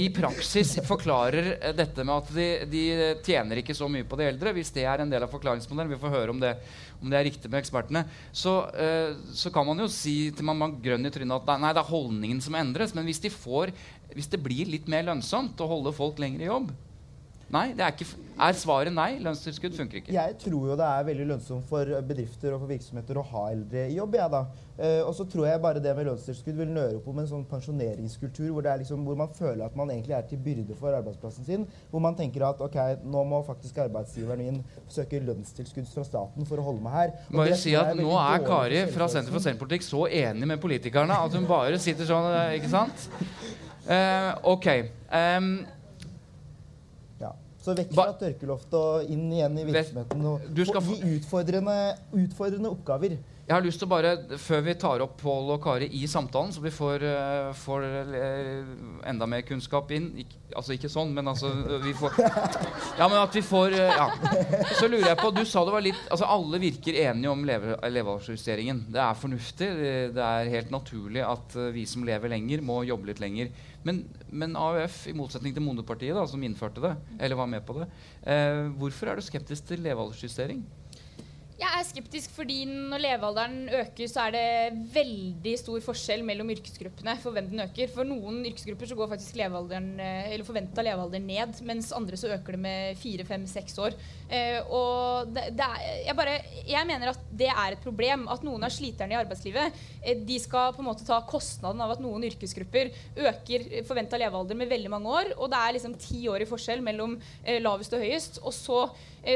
i 0.00 0.06
praksis 0.14 0.74
forklarer 0.86 1.50
uh, 1.54 1.70
dette 1.76 2.06
med 2.06 2.14
at 2.16 2.32
de, 2.36 2.48
de, 2.70 2.84
tjener 3.24 3.62
ikke 3.62 3.76
så 3.76 3.88
mye 3.90 4.06
på 4.08 4.18
de 4.20 4.28
eldre, 4.28 4.54
hvis 4.56 4.72
det 4.76 4.86
er 4.90 5.04
en 5.04 5.12
del 5.12 5.26
av 5.26 5.32
forklaringsmodellen, 5.32 5.94
vi 5.94 6.00
får 6.02 6.14
høre 6.16 6.34
om 6.34 6.42
det, 6.42 6.54
om 7.00 7.12
det 7.12 7.20
er 7.20 7.28
riktig 7.30 7.50
med 7.50 7.60
ekspertene, 7.62 8.04
så, 8.32 8.56
uh, 8.74 9.16
så 9.34 9.52
kan 9.54 9.68
man 9.68 9.84
jo 9.84 9.90
si 9.92 10.16
til 10.34 10.48
man, 10.48 10.60
man 10.60 10.78
grønn 10.84 11.08
i 11.08 11.14
trynet 11.14 11.40
at 11.40 11.62
nei, 11.62 11.74
det 11.74 11.84
er 11.84 11.92
holdningen 11.92 12.42
som 12.44 12.58
endres. 12.60 12.96
Men 12.96 13.08
hvis, 13.08 13.22
de 13.24 13.32
får, 13.32 13.72
hvis 14.14 14.32
det 14.32 14.42
blir 14.44 14.68
litt 14.70 14.90
mer 14.92 15.06
lønnsomt 15.08 15.60
å 15.60 15.70
holde 15.70 15.94
folk 15.96 16.20
lenger 16.22 16.44
i 16.44 16.50
jobb, 16.50 16.74
Nei, 17.54 17.68
er, 17.76 17.92
ikke, 17.92 18.06
er, 18.34 18.56
svaret 18.58 18.90
nei? 18.94 19.20
Lønnstilskudd 19.22 19.76
funker 19.78 20.00
ikke? 20.00 20.14
Jeg 20.16 20.34
tror 20.42 20.70
jo 20.72 20.76
det 20.78 20.86
er 20.88 21.04
veldig 21.06 21.26
lønnsomt 21.28 21.66
for 21.68 21.90
bedrifter 22.08 22.54
og 22.54 22.64
for 22.64 22.72
virksomheter 22.72 23.20
å 23.20 23.22
ha 23.30 23.42
eldre 23.52 23.84
i 23.92 23.94
jobb. 23.94 24.16
Ja, 24.18 24.26
da. 24.32 24.40
Uh, 24.74 25.04
og 25.04 25.12
så 25.14 25.26
tror 25.30 25.46
jeg 25.46 25.60
bare 25.62 25.82
det 25.82 25.92
med 25.94 26.08
lønnstilskudd 26.08 26.56
vil 26.58 26.72
nøre 26.74 26.98
opp 26.98 27.06
om 27.12 27.20
en 27.22 27.28
sånn 27.30 27.44
pensjoneringskultur 27.46 28.48
hvor, 28.48 28.66
liksom, 28.80 29.04
hvor, 29.06 29.18
man 29.20 29.30
føler 29.36 29.62
at 29.68 29.76
man 29.78 29.92
egentlig 29.94 30.16
er 30.18 30.26
til 30.26 30.40
byrde 30.42 30.74
for 30.80 30.96
arbeidsplassen 30.98 31.46
sin. 31.46 31.68
Hvor 31.92 32.02
man 32.02 32.18
tenker 32.18 32.42
at 32.48 32.64
ok, 32.64 32.80
nå 33.06 33.22
må 33.30 33.38
faktisk 33.46 33.78
arbeidsgiveren 33.84 34.42
min 34.42 34.58
søke 34.90 35.22
lønnstilskudd 35.22 35.86
fra 35.92 36.06
staten 36.08 36.50
for 36.50 36.58
å 36.58 36.66
holde 36.66 36.82
meg 36.82 36.98
her. 36.98 37.14
Og 37.30 37.38
bare 37.44 37.60
si 37.60 37.76
at 37.78 37.92
er 37.92 38.02
nå 38.02 38.18
er 38.18 38.42
Kari 38.48 38.82
fra 38.96 39.06
Senter 39.12 39.34
for 39.34 39.44
senterpolitikk 39.44 39.86
så 39.86 40.08
enig 40.10 40.50
med 40.50 40.62
politikerne 40.62 41.22
at 41.22 41.38
hun 41.38 41.46
bare 41.46 41.78
sitter 41.78 42.10
sånn, 42.10 42.26
eh, 42.34 42.58
ikke 42.58 42.74
sant? 42.74 43.06
Uh, 43.86 44.34
ok. 44.56 44.70
Um, 45.14 45.52
så 47.64 47.74
vekk 47.78 47.94
fra 47.96 48.10
tørkeloftet 48.20 48.76
og 48.76 49.12
inn 49.14 49.30
igjen 49.32 49.56
i 49.60 49.64
virksomheten. 49.70 50.26
Og 50.28 50.48
gi 50.84 51.14
utfordrende, 51.16 51.76
utfordrende 52.12 52.72
oppgaver. 52.74 53.16
Jeg 53.44 53.52
har 53.52 53.64
lyst 53.64 53.82
til 53.82 53.88
å 53.88 53.92
bare, 53.92 54.12
Før 54.40 54.62
vi 54.64 54.74
tar 54.80 55.02
opp 55.04 55.18
Pål 55.20 55.50
og 55.54 55.60
Kari 55.64 55.90
i 55.98 56.06
samtalen, 56.08 56.52
så 56.54 56.62
vi 56.64 56.72
får, 56.72 57.04
uh, 57.04 57.50
får 57.56 57.84
uh, 58.14 58.70
enda 59.10 59.28
mer 59.28 59.44
kunnskap 59.44 59.92
inn 59.94 60.10
Ik 60.22 60.32
Altså 60.54 60.76
ikke 60.76 60.88
sånn, 60.92 61.10
men 61.16 61.26
altså 61.26 61.50
vi 61.82 61.92
får, 61.98 62.14
Ja, 63.00 63.08
men 63.08 63.18
at 63.18 63.34
vi 63.36 63.42
får 63.44 63.74
uh, 63.74 63.98
Ja. 63.98 64.06
Så 64.78 64.88
lurer 64.88 65.10
jeg 65.10 65.18
på 65.20 65.32
Du 65.34 65.42
sa 65.48 65.64
det 65.66 65.74
var 65.74 65.84
litt 65.84 66.00
Altså 66.14 66.28
alle 66.30 66.60
virker 66.62 67.00
enige 67.02 67.32
om 67.32 67.42
leve, 67.44 67.74
levealdersjusteringen. 67.82 68.84
Det 68.94 69.02
er 69.02 69.18
fornuftig. 69.18 69.68
Det, 70.14 70.24
er 70.24 70.50
helt 70.52 70.70
naturlig 70.72 71.22
at 71.26 71.56
vi 71.74 71.84
som 71.88 72.04
lever 72.06 72.30
lenger, 72.32 72.62
må 72.64 72.80
jobbe 72.86 73.10
litt 73.10 73.20
lenger. 73.22 73.50
Men, 73.84 74.00
men 74.30 74.54
AUF, 74.58 75.02
i 75.10 75.16
motsetning 75.16 75.54
til 75.56 75.64
Mondepartiet, 75.64 76.14
da, 76.16 76.24
som 76.30 76.42
innførte 76.46 76.82
det, 76.84 76.94
eller 77.18 77.38
var 77.38 77.50
med 77.50 77.66
på 77.66 77.76
det, 77.80 77.88
hvorfor 78.78 79.10
er 79.10 79.20
du 79.20 79.26
skeptisk 79.26 79.68
til 79.68 79.84
levealdersjustering? 79.84 80.62
Jeg 81.64 81.80
er 81.80 81.86
skeptisk 81.88 82.32
fordi 82.34 82.56
når 82.68 83.00
levealderen 83.00 83.70
øker, 83.78 84.08
så 84.10 84.26
er 84.26 84.34
det 84.34 84.80
veldig 84.92 85.52
stor 85.56 85.80
forskjell 85.86 86.24
mellom 86.26 86.50
yrkesgruppene 86.52 87.14
for 87.22 87.32
hvem 87.32 87.46
den 87.52 87.62
øker. 87.64 87.88
For 87.94 88.04
noen 88.04 88.42
yrkesgrupper 88.50 88.90
så 88.90 88.98
går 88.98 89.08
faktisk 89.14 89.38
levealderen, 89.40 89.86
eh, 90.02 90.34
eller 90.34 90.44
forventa 90.44 90.84
levealder 90.84 91.22
ned, 91.24 91.62
mens 91.64 91.88
andre 91.96 92.18
så 92.20 92.34
øker 92.34 92.58
det 92.58 92.60
med 92.66 93.00
fire, 93.00 93.24
fem, 93.24 93.46
seks 93.48 93.78
år. 93.80 93.96
Eh, 94.28 94.58
og 94.68 95.32
det, 95.32 95.46
det 95.56 95.70
er, 95.70 95.86
jeg, 96.10 96.16
bare, 96.18 96.36
jeg 96.68 96.90
mener 96.90 97.14
at 97.14 97.24
det 97.32 97.48
er 97.48 97.78
et 97.78 97.86
problem 97.86 98.26
at 98.34 98.44
noen 98.44 98.68
av 98.68 98.74
sliterne 98.74 99.16
i 99.16 99.20
arbeidslivet 99.22 99.80
eh, 100.02 100.20
de 100.20 100.38
skal 100.42 100.76
på 100.76 100.84
en 100.84 100.90
måte 100.90 101.08
ta 101.08 101.22
kostnaden 101.24 101.80
av 101.80 101.96
at 101.96 102.04
noen 102.04 102.28
yrkesgrupper 102.28 102.92
øker 103.24 103.66
forventa 103.88 104.20
levealder 104.20 104.60
med 104.60 104.68
veldig 104.74 104.92
mange 104.98 105.16
år. 105.16 105.32
Og 105.38 105.48
det 105.48 105.64
er 105.64 105.78
liksom 105.78 105.96
ti 105.96 106.26
år 106.28 106.44
i 106.44 106.50
forskjell 106.50 106.84
mellom 106.84 107.16
lavest 107.64 107.96
og 107.96 108.04
høyest. 108.04 108.42
Og 108.44 108.52
så 108.52 108.84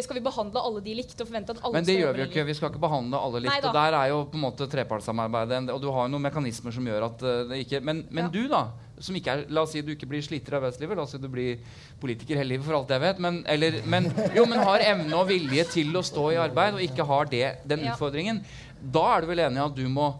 skal 0.04 0.18
vi 0.18 0.24
behandle 0.24 0.60
alle 0.60 0.82
de 0.84 0.92
likt 0.98 1.16
og 1.16 1.30
forvente 1.30 1.54
at 1.54 1.62
alle 1.64 1.80
skal 1.80 2.17
vi 2.18 2.24
jo 2.24 2.28
ikke. 2.28 2.44
Vi 2.48 2.54
skal 2.58 2.72
ikke 2.72 2.82
behandle 2.82 3.20
alle 3.22 3.40
likt. 3.46 3.64
Og 3.68 3.76
der 3.78 3.96
er 3.96 4.10
jo 4.12 4.18
på 4.28 4.36
en 4.38 4.44
måte 4.44 4.66
trepartssamarbeidet 4.70 5.70
Og 5.72 5.80
du 5.82 5.88
har 5.94 6.04
jo 6.08 6.12
noen 6.12 6.26
mekanismer 6.26 6.74
som 6.74 6.84
gjør 6.90 7.06
at 7.08 7.22
eh, 7.24 7.40
det 7.52 7.60
ikke 7.64 7.80
Men, 7.86 8.04
men 8.10 8.26
Ja. 8.28 8.30
du, 8.34 8.42
da? 8.52 8.62
Som 8.98 9.14
ikke 9.14 9.30
er, 9.30 9.44
la 9.54 9.62
oss 9.62 9.72
si 9.76 9.80
du 9.86 9.92
ikke 9.94 10.08
blir 10.10 10.20
sliter 10.26 10.52
i 10.52 10.58
arbeidslivet. 10.58 10.98
La 10.98 11.04
oss 11.06 11.12
si 11.14 11.20
du 11.22 11.28
blir 11.30 11.60
politiker 12.02 12.36
hele 12.40 12.56
livet, 12.56 12.66
for 12.66 12.74
alt 12.80 12.90
jeg 12.90 13.00
vet. 13.04 13.20
Men, 13.22 13.44
eller, 13.46 13.78
men, 13.86 14.10
jo, 14.34 14.44
men 14.50 14.58
har 14.58 14.82
evne 14.82 15.14
og 15.20 15.28
vilje 15.30 15.64
til 15.70 15.94
å 15.94 16.02
stå 16.02 16.24
i 16.34 16.40
arbeid, 16.42 16.74
og 16.74 16.82
ikke 16.82 17.06
har 17.06 17.30
det, 17.30 17.44
den 17.70 17.86
Ja. 17.86 17.94
utfordringen. 17.94 18.42
Da 18.82 19.04
er 19.16 19.20
du 19.22 19.30
vel 19.30 19.44
enig 19.46 19.62
i 19.62 19.66
at 19.68 19.76
du 19.78 19.86
må 19.88 20.10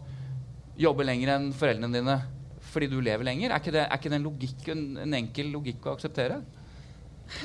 jobbe 0.79 1.03
lenger 1.05 1.35
enn 1.35 1.49
foreldrene 1.53 1.91
dine 1.99 2.21
fordi 2.69 2.87
du 2.93 2.99
lever 3.01 3.25
lenger? 3.25 3.51
Er 3.51 3.59
ikke 3.63 3.73
det, 3.73 3.83
er 3.89 3.97
ikke 3.99 4.11
det 4.13 4.19
en, 4.21 4.27
logikk, 4.29 4.67
en, 4.75 4.83
en 5.03 5.15
enkel 5.19 5.51
logikk 5.55 5.87
å 5.89 5.95
akseptere? 5.97 6.43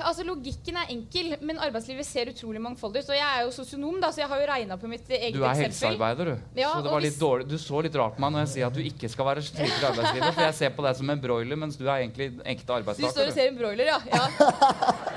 Altså 0.03 0.23
Logikken 0.27 0.77
er 0.79 0.91
enkel, 0.93 1.33
men 1.43 1.59
arbeidslivet 1.61 2.07
ser 2.07 2.31
utrolig 2.31 2.61
mangfoldig 2.63 3.03
ut. 3.03 3.09
Og 3.11 3.17
jeg 3.17 3.27
er 3.27 3.41
jo 3.45 3.51
sosionom, 3.55 3.99
da, 4.01 4.11
så 4.13 4.23
jeg 4.23 4.29
har 4.31 4.41
jo 4.41 4.47
regna 4.49 4.77
på 4.79 4.89
mitt 4.91 5.09
eget 5.09 5.29
eksempel. 5.29 5.39
Du 5.39 5.45
er 5.45 5.49
eksempel. 5.51 5.67
helsearbeider, 5.67 6.25
du. 6.31 6.61
Ja, 6.61 6.71
så 6.73 6.81
det 6.85 6.93
var 6.95 7.05
litt 7.05 7.19
dårlig, 7.19 7.47
du 7.51 7.57
så 7.61 7.83
litt 7.85 7.97
rart 7.99 8.17
på 8.17 8.23
meg 8.23 8.35
når 8.35 8.45
jeg 8.45 8.51
sier 8.55 8.69
at 8.69 8.77
du 8.77 8.81
ikke 8.83 9.11
skal 9.11 9.29
være 9.29 9.45
sliter 9.45 9.77
i 9.77 9.87
arbeidslivet. 9.91 10.29
For 10.33 10.43
jeg 10.47 10.57
ser 10.59 10.75
på 10.77 10.87
deg 10.87 10.99
som 11.01 11.13
en 11.15 11.23
broiler, 11.27 11.61
mens 11.65 11.79
du 11.79 11.85
er 11.87 11.97
egentlig 12.01 12.29
ekte 12.55 12.79
Du 12.83 13.07
står 13.07 13.27
og 13.27 13.35
ser 13.35 13.47
en 13.51 13.59
broiler, 13.59 13.85
ja. 13.93 13.99
ja. 14.13 14.25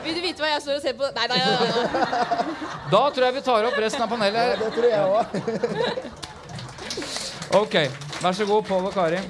Vil 0.05 0.15
du 0.19 0.23
vite 0.25 0.45
hva 0.45 0.53
jeg 0.55 0.63
står 0.67 0.81
og 0.81 0.85
ser 0.85 0.95
på? 0.99 1.11
Nei, 1.17 1.27
nei, 1.31 1.39
nei. 1.41 1.51
nei. 1.67 2.67
Da 2.93 3.03
tror 3.11 3.25
jeg 3.29 3.35
vi 3.39 3.45
tar 3.47 3.71
opp 3.71 3.79
resten 3.87 4.07
av 4.07 4.09
panelet. 4.13 4.59
Det 4.63 4.71
tror 4.77 4.89
jeg 4.93 5.03
òg. 5.17 5.27
Ok, 7.57 7.75
vær 8.21 8.33
så 8.35 8.45
god, 8.47 8.63
Pål 8.67 8.91
og 8.91 8.95
Kari. 8.95 9.21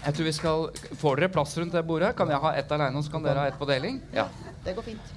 Jeg 0.00 0.16
tror 0.16 0.24
vi 0.26 0.32
skal, 0.32 0.68
Får 1.00 1.20
dere 1.20 1.32
plass 1.32 1.56
rundt 1.60 1.74
det 1.76 1.82
bordet? 1.86 2.14
Kan 2.16 2.30
jeg 2.32 2.40
ha 2.40 2.54
ett 2.56 2.70
aleine, 2.72 2.96
og 2.96 3.04
så 3.04 3.12
kan 3.12 3.24
dere 3.24 3.44
ha 3.44 3.50
ett 3.50 3.58
på 3.60 3.68
deling? 3.68 4.00
Ja. 4.16 4.28
Det 4.64 4.74
går 4.76 4.86
fint. 4.86 5.12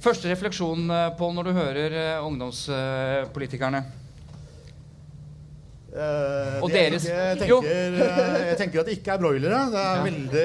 Første 0.00 0.30
refleksjon, 0.30 0.86
eh, 0.90 1.08
Pål, 1.16 1.34
når 1.36 1.48
du 1.48 1.52
hører 1.56 1.96
eh, 1.96 2.24
ungdomspolitikerne. 2.24 3.82
Uh, 5.90 6.60
Og 6.62 6.70
deres 6.70 7.02
jeg 7.02 7.38
tenker, 7.40 7.50
Jo. 7.50 7.56
jeg 7.66 8.58
tenker 8.60 8.78
at 8.78 8.86
det 8.86 8.92
ikke 9.00 9.10
er 9.10 9.18
broilere. 9.18 9.62
Det 9.72 9.80
er 9.82 10.04
veldig 10.04 10.44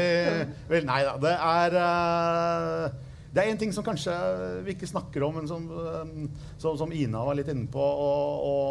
vel, 0.72 0.88
Nei 0.90 1.02
da. 1.06 1.12
Det 1.22 1.34
er 1.38 1.76
uh, 1.78 2.96
Det 3.30 3.44
er 3.44 3.52
en 3.52 3.60
ting 3.62 3.76
som 3.76 3.86
kanskje 3.86 4.16
vi 4.66 4.74
ikke 4.74 4.90
snakker 4.90 5.22
om, 5.28 5.38
men 5.38 5.46
som, 5.46 5.68
som, 6.58 6.80
som 6.80 6.90
Ina 6.96 7.22
var 7.28 7.38
litt 7.38 7.52
inne 7.54 7.68
på, 7.70 7.78
å 7.78 8.10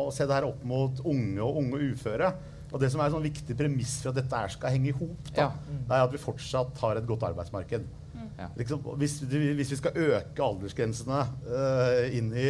å 0.09 0.11
se 0.11 0.27
det 0.27 0.35
her 0.35 0.49
opp 0.49 0.65
mot 0.67 0.99
unge 1.05 1.39
og 1.45 1.61
unge 1.63 1.93
uføre. 1.93 2.33
Og 2.75 2.81
det 2.83 2.91
som 2.91 3.01
er 3.01 3.07
en 3.07 3.15
sånn 3.15 3.29
viktig 3.29 3.55
premiss 3.59 4.01
for 4.03 4.11
at 4.11 4.19
dette 4.19 4.41
her 4.41 4.51
skal 4.51 4.75
henge 4.75 4.91
i 4.91 4.97
hop, 4.99 5.29
Ja. 5.37 5.53
mm. 5.55 5.85
er 5.87 6.01
at 6.09 6.13
vi 6.15 6.19
fortsatt 6.19 6.81
har 6.83 6.99
et 6.99 7.07
godt 7.07 7.23
arbeidsmarked. 7.31 7.87
Ja. 8.35 8.49
Liksom, 8.59 8.81
hvis, 8.99 9.21
hvis 9.31 9.71
vi 9.71 9.77
skal 9.79 9.95
øke 9.95 10.43
aldersgrensene 10.43 11.21
uh, 11.47 12.17
inn 12.19 12.33
i 12.35 12.49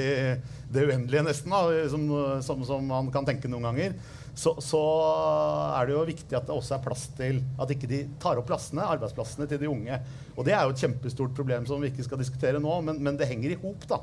det 0.73 0.85
uendelige, 0.87 1.25
nesten, 1.27 1.53
da, 1.53 1.89
som, 1.93 2.07
som, 2.47 2.63
som 2.65 2.87
man 2.89 3.11
kan 3.13 3.27
tenke 3.29 3.51
noen 3.53 3.69
ganger, 3.69 3.97
så, 4.35 4.55
så 4.65 4.81
er 5.77 5.87
det 5.87 5.95
jo 5.95 6.07
viktig 6.09 6.39
at 6.39 6.49
det 6.49 6.57
også 6.57 6.79
er 6.79 6.85
plass 6.87 7.05
til 7.19 7.43
at 7.61 7.71
ikke 7.71 7.91
de 7.91 8.01
tar 8.23 8.41
opp 8.41 8.49
plassene, 8.49 8.87
arbeidsplassene 8.97 9.47
til 9.51 9.61
de 9.61 9.69
unge. 9.71 9.99
Og 10.35 10.49
det 10.49 10.57
er 10.57 10.65
jo 10.65 10.73
et 10.75 10.87
kjempestort 10.87 11.37
problem 11.37 11.69
som 11.69 11.85
vi 11.85 11.93
ikke 11.93 12.07
skal 12.09 12.23
diskutere 12.23 12.63
nå, 12.63 12.79
men, 12.89 12.99
men 13.05 13.21
det 13.21 13.29
henger 13.31 13.53
i 13.55 13.61
hop. 13.61 13.85
da. 13.91 14.01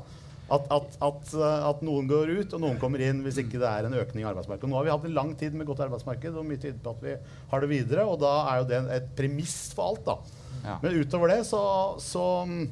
At, 0.50 0.66
at, 0.74 0.96
at, 1.00 1.32
eh, 1.38 1.64
at 1.70 1.82
noen 1.86 2.08
går 2.10 2.32
ut, 2.34 2.54
og 2.56 2.60
noen 2.60 2.78
kommer 2.80 3.02
inn 3.04 3.22
hvis 3.24 3.38
ikke 3.40 3.60
det 3.62 3.68
er 3.68 3.88
en 3.88 3.96
økning 3.96 4.24
i 4.24 4.28
arbeidsmarkedet. 4.28 4.68
Nå 4.68 4.78
har 4.78 4.86
vi 4.86 4.92
hatt 4.92 5.06
en 5.08 5.16
lang 5.16 5.34
tid 5.38 5.54
med 5.56 5.68
godt 5.68 5.84
arbeidsmarked, 5.86 6.34
og 6.36 6.48
mye 6.48 6.60
tyder 6.60 6.80
på 6.82 6.96
at 6.96 7.04
vi 7.06 7.16
har 7.52 7.62
det 7.62 7.70
videre. 7.70 8.06
Og 8.08 8.18
da 8.20 8.32
er 8.50 8.60
jo 8.60 8.70
det 8.72 8.80
et 8.98 9.12
premiss 9.18 9.58
for 9.76 9.92
alt. 9.92 10.08
da. 10.08 10.40
Ja. 10.62 10.78
Men 10.82 10.98
utover 11.00 11.32
det 11.32 11.40
så, 11.48 11.62
så 12.02 12.24
mm, 12.48 12.66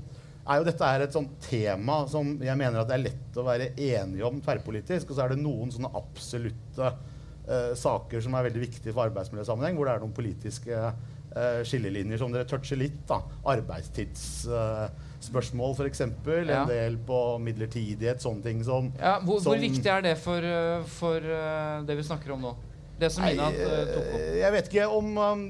er 0.44 0.60
jo 0.60 0.66
dette 0.68 0.90
er 0.92 1.04
et 1.06 1.16
sånt 1.16 1.32
tema 1.46 2.02
som 2.10 2.34
jeg 2.42 2.58
mener 2.58 2.82
at 2.82 2.90
det 2.90 2.98
er 2.98 3.06
lett 3.08 3.38
å 3.38 3.46
være 3.46 3.72
enige 3.74 4.26
om 4.28 4.42
tverrpolitisk. 4.44 5.10
Og 5.10 5.16
så 5.16 5.24
er 5.24 5.34
det 5.34 5.42
noen 5.42 5.72
sånne 5.72 5.92
absolutte 5.98 6.90
uh, 6.90 7.72
saker 7.78 8.26
som 8.26 8.36
er 8.36 8.50
veldig 8.50 8.64
viktige 8.66 8.92
for 8.92 9.06
arbeidsmiljøsammenheng, 9.08 9.78
hvor 9.78 9.88
det 9.88 9.94
er 9.94 10.04
noen 10.04 10.16
politiske 10.16 10.82
uh, 10.84 11.62
skillelinjer 11.64 12.20
som 12.20 12.34
dere 12.34 12.50
toucher 12.50 12.82
litt. 12.82 13.06
da. 13.08 13.22
Arbeidstids... 13.54 14.26
uh, 14.50 15.06
f.eks. 15.20 16.00
Ja. 16.00 16.62
En 16.62 16.68
del 16.70 16.96
på 17.06 17.20
midlertidighet, 17.44 18.22
sånne 18.22 18.42
ting 18.44 18.64
som 18.64 18.90
Ja, 18.98 19.18
hvor, 19.24 19.40
hvor 19.44 19.60
viktig 19.60 19.86
er 19.92 20.02
det 20.04 20.16
for, 20.20 20.44
eh, 20.44 20.82
for 20.98 21.20
eh, 21.20 21.80
det 21.86 21.96
vi 21.98 22.06
snakker 22.06 22.34
om 22.36 22.48
nå? 22.48 22.56
Det 23.00 23.08
som 23.12 23.24
Nei, 23.24 23.32
Ina 23.32 23.46
eh, 23.48 23.86
tok 23.88 24.08
opp. 24.12 24.24
jeg 24.36 24.52
vet 24.52 24.66
ikke 24.68 24.86
om 24.92 25.06
um, 25.16 25.44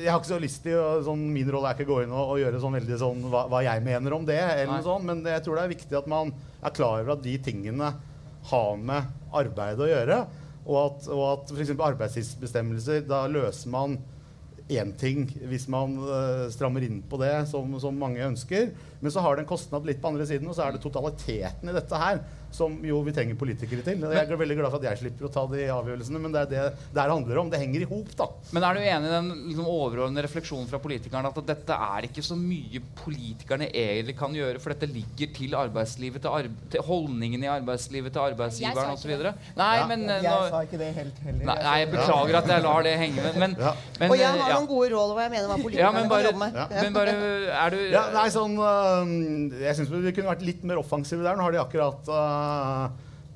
Jeg 0.00 0.10
har 0.10 0.18
ikke 0.18 0.30
så 0.32 0.40
lyst 0.42 0.64
til 0.64 1.04
sånn, 1.06 1.22
Min 1.30 1.50
rolle 1.54 1.70
er 1.70 1.78
ikke 1.78 1.86
å 1.86 1.92
gå 1.92 2.00
inn 2.02 2.14
og, 2.14 2.32
og 2.34 2.40
gjøre 2.42 2.62
sånn 2.62 2.74
veldig 2.80 2.98
sånn 2.98 3.20
hva, 3.30 3.44
hva 3.52 3.62
jeg 3.66 3.84
mener 3.86 4.16
om 4.16 4.26
det, 4.26 4.40
eller 4.42 4.72
Nei. 4.72 4.80
noe 4.80 4.86
sånt, 4.86 5.06
men 5.06 5.22
jeg 5.22 5.44
tror 5.46 5.58
det 5.58 5.66
er 5.66 5.74
viktig 5.76 6.00
at 6.00 6.10
man 6.10 6.34
er 6.62 6.74
klar 6.74 7.04
over 7.04 7.14
at 7.14 7.22
de 7.22 7.36
tingene 7.46 7.92
har 8.50 8.76
med 8.78 9.14
arbeid 9.34 9.80
å 9.82 9.88
gjøre. 9.90 10.18
Og 10.66 10.76
at, 10.82 11.06
og 11.14 11.22
at 11.28 11.52
f.eks. 11.54 11.72
arbeidstidsbestemmelser, 11.78 13.04
da 13.06 13.24
løser 13.30 13.70
man 13.70 13.98
én 14.68 14.92
ting 14.98 15.28
hvis 15.46 15.68
man 15.70 15.94
eh, 16.02 16.46
strammer 16.54 16.84
inn 16.86 16.98
på 17.06 17.20
det, 17.22 17.34
som, 17.50 17.76
som 17.82 17.98
mange 17.98 18.24
ønsker. 18.26 18.72
Men 19.00 19.14
så 19.14 19.22
har 19.22 19.36
det 19.36 19.44
en 19.44 19.52
kostnad 19.52 19.86
litt 19.86 20.00
på 20.02 20.10
andre 20.10 20.26
siden, 20.28 20.48
og 20.50 20.56
så 20.56 20.66
er 20.66 20.74
det 20.74 20.82
totaliteten 20.82 21.70
i 21.70 21.76
dette 21.76 22.00
her 22.00 22.22
som 22.56 22.76
jo 22.86 23.02
vi 23.06 23.12
trenger 23.16 23.36
politikere 23.38 23.84
til. 23.86 24.00
Jeg 24.00 24.26
er 24.30 24.40
veldig 24.40 24.56
glad 24.58 24.72
for 24.72 24.80
at 24.80 24.88
jeg 24.90 25.02
slipper 25.04 25.28
å 25.28 25.32
ta 25.32 25.44
de 25.52 25.66
avgjørelsene, 25.72 26.20
men 26.22 26.32
det 26.34 26.40
er 26.46 26.50
det 26.52 26.62
det 26.96 27.02
her 27.02 27.12
handler 27.12 27.40
om. 27.42 27.50
Det 27.52 27.60
henger 27.60 27.84
i 27.84 27.88
hop, 27.90 28.10
da. 28.16 28.26
Men 28.56 28.64
er 28.64 28.74
du 28.78 28.80
enig 28.80 29.10
i 29.10 29.12
den 29.12 29.28
liksom, 29.50 29.66
overordnede 29.68 30.24
refleksjonen 30.26 30.68
fra 30.70 30.80
politikerne 30.82 31.30
at 31.30 31.40
dette 31.50 31.76
er 31.86 32.06
ikke 32.08 32.24
så 32.24 32.36
mye 32.38 32.80
politikerne 33.02 33.68
egentlig 33.70 34.16
kan 34.18 34.34
gjøre, 34.36 34.60
for 34.62 34.72
dette 34.74 34.88
ligger 34.90 35.32
til 35.36 35.56
arbeidslivet, 35.58 36.22
til, 36.24 36.32
arbe 36.32 36.70
til 36.72 36.84
holdningen 36.86 37.44
i 37.44 37.50
arbeidslivet, 37.52 38.14
til 38.16 38.24
arbeidsgiveren 38.30 38.94
osv.? 38.96 39.14
Nei, 39.56 39.72
Ja. 39.76 39.86
men 39.90 40.06
Jeg 40.08 40.22
nå, 40.24 40.48
sa 40.50 40.62
ikke 40.64 40.78
det 40.80 40.90
helt 40.96 41.18
heller. 41.26 41.44
nei, 41.50 41.58
nei, 41.62 41.76
jeg 41.82 41.90
beklager 41.92 42.38
at 42.40 42.48
jeg 42.54 42.62
lar 42.64 42.82
det 42.86 42.94
henge 43.02 43.22
med, 43.26 43.36
men, 43.42 43.56
Ja. 43.60 43.74
men 44.00 44.10
og 44.10 44.16
jeg 44.16 44.26
har 44.32 44.48
ja. 44.50 44.54
noen 44.56 44.68
gode 44.70 44.90
råd 44.94 45.14
hva 45.16 45.22
jeg 45.26 45.32
mener 45.36 45.46
hva 45.50 45.56
Ja, 45.56 45.62
politikerne 45.66 45.92
men 45.92 46.02
kan 46.06 46.12
bare, 46.14 46.26
jobbe 46.30 46.42
med. 46.44 46.54
Ja. 46.56 46.82
men 46.82 46.92
bare 46.96 47.14
Er 47.66 47.70
du 47.70 47.78
Ja, 47.92 48.02
nei, 48.16 48.26
sånn, 48.32 48.56
øh, 48.56 49.60
jeg 49.60 49.76
syns 49.76 49.90
vi 49.92 50.12
kunne 50.16 50.30
vært 50.32 50.42
litt 50.46 50.64
mer 50.64 50.80
offensive 50.80 51.22
der. 51.26 51.36
Nå 51.36 51.42
har 51.46 51.52
de 51.52 51.60
akkurat 51.62 52.08
øh, 52.08 52.45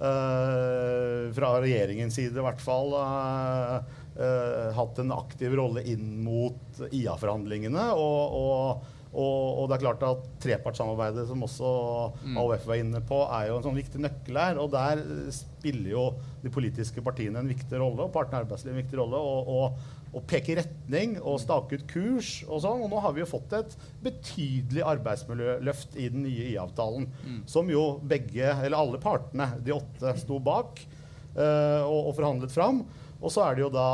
fra 0.01 1.51
regjeringens 1.61 2.17
side 2.17 2.39
i 2.41 2.45
hvert 2.45 2.63
fall 2.63 2.95
øh, 2.97 3.75
øh, 4.17 4.71
hatt 4.77 5.03
en 5.03 5.13
aktiv 5.13 5.53
rolle 5.59 5.85
inn 5.93 6.15
mot 6.25 6.81
IA-forhandlingene. 6.89 7.91
Og, 7.93 8.39
og, 8.39 8.89
og, 9.11 9.61
og 9.61 9.69
det 9.69 9.77
er 9.77 9.85
klart 9.85 10.07
at 10.09 10.27
trepartssamarbeidet, 10.41 11.27
som 11.29 11.45
også 11.45 11.71
AUF 12.33 12.67
var 12.71 12.81
inne 12.81 13.03
på, 13.05 13.21
er 13.29 13.51
jo 13.51 13.59
en 13.59 13.67
sånn 13.69 13.81
viktig 13.81 14.03
nøkkel 14.07 14.41
her. 14.41 14.61
Og 14.63 14.73
der 14.73 15.05
spiller 15.37 15.93
jo 15.93 16.05
de 16.41 16.53
politiske 16.55 17.05
partiene 17.05 17.43
en 17.43 17.53
viktig 17.53 17.81
rolle, 17.81 18.07
og 18.07 18.15
partene 18.15 18.41
i 18.41 18.47
arbeidslivet 18.47 18.77
en 18.79 18.85
viktig 18.85 19.03
rolle. 19.03 19.21
og, 19.21 19.57
og 19.57 19.99
og 20.11 20.25
peke 20.31 20.57
retning 20.59 21.17
og 21.21 21.39
stake 21.43 21.79
ut 21.79 21.85
kurs 21.91 22.31
og 22.49 22.63
sånn. 22.65 22.83
Og 22.85 22.91
nå 22.91 23.03
har 23.05 23.15
vi 23.15 23.23
jo 23.23 23.29
fått 23.31 23.55
et 23.59 23.77
betydelig 24.03 24.83
arbeidsmiljøløft 24.97 25.99
i 26.01 26.09
den 26.13 26.25
nye 26.27 26.49
IA-avtalen. 26.53 27.07
Som 27.51 27.71
jo 27.71 27.85
begge, 28.03 28.49
eller 28.51 28.79
alle 28.79 29.03
partene, 29.03 29.53
de 29.63 29.77
åtte, 29.77 30.17
sto 30.19 30.41
bak 30.43 30.83
uh, 31.37 31.87
og, 31.87 32.11
og 32.11 32.17
forhandlet 32.19 32.55
fram. 32.55 32.83
Og 33.21 33.29
så 33.33 33.45
er 33.45 33.57
det 33.57 33.67
jo 33.67 33.73
da 33.73 33.87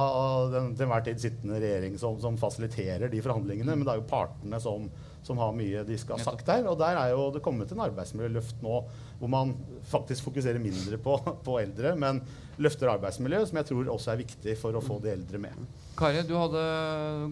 den 0.53 0.71
til 0.77 0.87
enhver 0.87 1.03
tid 1.03 1.19
sittende 1.19 1.59
regjering 1.59 1.97
som, 1.99 2.15
som 2.23 2.39
fasiliterer 2.39 3.11
de 3.11 3.23
forhandlingene. 3.25 3.75
Men 3.75 3.83
det 3.87 3.93
er 3.93 4.01
jo 4.01 4.09
partene 4.09 4.61
som, 4.63 4.87
som 5.27 5.41
har 5.43 5.57
mye 5.57 5.83
de 5.87 5.99
skal 5.99 6.21
ha 6.21 6.29
sagt 6.29 6.47
der. 6.47 6.63
Og 6.71 6.79
der 6.79 6.99
er 7.01 7.11
jo 7.11 7.27
det 7.35 7.43
kommet 7.45 7.75
en 7.75 7.83
arbeidsmiljøløft 7.89 8.63
nå 8.65 8.79
hvor 9.19 9.33
man 9.33 9.57
faktisk 9.91 10.29
fokuserer 10.29 10.63
mindre 10.63 11.01
på, 11.03 11.19
på 11.47 11.59
eldre, 11.59 11.97
men 11.99 12.23
løfter 12.63 12.93
arbeidsmiljøet, 12.95 13.51
som 13.51 13.61
jeg 13.61 13.69
tror 13.73 13.93
også 13.97 14.15
er 14.15 14.23
viktig 14.23 14.57
for 14.61 14.79
å 14.79 14.85
få 14.85 15.01
de 15.03 15.13
eldre 15.17 15.43
med. 15.43 15.67
Kari, 15.97 16.23
du 16.29 16.35
hadde 16.37 16.63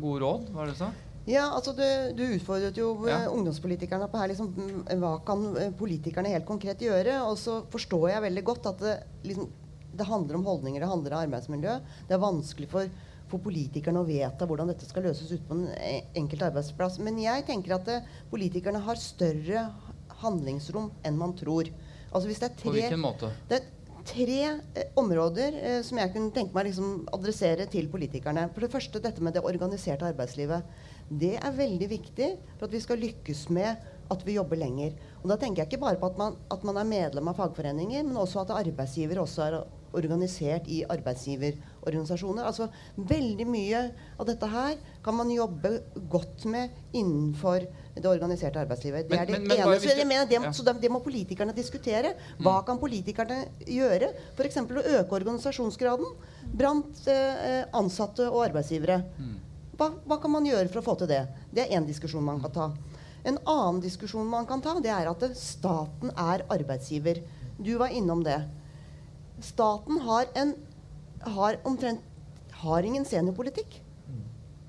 gode 0.00 0.20
råd, 0.24 0.46
hva 0.52 0.62
var 0.62 0.70
det 0.70 0.76
du 0.76 0.80
sa? 0.80 0.90
Ja, 1.28 1.46
altså 1.56 1.72
du, 1.76 1.84
du 2.16 2.22
utfordret 2.36 2.76
jo 2.76 2.90
eh, 3.06 3.12
Ja. 3.12 3.30
ungdomspolitikerne 3.32 4.08
på 4.12 4.20
her 4.20 4.28
liksom, 4.32 4.50
mm, 4.52 4.82
hva 5.00 5.14
kan 5.24 5.44
eh, 5.56 5.70
politikerne 5.76 6.32
helt 6.32 6.44
konkret 6.48 6.80
gjøre. 6.84 7.18
Og 7.30 7.38
så 7.40 7.62
forstår 7.72 8.10
jeg 8.12 8.24
veldig 8.26 8.44
godt 8.44 8.68
at 8.72 8.82
det, 8.84 8.94
liksom, 9.24 9.48
det 9.96 10.06
handler 10.08 10.36
om 10.40 10.44
holdninger, 10.48 10.80
det 10.84 10.90
handler 10.90 11.16
om 11.16 11.22
arbeidsmiljø. 11.24 11.78
Det 12.08 12.16
er 12.16 12.22
vanskelig 12.24 12.68
for, 12.72 12.92
for 13.32 13.40
politikerne 13.44 14.02
å 14.02 14.08
vedta 14.08 14.48
hvordan 14.48 14.68
dette 14.72 14.88
skal 14.88 15.06
løses 15.08 15.32
ute 15.32 15.44
på 15.48 15.56
en 15.56 15.68
e- 15.78 16.04
enkelt 16.20 16.44
arbeidsplass. 16.50 17.00
Men 17.04 17.20
jeg 17.22 17.46
tenker 17.48 17.78
at 17.78 17.88
det, 17.88 18.00
politikerne 18.32 18.84
har 18.84 19.00
større 19.00 19.68
handlingsrom 20.24 20.90
enn 21.08 21.16
man 21.20 21.32
tror. 21.40 21.68
Altså 22.14 22.28
hvis 22.30 22.40
det 22.44 22.50
er 22.52 22.60
På 22.62 22.72
hvilken 22.76 23.00
måte? 23.02 23.32
det 23.50 23.62
er 23.62 23.70
tre 24.04 24.40
eh, 24.44 24.90
områder 25.00 25.56
eh, 25.60 25.80
som 25.86 25.98
jeg 26.00 26.12
kunne 26.14 26.32
tenke 26.34 26.54
meg 26.56 26.68
liksom 26.68 27.04
adressere 27.14 27.66
til 27.70 27.88
politikerne. 27.92 28.46
For 28.54 28.64
det 28.64 28.72
første 28.72 29.02
dette 29.02 29.24
med 29.24 29.36
det 29.36 29.44
organiserte 29.44 30.08
arbeidslivet. 30.10 30.66
Det 31.08 31.34
er 31.38 31.56
veldig 31.56 31.88
viktig 31.90 32.30
for 32.56 32.68
at 32.68 32.74
vi 32.76 32.82
skal 32.84 33.02
lykkes 33.02 33.46
med 33.54 33.90
at 34.12 34.26
vi 34.26 34.36
jobber 34.36 34.60
lenger. 34.60 34.92
Og 35.22 35.30
da 35.32 35.38
tenker 35.40 35.62
jeg 35.62 35.72
ikke 35.72 35.84
bare 35.86 36.00
på 36.00 36.12
at 36.12 36.20
man, 36.20 36.36
at 36.52 36.64
man 36.66 36.80
er 36.80 36.88
medlem 36.88 37.30
av 37.32 37.40
fagforeninger, 37.40 38.04
men 38.04 38.20
også 38.20 38.44
at 38.44 38.52
arbeidsgiver 38.58 39.22
også 39.22 39.46
er 39.46 39.58
organisert 39.94 40.66
i 40.68 40.82
arbeidsgiverorganisasjoner. 40.90 42.44
Altså 42.48 42.68
veldig 42.96 43.46
mye 43.48 43.80
av 44.18 44.26
dette 44.28 44.48
her 44.50 44.76
kan 45.04 45.16
man 45.18 45.30
jobbe 45.32 45.70
godt 46.10 46.44
med 46.50 46.70
innenfor 46.92 47.66
det 47.94 48.06
organiserte 48.10 48.58
arbeidslivet. 48.62 49.08
Det 49.08 49.18
er 49.20 49.26
det 49.26 49.38
men- 49.38 49.48
men 49.48 49.56
ene. 49.58 49.80
Så, 49.80 49.96
jeg 49.96 50.06
mener, 50.06 50.26
det, 50.26 50.54
så 50.54 50.64
det, 50.64 50.80
det 50.82 50.90
må 50.90 51.00
politikerne 51.02 51.54
diskutere. 51.54 52.14
Hva 52.40 52.64
kan 52.66 52.78
politikerne 52.78 53.46
gjøre? 53.66 54.12
F.eks. 54.36 54.56
å 54.56 54.84
øke 54.98 55.12
organisasjonsgraden 55.20 56.06
blant 56.54 57.06
eh, 57.08 57.64
ansatte 57.72 58.26
og 58.30 58.44
arbeidsgivere. 58.50 59.02
Hva, 59.76 59.90
hva 60.06 60.20
kan 60.22 60.30
man 60.30 60.44
gjøre 60.46 60.68
for 60.70 60.80
å 60.80 60.84
få 60.84 60.98
til 60.98 61.08
det? 61.08 61.26
Det 61.52 61.64
er 61.68 61.76
én 61.78 61.86
diskusjon 61.86 62.22
man 62.22 62.40
kan 62.40 62.50
ta. 62.52 62.72
En 63.24 63.38
annen 63.46 63.80
diskusjon 63.80 64.26
man 64.28 64.44
kan 64.46 64.60
ta, 64.60 64.74
det 64.80 64.90
er 64.90 65.08
at 65.08 65.22
staten 65.36 66.10
er 66.16 66.44
arbeidsgiver. 66.50 67.22
Du 67.58 67.76
var 67.78 67.88
innom 67.88 68.22
det. 68.22 68.36
Staten 69.42 69.98
har, 70.04 70.28
en, 70.38 70.54
har 71.34 71.58
omtrent 71.66 72.02
har 72.64 72.86
ingen 72.86 73.04
seniorpolitikk. 73.04 73.80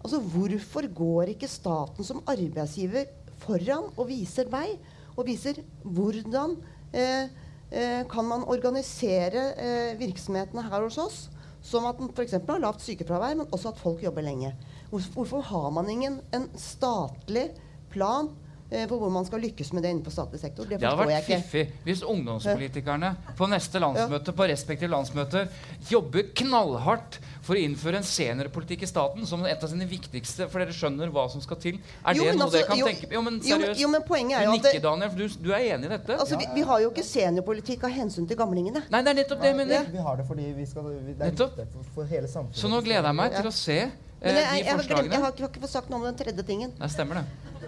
Altså, 0.05 0.19
Hvorfor 0.21 0.87
går 0.93 1.31
ikke 1.33 1.49
staten 1.49 2.05
som 2.05 2.21
arbeidsgiver 2.29 3.09
foran 3.41 3.89
og 3.95 4.09
viser 4.09 4.49
vei? 4.51 4.75
Og 5.15 5.25
viser 5.29 5.61
hvordan 5.81 6.57
eh, 6.93 7.31
eh, 7.71 8.01
kan 8.11 8.27
man 8.27 8.43
organisere 8.51 9.47
eh, 9.55 9.95
virksomhetene 9.99 10.65
her 10.67 10.85
hos 10.85 10.99
oss 11.01 11.21
som 11.65 11.87
at 11.89 11.97
man 11.97 12.11
f.eks. 12.13 12.35
har 12.37 12.61
lavt 12.61 12.83
sykefravær, 12.85 13.37
men 13.39 13.49
også 13.49 13.71
at 13.71 13.79
folk 13.81 14.03
jobber 14.03 14.21
lenge. 14.21 14.51
Hvorfor, 14.91 15.41
har 15.41 15.71
man 15.73 15.89
ingen 15.89 16.19
en 16.35 16.45
statlig 16.61 17.47
plan 17.89 18.29
for 18.69 18.97
hvor 18.97 19.11
man 19.13 19.25
skal 19.25 19.39
lykkes 19.39 19.71
med 19.73 19.83
det 19.85 19.91
innenfor 19.93 20.11
statlig 20.11 20.39
sektor? 20.41 20.65
Det 20.65 20.79
Det 20.81 20.89
hadde 20.89 21.05
jeg 21.05 21.21
vært 21.21 21.29
ikke. 21.29 21.41
fiffig 21.43 21.71
hvis 21.85 22.01
ungdomspolitikerne 22.03 23.11
på 23.37 23.47
neste 23.49 23.79
landsmøte 23.79 24.33
på 24.35 24.47
respektive 24.49 24.89
landsmøter 24.89 25.47
jobber 25.89 26.23
knallhardt 26.35 27.19
for 27.45 27.53
å 27.55 27.61
innføre 27.61 27.97
en 28.01 28.07
seniorpolitikk 28.07 28.81
i 28.83 28.89
staten 28.89 29.25
som 29.29 29.43
et 29.45 29.61
av 29.63 29.69
sine 29.69 29.85
viktigste, 29.85 30.47
for 30.49 30.59
dere 30.63 30.73
skjønner 30.73 31.11
hva 31.13 31.27
som 31.29 31.41
skal 31.45 31.57
til. 31.61 31.77
Er 32.03 32.15
Jo, 32.17 32.23
det 32.25 32.35
noe 32.39 32.47
altså, 32.47 32.57
dere 32.57 32.67
kan 32.67 32.77
jo- 32.79 32.85
tenke 32.89 33.11
Jo, 33.13 33.21
men 33.21 33.33
jo, 33.39 33.57
men- 33.57 33.61
seriøst. 33.67 33.79
jo, 33.81 33.87
men 33.87 34.01
poenget 34.01 34.39
er 34.39 34.43
jo 34.45 34.49
at 34.51 34.57
nikker, 34.57 34.71
det- 34.73 34.81
Daniel, 34.81 35.09
for 35.09 35.17
du, 35.17 35.27
du 35.45 35.51
er 35.53 35.59
enig 35.75 35.85
i 35.85 35.89
dette? 35.97 36.17
Altså, 36.17 36.37
vi, 36.39 36.45
vi 36.55 36.61
har 36.61 36.79
jo 36.81 36.89
ikke 36.89 37.03
seniorpolitikk 37.05 37.83
av 37.83 37.91
hensyn 37.91 38.27
til 38.27 38.35
gamlingene. 38.37 38.81
Nei, 38.89 39.01
det 39.03 39.07
er 39.13 39.23
nettopp 39.23 39.41
det 39.41 39.47
jeg 39.53 39.55
mener. 39.55 39.85
Vi 39.91 39.97
har 39.99 40.17
det 40.17 40.25
fordi 40.27 40.53
vi 40.57 40.65
skal, 40.65 40.83
vi, 40.83 41.13
det 41.13 41.21
er 41.21 41.31
Nettopp. 41.31 41.55
viktig 41.57 41.85
for, 41.93 42.03
hele 42.05 42.27
samfunnet. 42.27 42.55
Så 42.57 42.67
nå 42.69 42.81
gleder 42.83 43.03
jeg 43.05 43.15
meg 43.15 43.31
til 43.35 43.45
å 43.45 43.53
se 43.53 43.77
eh, 43.77 43.91
Men 44.21 44.35
jeg, 44.35 44.43
jeg, 44.43 44.51
de 44.51 44.57
jeg, 44.57 44.65
har 44.65 44.77
forslagene. 44.81 45.11
jeg, 45.11 45.21
har, 45.21 45.31
ikke- 45.31 45.37
jeg 45.37 45.45
har 45.45 45.53
ikke 45.53 45.61
fått 45.61 45.69
sagt 45.69 45.89
noe 45.89 45.99
om 45.99 46.05
den 46.05 46.15
tredje 46.15 46.43
tingen. 46.43 46.73
Nei, 46.79 46.87
stemmer 46.87 47.13
det. 47.21 47.25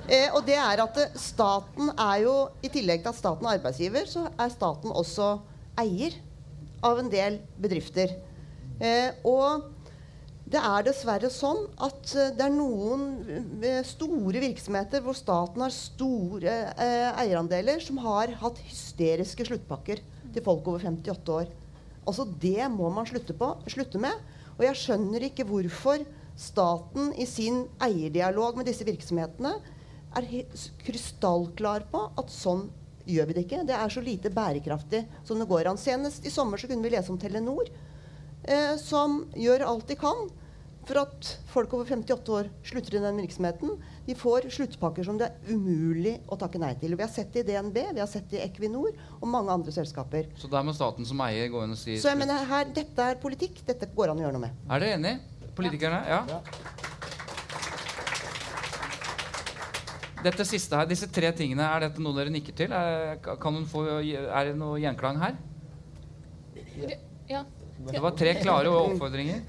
Eh, 0.07 0.29
og 0.31 0.45
det 0.47 0.55
er 0.55 0.79
at 0.79 0.99
eh, 1.03 1.17
staten 1.19 1.91
er 1.91 2.21
jo 2.23 2.35
I 2.63 2.71
tillegg 2.71 3.03
til 3.03 3.11
at 3.11 3.19
staten 3.19 3.47
er 3.47 3.57
arbeidsgiver, 3.57 4.07
så 4.07 4.29
er 4.31 4.53
staten 4.53 4.93
også 4.95 5.33
eier 5.79 6.15
av 6.85 7.01
en 7.01 7.09
del 7.11 7.41
bedrifter. 7.59 8.13
Eh, 8.79 9.11
og 9.27 9.65
det 10.47 10.59
er 10.63 10.85
dessverre 10.87 11.27
sånn 11.33 11.65
at 11.83 12.13
eh, 12.15 12.31
det 12.37 12.45
er 12.45 12.53
noen 12.53 13.01
eh, 13.59 13.81
store 13.83 14.39
virksomheter 14.39 15.03
hvor 15.03 15.17
staten 15.17 15.65
har 15.65 15.73
store 15.75 16.53
eh, 16.71 17.09
eierandeler, 17.25 17.83
som 17.83 17.99
har 18.05 18.31
hatt 18.39 18.61
hysteriske 18.63 19.49
sluttpakker 19.49 19.99
til 20.31 20.45
folk 20.45 20.69
over 20.71 20.85
58 20.87 21.33
år. 21.35 21.51
Altså 22.07 22.23
Det 22.39 22.63
må 22.71 22.87
man 22.95 23.09
slutte, 23.09 23.35
på, 23.35 23.51
slutte 23.67 23.99
med. 23.99 24.15
Og 24.55 24.63
jeg 24.69 24.79
skjønner 24.79 25.27
ikke 25.27 25.45
hvorfor 25.49 26.05
staten 26.39 27.11
i 27.19 27.27
sin 27.27 27.65
eierdialog 27.83 28.55
med 28.55 28.69
disse 28.69 28.87
virksomhetene 28.87 29.57
er 30.15 30.29
krystallklar 30.85 31.87
på 31.91 32.03
at 32.17 32.31
sånn 32.33 32.67
gjør 33.07 33.29
vi 33.29 33.37
det 33.37 33.45
ikke. 33.45 33.63
Det 33.67 33.75
er 33.75 33.93
så 33.93 34.03
lite 34.03 34.31
bærekraftig 34.33 35.05
som 35.27 35.39
det 35.39 35.47
går 35.49 35.69
an. 35.71 35.79
Senest 35.79 36.25
i 36.27 36.33
sommer 36.33 36.59
så 36.59 36.69
kunne 36.69 36.83
vi 36.85 36.95
lese 36.95 37.11
om 37.13 37.19
Telenor, 37.19 37.69
eh, 38.43 38.75
som 38.81 39.23
gjør 39.35 39.67
alt 39.67 39.87
de 39.87 39.99
kan 39.99 40.27
for 40.87 41.01
at 41.01 41.29
folk 41.51 41.73
over 41.75 41.89
58 41.89 42.31
år 42.31 42.49
slutter 42.65 42.95
i 42.95 43.01
den 43.03 43.19
virksomheten. 43.19 43.73
De 44.07 44.15
får 44.15 44.47
sluttpakker 44.55 45.03
som 45.03 45.17
det 45.19 45.27
er 45.27 45.51
umulig 45.51 46.15
å 46.31 46.37
takke 46.39 46.61
nei 46.61 46.73
til. 46.79 46.95
Vi 46.95 47.03
har 47.03 47.11
sett 47.11 47.33
det 47.35 47.43
i 47.43 47.47
DNB, 47.49 47.79
vi 47.97 48.03
har 48.03 48.07
sett 48.07 48.29
det 48.31 48.39
i 48.39 48.45
Equinor 48.45 48.93
og 49.19 49.27
mange 49.27 49.51
andre 49.51 49.73
selskaper. 49.75 50.29
Så 50.39 50.47
der 50.51 50.63
må 50.63 50.75
staten 50.75 51.07
som 51.07 51.23
eier 51.27 51.51
gå 51.51 51.65
inn 51.65 51.75
og 51.75 51.79
si 51.81 51.97
Så 51.99 52.13
jeg 52.13 52.21
mener 52.21 52.47
her, 52.47 52.71
dette 52.71 53.09
er 53.11 53.19
politikk. 53.19 53.65
Dette 53.67 53.91
går 53.95 54.13
an 54.13 54.21
å 54.21 54.27
gjøre 54.27 54.37
noe 54.37 54.45
med. 54.47 54.63
Er 54.71 54.83
dere 54.85 54.99
enig? 55.01 55.17
Politikerne? 55.57 56.03
Ja. 56.07 56.23
Dette 60.27 60.45
siste 60.47 60.77
her, 60.79 60.87
Disse 60.89 61.09
tre 61.13 61.31
tingene, 61.35 61.65
er 61.65 61.87
dette 61.87 62.03
noe 62.03 62.15
dere 62.17 62.33
nikker 62.33 62.55
til? 62.57 62.73
Er, 62.75 63.17
kan 63.23 63.57
hun 63.57 63.67
få, 63.69 63.85
er 64.03 64.51
det 64.51 64.55
noe 64.59 64.79
gjenklang 64.83 65.19
her? 65.23 65.37
Ja. 67.29 67.43
Det 67.87 67.99
var 68.01 68.15
tre 68.17 68.33
klare 68.41 68.71
oppfordringer. 68.73 69.43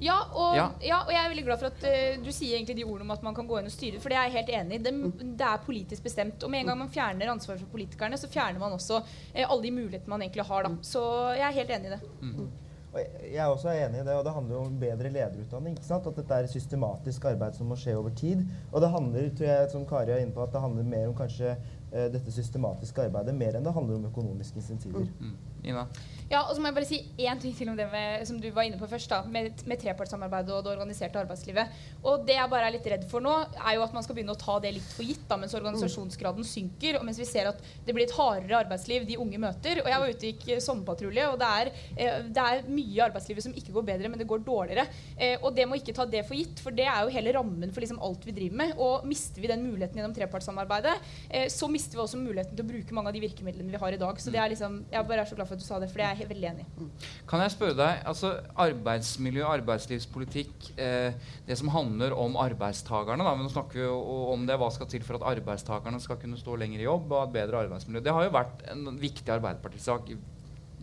Ja 0.00 0.16
og, 0.32 0.54
Ja. 0.56 0.70
ja. 0.80 1.02
og 1.04 1.10
jeg 1.12 1.20
er 1.20 1.28
veldig 1.28 1.44
glad 1.44 1.60
for 1.60 1.68
at 1.68 1.82
uh, 1.84 2.22
du 2.24 2.30
sier 2.32 2.56
egentlig 2.56 2.78
de 2.78 2.86
ordene 2.88 3.04
om 3.04 3.12
at 3.12 3.24
man 3.26 3.36
kan 3.36 3.48
gå 3.48 3.58
inn 3.60 3.68
og 3.68 3.74
styre. 3.74 4.00
For 4.00 4.12
det 4.12 4.16
er 4.16 4.30
jeg 4.30 4.36
helt 4.38 4.52
enig 4.56 4.78
i. 4.78 4.82
Det, 4.86 4.94
det 5.36 5.46
er 5.46 5.60
politisk 5.66 6.06
bestemt. 6.06 6.40
Og 6.46 6.52
med 6.52 6.62
en 6.62 6.72
gang 6.72 6.80
man 6.80 6.92
fjerner 6.94 7.32
ansvaret 7.32 7.60
for 7.60 7.68
politikerne, 7.74 8.16
så 8.16 8.30
fjerner 8.32 8.62
man 8.62 8.72
også 8.78 9.02
uh, 9.04 9.44
alle 9.44 9.62
de 9.66 9.74
mulighetene 9.76 10.14
man 10.14 10.24
egentlig 10.24 10.46
har. 10.48 10.64
Da. 10.66 10.72
Så 10.88 11.04
jeg 11.36 11.46
er 11.50 11.58
helt 11.60 11.74
enig 11.76 11.92
i 11.92 11.94
det. 11.98 12.00
Og 12.24 12.69
jeg- 12.94 13.36
er 13.36 13.44
også 13.44 13.70
enig 13.70 14.00
i 14.00 14.04
det, 14.04 14.14
og 14.14 14.24
det 14.24 14.32
handler 14.32 14.54
jo 14.54 14.60
om 14.64 14.80
bedre 14.80 15.10
lederutdanning. 15.10 15.76
ikke 15.76 15.86
sant? 15.86 16.06
At 16.06 16.16
dette 16.16 16.34
er 16.34 16.46
systematisk 16.46 17.24
arbeid 17.24 17.52
som 17.54 17.66
må 17.66 17.76
skje 17.76 17.94
over 17.96 18.10
tid. 18.10 18.44
Og 18.72 18.80
det 18.80 18.90
handler, 18.90 19.28
tror 19.36 19.46
jeg, 19.46 19.70
som 19.70 19.86
Kari 19.86 20.10
er 20.10 20.16
inne 20.16 20.32
på, 20.32 20.42
at 20.42 20.52
det 20.52 20.60
handler 20.60 20.82
mer 20.82 21.08
om 21.08 21.14
kanskje 21.14 21.56
uh, 21.92 22.12
dette 22.12 22.32
systematiske 22.32 23.02
arbeidet, 23.02 23.34
mer 23.34 23.56
enn 23.56 23.64
det 23.64 23.74
handler 23.74 23.94
om 23.96 24.04
økonomiske 24.04 24.56
insentiver. 24.56 25.06
Mm. 25.20 25.36
Ina? 25.64 25.86
Ja, 26.30 26.44
og 26.44 26.54
så 26.54 26.62
må 26.62 26.70
jeg 26.70 26.76
bare 26.76 26.86
si 26.86 26.98
én 27.26 27.40
ting 27.42 27.54
til 27.58 27.66
om 27.72 27.74
det 27.74 27.88
med, 27.90 28.22
som 28.28 28.36
du 28.38 28.46
var 28.54 28.62
inne 28.62 28.78
på 28.78 28.86
først, 28.86 29.10
da, 29.10 29.24
med, 29.26 29.64
med 29.66 29.80
trepartssamarbeidet 29.82 30.52
og 30.54 30.60
det 30.62 30.70
organiserte 30.76 31.18
arbeidslivet. 31.18 31.72
Og 32.06 32.22
det 32.28 32.36
jeg 32.36 32.50
bare 32.52 32.68
er 32.68 32.74
litt 32.76 32.86
redd 32.92 33.06
for 33.10 33.24
nå, 33.24 33.32
er 33.58 33.74
jo 33.74 33.82
at 33.82 33.96
man 33.96 34.04
skal 34.06 34.14
begynne 34.14 34.36
å 34.36 34.38
ta 34.38 34.60
det 34.62 34.70
litt 34.76 34.92
for 34.94 35.02
gitt, 35.02 35.24
da, 35.26 35.34
mens 35.40 35.56
organisasjonsgraden 35.58 36.46
synker, 36.46 37.00
og 37.00 37.06
mens 37.08 37.18
vi 37.18 37.26
ser 37.26 37.50
at 37.50 37.58
det 37.82 37.96
blir 37.96 38.06
et 38.06 38.14
hardere 38.14 38.60
arbeidsliv 38.62 39.08
de 39.08 39.16
unge 39.18 39.40
møter. 39.42 39.80
Og 39.82 39.90
jeg 39.90 40.04
var 40.04 40.14
ute 40.14 40.30
i 40.30 40.60
sommerpatrulje, 40.62 41.24
og 41.32 41.40
det 41.42 41.48
er, 41.64 41.72
eh, 41.96 42.22
det 42.30 42.46
er 42.46 42.62
mye 42.70 42.94
i 42.94 43.02
arbeidslivet 43.08 43.48
som 43.48 43.58
ikke 43.58 43.74
går 43.74 43.88
bedre, 43.90 44.12
men 44.14 44.22
det 44.22 44.28
går 44.30 44.46
dårligere. 44.46 44.86
Eh, 45.18 45.34
og 45.42 45.50
det 45.58 45.66
må 45.66 45.80
ikke 45.80 45.96
ta 45.98 46.06
det 46.06 46.22
for 46.30 46.38
gitt, 46.38 46.62
for 46.62 46.70
det 46.70 46.86
er 46.86 47.02
jo 47.02 47.14
hele 47.16 47.34
rammen 47.34 47.74
for 47.74 47.82
liksom 47.82 47.98
alt 48.06 48.22
vi 48.30 48.36
driver 48.38 48.62
med. 48.62 48.76
Og 48.78 49.02
mister 49.10 49.42
vi 49.42 49.50
den 49.50 49.66
muligheten 49.66 49.98
gjennom 49.98 50.14
trepartssamarbeidet, 50.14 50.94
eh, 51.26 51.50
så 51.50 51.66
mister 51.66 51.98
vi 51.98 52.06
også 52.06 52.22
muligheten 52.22 52.54
til 52.54 52.68
å 52.68 52.70
bruke 52.70 52.94
mange 52.94 53.10
av 53.10 53.18
de 53.18 53.26
virkemidlene 53.26 53.74
vi 53.74 53.82
har 53.82 53.98
i 53.98 54.02
dag. 54.06 54.22
Så 54.22 54.30
det 54.30 54.38
er 54.38 54.54
liksom, 54.54 54.84
jeg 54.94 55.10
bare 55.10 55.26
er 55.26 55.34
så 55.34 55.34
glad 55.34 55.49
for 55.50 55.58
at 55.58 55.62
du 55.62 55.66
sa 55.66 55.80
det, 55.82 55.90
for 55.90 56.00
det 56.00 56.06
er 56.06 56.20
jeg 56.22 56.30
veldig 56.30 56.48
enig 56.52 56.64
i. 56.64 56.88
Kan 57.30 57.42
jeg 57.42 57.54
spørre 57.56 57.76
deg, 57.78 58.02
altså 58.10 58.32
Arbeidsmiljø, 58.64 59.42
arbeidslivspolitikk, 59.48 60.70
eh, 60.78 61.16
det 61.48 61.58
som 61.58 61.72
handler 61.74 62.14
om 62.14 62.38
arbeidstakerne 62.40 63.26
da, 63.26 63.34
men 63.34 63.48
Nå 63.48 63.52
snakker 63.52 63.80
vi 63.80 63.86
jo 63.88 63.98
om 64.34 64.46
det, 64.46 64.58
hva 64.60 64.70
skal 64.74 64.88
til 64.92 65.02
for 65.06 65.18
at 65.18 65.26
arbeidstakerne 65.34 65.98
skal 66.02 66.20
kunne 66.22 66.38
stå 66.38 66.54
lenger 66.60 66.82
i 66.82 66.86
jobb 66.86 67.10
og 67.10 67.24
et 67.24 67.34
bedre 67.40 67.64
arbeidsmiljø. 67.66 68.04
Det 68.06 68.14
har 68.14 68.28
jo 68.28 68.36
vært 68.38 68.62
en 68.70 68.86
viktig 69.00 69.34
arbeiderpartisak 69.34 70.12
i, 70.14 70.18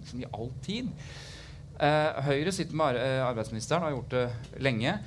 liksom 0.01 0.26
i 0.26 0.30
all 0.34 0.51
tid. 0.65 0.91
Eh, 1.78 2.20
Høyre 2.28 2.51
sitter 2.55 2.78
med 2.78 2.99
eh, 2.99 3.22
arbeidsministeren 3.24 3.86
og 3.86 3.89
har 3.89 3.97
gjort 3.97 4.18
det 4.18 4.61
lenge. 4.65 4.97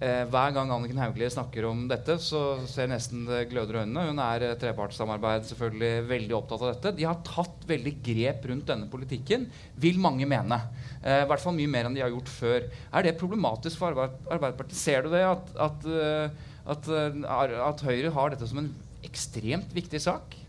Eh, 0.00 0.22
hver 0.32 0.54
gang 0.56 0.70
Anniken 0.72 0.96
Hauglie 0.96 1.28
snakker 1.28 1.66
om 1.68 1.82
dette, 1.90 2.14
så 2.24 2.62
ser 2.70 2.88
nesten 2.88 3.26
det 3.28 3.42
gløder 3.50 3.76
i 3.76 3.80
øynene. 3.82 4.06
Hun 4.08 4.22
er 4.24 4.46
eh, 4.46 4.54
trepartssamarbeid 4.62 5.44
selvfølgelig 5.50 6.06
veldig 6.08 6.36
opptatt 6.38 6.64
av 6.64 6.70
dette. 6.72 6.94
De 6.96 7.04
har 7.04 7.18
tatt 7.26 7.66
veldig 7.68 7.92
grep 8.06 8.48
rundt 8.48 8.70
denne 8.72 8.88
politikken, 8.88 9.44
vil 9.84 10.00
mange 10.00 10.24
mene. 10.30 10.56
Eh, 11.02 11.26
I 11.26 11.28
hvert 11.28 11.44
fall 11.44 11.58
mye 11.58 11.68
mer 11.76 11.90
enn 11.90 11.98
de 11.98 12.04
har 12.06 12.14
gjort 12.14 12.32
før. 12.32 12.70
Er 12.96 13.04
det 13.04 13.18
problematisk 13.20 13.82
for 13.82 13.92
Arbe 13.92 14.08
Arbeiderpartiet? 14.32 14.80
Ser 14.80 15.04
du 15.04 15.12
det 15.12 15.20
at, 15.28 15.52
at, 15.68 15.84
eh, 15.92 16.48
at, 16.72 16.92
at 17.68 17.84
Høyre 17.84 18.16
har 18.16 18.32
dette 18.32 18.48
som 18.48 18.64
en 18.64 18.72
ekstremt 19.04 19.76
viktig 19.76 20.00
sak? 20.00 20.39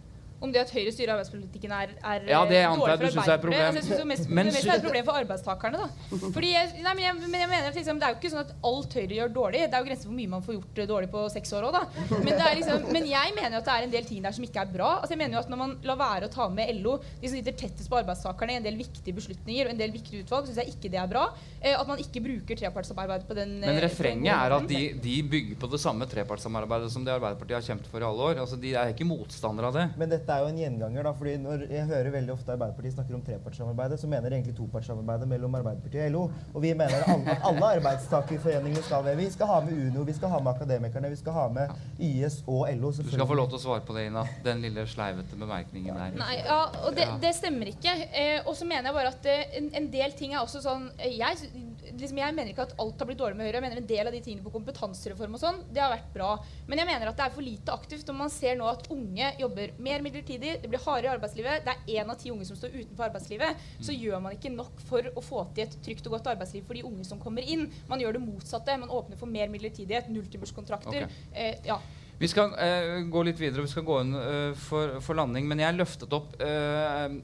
Om 0.41 0.51
det 0.53 0.61
at 0.63 0.71
Høyre 0.73 0.91
styrer 0.91 1.11
arbeidspolitikken 1.13 1.71
er, 1.77 1.91
er 2.01 2.23
Ja, 2.25 2.39
det 2.49 2.61
antar 2.65 2.89
jeg 2.91 2.97
dårlig 2.97 2.99
du 2.99 3.05
for 3.05 3.11
synes 3.11 3.27
er 3.27 3.33
et 3.33 3.37
Arbeiderpartiet. 3.37 3.41
problem. 3.41 3.75
Altså, 3.77 3.77
jeg 3.77 3.99
synes 3.99 4.09
mest, 4.11 4.29
Men 4.29 4.45
det 4.49 4.53
mest 4.55 4.67
er 4.67 4.73
et 4.79 4.85
problem 4.87 5.05
for 5.05 5.19
arbeidstakerne. 5.21 5.77
da. 5.81 5.87
Fordi 6.35 6.49
jeg, 6.51 6.71
nei, 6.81 6.93
men, 6.97 7.03
jeg, 7.05 7.13
men 7.29 7.39
jeg 7.43 7.49
mener 7.51 7.67
at 7.69 7.75
liksom, 7.77 7.99
Det 8.01 8.07
er 8.07 8.13
jo 8.15 8.17
ikke 8.21 8.31
sånn 8.33 8.43
at 8.45 8.53
alt 8.71 8.95
Høyre 8.97 9.17
gjør 9.19 9.29
dårlig. 9.35 9.59
Det 9.69 9.77
er 9.77 9.83
jo 9.83 9.87
grenser 9.91 10.05
for 10.07 10.11
hvor 10.11 10.19
mye 10.21 10.31
man 10.33 10.41
får 10.47 10.55
gjort 10.57 10.81
eh, 10.81 10.87
dårlig 10.91 11.09
på 11.13 11.21
seks 11.35 11.53
år 11.53 11.67
òg. 11.69 11.77
Men, 12.25 12.33
er 12.41 12.55
liksom, 12.57 12.87
men 12.91 13.05
jeg 13.11 13.35
mener 13.37 13.57
at 13.61 13.65
det 13.69 13.75
er 13.77 13.85
en 13.87 13.93
del 13.93 14.05
ting 14.09 14.23
der 14.25 14.35
som 14.35 14.43
ikke 14.49 14.63
er 14.65 14.71
bra. 14.73 14.89
Altså, 15.01 15.13
jeg 15.13 15.21
mener 15.21 15.37
jo 15.37 15.43
at 15.45 15.49
Når 15.53 15.61
man 15.61 15.75
lar 15.85 15.99
være 16.01 16.25
å 16.25 16.33
ta 16.33 16.49
med 16.49 16.73
LO, 16.81 16.97
de 17.21 17.27
som 17.29 17.37
sitter 17.37 17.53
tettest 17.61 17.89
på 17.91 17.99
arbeidstakerne, 18.01 18.57
i 18.57 18.61
en 18.61 18.65
del 18.65 18.77
viktige 18.81 19.13
beslutninger 19.13 19.69
og 19.69 19.75
en 19.75 19.81
del 19.83 19.93
viktige 19.93 20.25
utvalg, 20.25 20.49
syns 20.49 20.57
jeg 20.63 20.73
ikke 20.73 20.89
det 20.89 20.99
er 21.03 21.07
bra. 21.11 21.27
Eh, 21.61 21.77
at 21.77 21.87
man 21.87 22.01
ikke 22.01 22.23
bruker 22.25 22.57
trepartssamarbeid 22.57 23.27
på 23.29 23.37
den 23.37 23.59
Men 23.61 23.77
eh, 23.77 23.83
refrenget 23.85 24.33
er 24.33 24.57
at 24.57 24.67
de, 24.67 24.81
de 25.05 25.15
bygger 25.23 25.55
på 25.61 25.69
det 25.69 25.79
samme 25.85 26.09
trepartssamarbeidet 26.09 26.89
som 26.91 27.05
det 27.05 27.13
Arbeiderpartiet 27.13 27.59
har 27.59 27.67
kjempet 27.69 27.91
for 27.93 28.01
i 28.01 28.07
alle 28.09 28.21
år. 28.31 28.41
Altså, 28.41 28.57
De 28.57 28.73
er 28.73 28.89
ikke 28.95 29.05
motstandere 29.05 29.69
av 29.69 29.77
det. 29.77 29.87
Dette 30.31 30.39
er 30.39 30.45
jo 30.45 30.51
en 30.53 30.59
gjenganger. 30.61 31.03
da, 31.03 31.11
fordi 31.11 31.31
når 31.43 31.63
Jeg 31.67 31.85
hører 31.89 32.09
veldig 32.11 32.33
ofte 32.33 32.53
Arbeiderpartiet 32.53 32.93
snakker 32.93 33.15
om 33.15 33.23
trepartssamarbeidet, 33.27 33.99
så 33.99 34.07
mener 34.07 34.29
de 34.29 34.37
egentlig 34.37 34.55
topartssamarbeidet 34.55 35.27
mellom 35.27 35.55
Arbeiderpartiet 35.59 36.05
og 36.05 36.11
LO. 36.11 36.21
Og 36.53 36.61
vi 36.63 36.71
mener 36.73 37.03
alle, 37.03 37.35
at 37.35 37.47
alle 37.49 37.71
arbeidstakerforeningene 37.79 38.83
skal 38.83 39.03
være 39.05 39.19
Vi 39.19 39.29
skal 39.33 39.51
ha 39.51 39.59
med 39.65 39.73
Uno, 39.75 40.05
vi 40.07 40.15
skal 40.15 40.31
ha 40.31 40.39
med 40.39 40.51
Akademikerne, 40.53 41.09
vi 41.11 41.19
skal 41.19 41.35
ha 41.35 41.47
med 41.57 41.73
YS 41.99 42.43
og 42.47 42.63
LO. 42.79 42.93
Du 42.95 43.11
skal 43.11 43.27
få 43.27 43.39
lov 43.41 43.49
til 43.51 43.59
å 43.59 43.63
svare 43.65 43.83
på 43.87 43.97
det, 43.97 44.07
Ina. 44.07 44.23
Den 44.45 44.63
lille 44.63 44.87
sleivete 44.87 45.39
bemerkningen 45.39 45.99
der. 45.99 46.15
Nei, 46.21 46.37
ja, 46.39 46.61
og 46.85 46.95
det, 46.95 47.09
det 47.23 47.33
stemmer 47.35 47.73
ikke. 47.73 47.97
Eh, 48.07 48.39
og 48.45 48.55
så 48.55 48.67
mener 48.69 48.89
jeg 48.89 48.99
bare 49.01 49.11
at 49.11 49.29
eh, 49.31 49.59
en, 49.59 49.69
en 49.81 49.91
del 49.91 50.15
ting 50.15 50.35
er 50.35 50.45
også 50.45 50.63
sånn 50.63 50.87
eh, 50.95 51.17
jeg, 51.19 51.51
liksom, 51.99 52.21
jeg 52.23 52.37
mener 52.37 52.53
ikke 52.53 52.69
at 52.69 52.75
alt 52.79 53.03
har 53.03 53.09
blitt 53.09 53.19
dårlig 53.19 53.39
med 53.39 53.49
Høyre. 53.49 53.59
Jeg 53.59 53.67
mener 53.67 53.83
En 53.83 53.91
del 53.91 54.07
av 54.07 54.15
de 54.15 54.23
tingene 54.23 54.45
på 54.45 54.53
kompetansereform 54.55 55.35
og 55.35 55.43
sånn, 55.43 55.61
det 55.73 55.83
har 55.83 55.91
vært 55.91 56.11
bra. 56.15 56.31
Men 56.69 56.81
jeg 56.81 56.89
mener 56.93 57.11
at 57.11 57.19
det 57.19 57.27
er 57.27 57.35
for 57.35 57.45
lite 57.45 57.75
aktivt 57.75 58.07
når 58.07 58.19
man 58.23 58.33
ser 58.33 58.57
nå 58.59 58.71
at 58.71 58.87
unge 58.93 59.31
jobber 59.41 59.75
mer 59.81 60.03
midlertidig, 60.05 60.20
det 60.27 60.69
blir 60.69 60.81
hardere 60.85 61.09
i 61.09 61.13
arbeidslivet, 61.15 61.65
det 61.65 61.73
er 61.73 62.01
én 62.01 62.11
av 62.11 62.19
ti 62.19 62.31
unge 62.33 62.45
som 62.47 62.57
står 62.59 62.75
utenfor 62.75 63.07
arbeidslivet, 63.07 63.63
så 63.81 63.95
gjør 63.95 64.21
man 64.23 64.37
ikke 64.37 64.53
nok 64.53 64.83
for 64.89 65.07
å 65.15 65.23
få 65.25 65.45
til 65.55 65.65
et 65.65 65.77
trygt 65.85 66.07
og 66.09 66.17
godt 66.17 66.31
arbeidsliv 66.33 66.67
for 66.67 66.77
de 66.77 66.85
unge 66.87 67.05
som 67.07 67.21
kommer 67.21 67.45
inn. 67.45 67.67
Man 67.89 68.03
gjør 68.03 68.17
det 68.17 68.23
motsatte. 68.25 68.77
Man 68.81 68.93
åpner 68.93 69.19
for 69.19 69.31
mer 69.31 69.51
midlertidighet, 69.51 70.09
nulltimerskontrakter. 70.13 71.07
Okay. 71.07 71.25
Eh, 71.33 71.59
ja. 71.67 71.79
Vi 72.21 72.29
skal 72.29 72.51
eh, 72.61 72.99
gå 73.09 73.23
litt 73.25 73.39
videre, 73.41 73.63
vi 73.65 73.71
skal 73.71 73.85
gå 73.87 73.95
inn 74.03 74.13
eh, 74.13 74.51
for, 74.67 74.99
for 75.01 75.17
landing. 75.17 75.47
Men 75.49 75.63
jeg 75.63 75.77
løftet 75.77 76.11
opp 76.13 76.35
eh, 76.37 77.15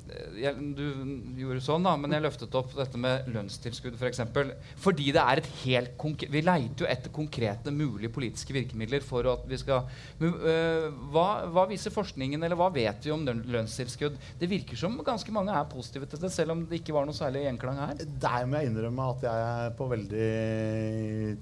jeg, 0.42 0.56
Du 0.78 1.38
gjorde 1.38 1.62
sånn, 1.62 1.86
da, 1.86 1.94
men 2.02 2.16
jeg 2.16 2.26
løftet 2.26 2.58
opp 2.58 2.74
dette 2.78 2.98
med 3.02 3.28
lønnstilskudd 3.30 3.94
f.eks. 3.94 4.02
For 4.02 4.10
eksempel. 4.10 4.54
fordi 4.82 5.12
det 5.14 5.22
er 5.22 5.42
et 5.42 5.50
helt 5.62 5.94
konkret 6.02 6.34
Vi 6.34 6.42
leiter 6.42 6.86
jo 6.86 6.90
etter 6.90 7.14
konkrete 7.14 7.74
mulige 7.74 8.10
politiske 8.16 8.56
virkemidler 8.56 9.04
for 9.06 9.28
at 9.30 9.46
vi 9.50 9.60
skal 9.62 9.86
men, 10.18 10.34
eh, 10.50 10.88
hva, 11.14 11.28
hva 11.54 11.68
viser 11.70 11.94
forskningen, 11.94 12.42
eller 12.42 12.58
hva 12.58 12.72
vet 12.74 13.06
vi 13.06 13.14
om 13.14 13.26
lønnstilskudd? 13.28 14.18
Det 14.40 14.50
virker 14.50 14.80
som 14.80 14.98
ganske 15.06 15.34
mange 15.36 15.54
er 15.54 15.70
positive 15.70 16.10
til 16.10 16.24
det, 16.24 16.34
selv 16.34 16.56
om 16.56 16.66
det 16.66 16.82
ikke 16.82 16.96
var 16.96 17.06
noe 17.06 17.18
særlig 17.18 17.46
gjenklang 17.46 17.78
her. 17.84 18.02
Der 18.02 18.50
må 18.50 18.62
jeg 18.64 18.72
innrømme 18.72 19.10
at 19.14 19.28
jeg 19.28 19.46
er 19.62 19.78
på 19.78 19.90
veldig 19.94 20.28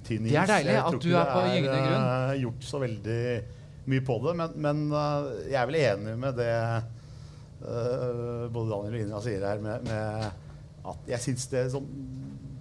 tynn 0.03 0.27
is. 0.27 0.35
Det 0.35 0.43
er 0.43 0.53
deilig 0.57 0.77
at 0.81 0.99
du 0.99 1.11
er 1.13 1.31
på 1.31 1.43
gyngende 1.53 1.81
grunn. 1.85 2.07
eh, 2.09 2.39
gjort 2.43 2.71
så 2.73 2.83
veldig 2.83 3.21
mye 3.91 4.03
på 4.05 4.17
det. 4.23 4.33
Men, 4.39 4.55
men 4.65 4.83
eh, 4.89 5.29
jeg 5.51 5.59
er 5.61 5.69
vel 5.69 5.79
enig 5.81 6.15
med 6.21 6.39
det 6.39 6.51
uh, 7.65 8.45
både 8.51 8.69
Daniel 8.71 8.95
og 8.95 8.99
Ina 9.03 9.21
sier 9.23 9.45
her, 9.45 9.61
med, 9.63 9.85
med 9.89 10.85
at 10.85 11.11
jeg 11.15 11.23
syns 11.29 11.49
det 11.53 11.67
sånn 11.73 11.89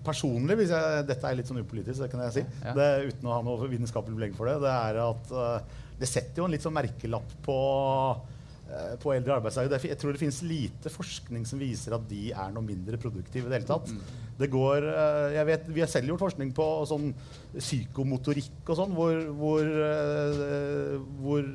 Personlig, 0.04 0.58
hvis 0.58 0.68
jeg, 0.68 1.04
dette 1.08 1.24
er 1.24 1.36
litt 1.38 1.48
sånn 1.48 1.62
upolitisk, 1.62 2.02
det 2.02 2.10
kan 2.12 2.20
jeg 2.26 2.32
si, 2.34 2.42
Ja. 2.60 2.74
det, 2.76 2.88
uten 3.08 3.28
å 3.30 3.38
ha 3.38 3.38
noe 3.40 3.68
vitenskapelig 3.70 4.18
belegg 4.18 4.34
for 4.36 4.50
det, 4.50 4.58
det 4.60 4.68
er 4.68 4.98
at 5.00 5.30
uh, 5.32 5.78
det 5.96 6.08
setter 6.10 6.42
jo 6.42 6.44
en 6.44 6.52
litt 6.52 6.60
sånn 6.66 6.76
merkelapp 6.76 7.30
på 7.46 7.54
på 9.02 9.12
eldre 9.14 9.36
arbeidstakere. 9.36 9.76
Er 9.76 9.92
Jeg 9.92 9.98
tror 10.00 10.14
det 10.14 10.20
finnes 10.22 10.42
lite 10.42 10.90
forskning 10.90 11.44
som 11.46 11.60
viser 11.60 11.94
at 11.94 12.06
de 12.08 12.30
er 12.32 12.52
noe 12.54 12.64
mindre 12.64 12.96
produktive. 13.00 13.46
i 13.46 13.50
Det 13.52 13.60
hele 13.60 13.68
tatt. 13.68 13.90
Det 14.38 14.48
går, 14.50 14.82
eh, 14.90 15.34
jeg 15.36 15.46
vet, 15.46 15.66
vi 15.70 15.82
har 15.82 15.90
selv 15.90 16.10
gjort 16.10 16.24
forskning 16.24 16.50
på 16.56 16.66
sånn 16.90 17.12
psykomotorikk 17.54 18.66
og 18.66 18.78
sånn, 18.80 18.94
hvor, 18.96 19.20
hvor, 19.38 19.62
eh, 19.62 20.96
hvor 21.20 21.50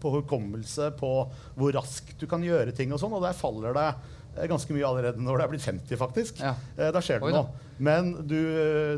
På 0.00 0.10
hukommelse, 0.18 0.90
på 0.98 1.10
hvor 1.56 1.72
raskt 1.74 2.18
du 2.18 2.26
kan 2.26 2.42
gjøre 2.42 2.74
ting 2.74 2.92
og 2.92 3.00
sånn. 3.02 3.14
Og 3.14 3.22
der 3.24 3.34
faller 3.36 3.74
det 3.74 3.88
eh, 3.88 3.98
ganske 4.50 4.74
mye 4.76 4.86
allerede 4.88 5.22
når 5.22 5.38
det 5.40 5.44
er 5.44 5.52
blitt 5.52 5.66
50, 5.66 5.98
faktisk. 6.00 6.40
Ja. 6.42 6.54
Eh, 6.76 6.90
Da 6.94 7.02
skjer 7.04 7.20
det 7.22 7.28
Oi 7.28 7.32
da. 7.34 7.42
noe. 7.44 7.70
Men 7.84 8.12
du, 8.30 8.38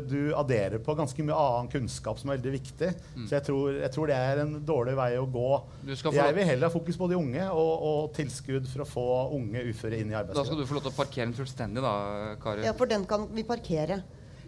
du 0.05 0.19
adderer 0.37 0.77
på 0.85 0.93
ganske 0.97 1.23
mye 1.25 1.37
annen 1.37 1.69
kunnskap 1.71 2.19
som 2.21 2.29
er 2.29 2.37
veldig 2.37 2.53
viktig. 2.59 2.91
Så 3.25 3.37
jeg 3.37 3.45
tror, 3.47 3.79
jeg 3.81 3.89
tror 3.95 4.11
det 4.11 4.17
er 4.17 4.43
en 4.43 4.53
dårlig 4.65 4.93
vei 4.99 5.09
å 5.17 5.25
gå. 5.25 5.47
Mm. 5.63 5.87
Du 5.89 5.95
skal 5.97 6.13
få 6.13 6.19
Jeg 6.19 6.37
vil 6.37 6.49
heller 6.51 6.69
ha 6.69 6.73
fokus 6.75 6.99
på 6.99 7.09
de 7.09 7.17
unge 7.17 7.47
og, 7.49 7.73
og 7.89 8.11
tilskudd 8.17 8.69
for 8.69 8.85
å 8.85 8.89
få 8.89 9.07
unge 9.39 9.65
uføre 9.71 9.97
inn 9.97 10.13
i 10.13 10.19
arbeidslivet. 10.19 10.37
Da 10.37 10.45
skal 10.45 10.61
du 10.61 10.69
få 10.69 10.77
lov 10.77 10.85
til 10.85 10.93
å 10.93 10.99
parkere 10.99 11.25
den 11.25 11.37
fullstendig, 11.39 11.81
da, 11.85 11.95
Kari. 12.43 12.67
Ja, 12.67 12.75
for 12.77 12.89
den 12.93 13.09
kan 13.09 13.25
vi 13.33 13.47
parkere. 13.47 14.03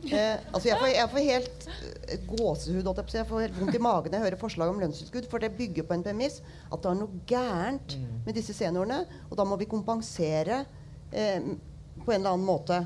Eh, 0.08 0.38
altså 0.54 0.70
jeg, 0.70 0.78
får, 0.80 0.88
jeg 0.94 1.10
får 1.12 1.26
helt 1.28 1.66
eh, 1.68 2.22
gåsehud. 2.30 2.90
Jeg, 3.12 3.26
får 3.28 3.44
helt 3.44 3.58
vondt 3.60 3.76
i 3.76 3.82
magen 3.84 4.14
når 4.14 4.20
jeg 4.22 4.26
hører 4.30 4.42
forslag 4.42 4.72
om 4.72 4.80
lønnstilskudd. 4.82 5.28
For 5.32 5.44
det 5.44 5.52
bygger 5.58 5.88
på 5.90 5.98
en 5.98 6.06
premiss 6.06 6.40
at 6.70 6.80
det 6.84 6.92
er 6.92 7.00
noe 7.02 7.24
gærent 7.30 7.98
med 8.26 8.38
disse 8.38 8.56
seniorene. 8.56 9.02
Og 9.30 9.36
da 9.40 9.46
må 9.48 9.58
vi 9.60 9.68
kompensere 9.70 10.64
eh, 11.12 11.39
på 12.03 12.12
en 12.12 12.20
eller 12.20 12.36
annen 12.36 12.47
måte. 12.47 12.84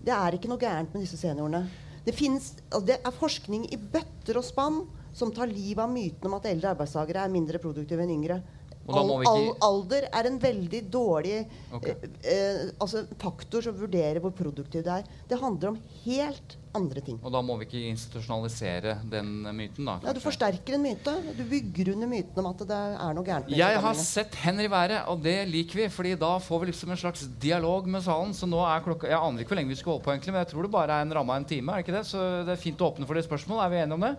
Det 0.00 0.12
er 0.14 0.36
ikke 0.36 0.50
noe 0.50 0.60
gærent 0.60 0.94
med 0.94 1.04
disse 1.04 1.18
seniorene. 1.20 1.64
Det, 2.04 2.14
finnes, 2.16 2.54
altså 2.70 2.86
det 2.88 2.96
er 3.04 3.16
forskning 3.16 3.66
i 3.72 3.76
bøtter 3.76 4.40
og 4.40 4.46
spann 4.46 4.80
som 5.16 5.32
tar 5.34 5.50
livet 5.50 5.82
av 5.84 5.90
myten 5.92 6.28
om 6.28 6.38
at 6.38 6.48
eldre 6.48 6.72
arbeidstakere 6.74 7.24
er 7.24 7.32
mindre 7.32 7.60
produktive 7.62 8.04
enn 8.04 8.14
yngre. 8.14 8.40
Al- 8.88 9.10
al- 9.28 9.56
alder 9.62 10.06
er 10.10 10.26
en 10.26 10.38
veldig 10.40 10.80
dårlig 10.90 11.44
okay. 11.76 11.92
eh, 12.24 12.30
eh, 12.32 12.62
altså 12.80 13.04
faktor 13.20 13.62
som 13.62 13.76
vurderer 13.76 14.18
hvor 14.24 14.32
produktiv 14.34 14.82
det 14.82 14.90
er. 14.90 15.04
Det 15.28 15.38
handler 15.38 15.68
om 15.68 15.76
helt 16.06 16.56
andre 16.74 17.02
ting. 17.04 17.18
Og 17.22 17.30
da 17.34 17.42
må 17.42 17.56
vi 17.60 17.66
ikke 17.68 17.82
institusjonalisere 17.90 18.96
den 19.12 19.44
myten, 19.54 19.86
da. 19.86 19.98
Ja, 20.02 20.14
du 20.16 20.20
forsterker 20.22 20.74
en 20.74 20.82
myte. 20.82 21.14
Du 21.36 21.44
bygger 21.50 21.92
under 21.94 22.10
myten 22.10 22.40
om 22.42 22.50
at 22.50 22.64
det 22.66 22.80
er 22.80 23.14
noe 23.14 23.26
gærent 23.26 23.52
Jeg 23.54 23.80
har 23.84 24.00
sett 24.00 24.34
hender 24.42 24.66
i 24.66 24.72
været, 24.72 25.06
og 25.12 25.22
det 25.22 25.36
liker 25.50 25.84
vi. 25.84 25.88
fordi 25.88 26.16
da 26.18 26.32
får 26.42 26.60
vi 26.64 26.70
liksom 26.72 26.90
en 26.90 27.02
slags 27.04 27.26
dialog 27.42 27.86
med 27.86 28.02
salen. 28.02 28.34
Så 28.34 28.48
nå 28.50 28.58
er 28.66 28.82
klokka 28.86 29.06
Jeg 29.10 29.18
aner 29.20 29.44
ikke 29.44 29.54
hvor 29.54 29.60
lenge 29.62 29.74
vi 29.74 29.80
skal 29.82 29.92
holde 29.92 30.04
på, 30.04 30.14
egentlig, 30.14 30.32
men 30.34 30.42
jeg 30.44 30.52
tror 30.54 30.62
det 30.66 30.74
bare 30.74 30.98
er 30.98 31.06
en 31.06 31.14
ramme 31.14 31.30
av 31.36 31.42
en 31.42 31.44
time. 31.44 31.72
er 31.72 31.76
det 31.82 31.86
ikke 31.86 31.98
det? 32.00 32.06
Så 32.10 32.18
det 32.46 32.56
er 32.56 32.62
fint 32.66 32.80
å 32.80 32.90
åpne 32.90 33.06
for 33.06 33.14
de 33.14 33.22
spørsmål. 33.22 33.62
Er 33.64 33.70
vi 33.70 33.82
enige 33.84 33.94
om 34.00 34.06
det? 34.08 34.14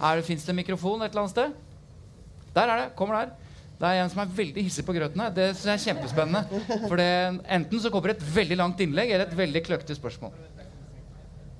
Det 0.00 0.24
Fins 0.26 0.44
det 0.44 0.50
en 0.50 0.62
mikrofon 0.64 1.02
et 1.02 1.10
eller 1.10 1.26
annet 1.26 1.36
sted? 1.36 1.52
Der 2.54 2.68
er 2.70 2.76
det. 2.86 2.94
Kommer 2.96 3.22
der. 3.22 3.45
Det 3.76 3.88
er 3.88 3.98
en 4.00 4.08
som 4.12 4.22
er 4.22 4.30
veldig 4.38 4.62
hissig 4.64 4.84
på 4.88 4.94
grøtene. 4.96 5.26
Det 5.36 5.50
synes 5.52 5.66
jeg 5.68 5.74
er 5.74 5.82
kjempespennende. 5.90 6.60
For 6.88 6.96
det, 6.96 7.08
enten 7.58 7.82
så 7.82 7.90
kommer 7.92 8.12
det 8.12 8.18
et 8.22 8.30
veldig 8.36 8.56
langt 8.56 8.80
innlegg 8.80 9.10
eller 9.12 9.26
et 9.28 9.36
veldig 9.36 9.62
kløktig 9.66 9.98
spørsmål. 9.98 10.32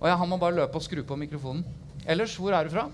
Og 0.01 0.07
ja, 0.09 0.15
han 0.17 0.29
må 0.31 0.39
bare 0.41 0.57
løpe 0.57 0.81
og 0.81 0.85
skru 0.85 1.03
på 1.05 1.19
mikrofonen. 1.21 1.65
Ellers, 2.09 2.37
hvor 2.41 2.57
er 2.57 2.69
du 2.69 2.73
fra? 2.73 2.87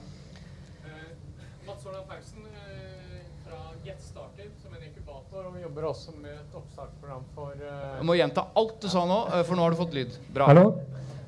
Mats 1.67 1.87
Åland 1.87 2.09
Paulsen 2.11 2.49
eh, 2.51 3.21
fra 3.47 3.61
Get 3.85 4.03
Started, 4.03 4.51
som 4.63 4.75
en 4.75 4.87
inkubator. 4.89 5.47
Og 5.47 5.55
vi 5.55 5.63
jobber 5.69 5.87
også 5.93 6.15
med 6.19 6.35
et 6.35 6.57
oppstartsprogram 6.59 7.23
for 7.37 7.55
eh, 7.55 8.01
Du 8.01 8.09
må 8.09 8.19
gjenta 8.19 8.49
alt 8.59 8.75
du 8.83 8.89
sa 8.91 9.05
nå, 9.07 9.21
eh, 9.37 9.45
for 9.47 9.59
nå 9.59 9.67
har 9.67 9.75
du 9.75 9.79
fått 9.85 9.95
lyd. 9.99 10.19
Bra. 10.35 10.51
Hallo. 10.51 10.67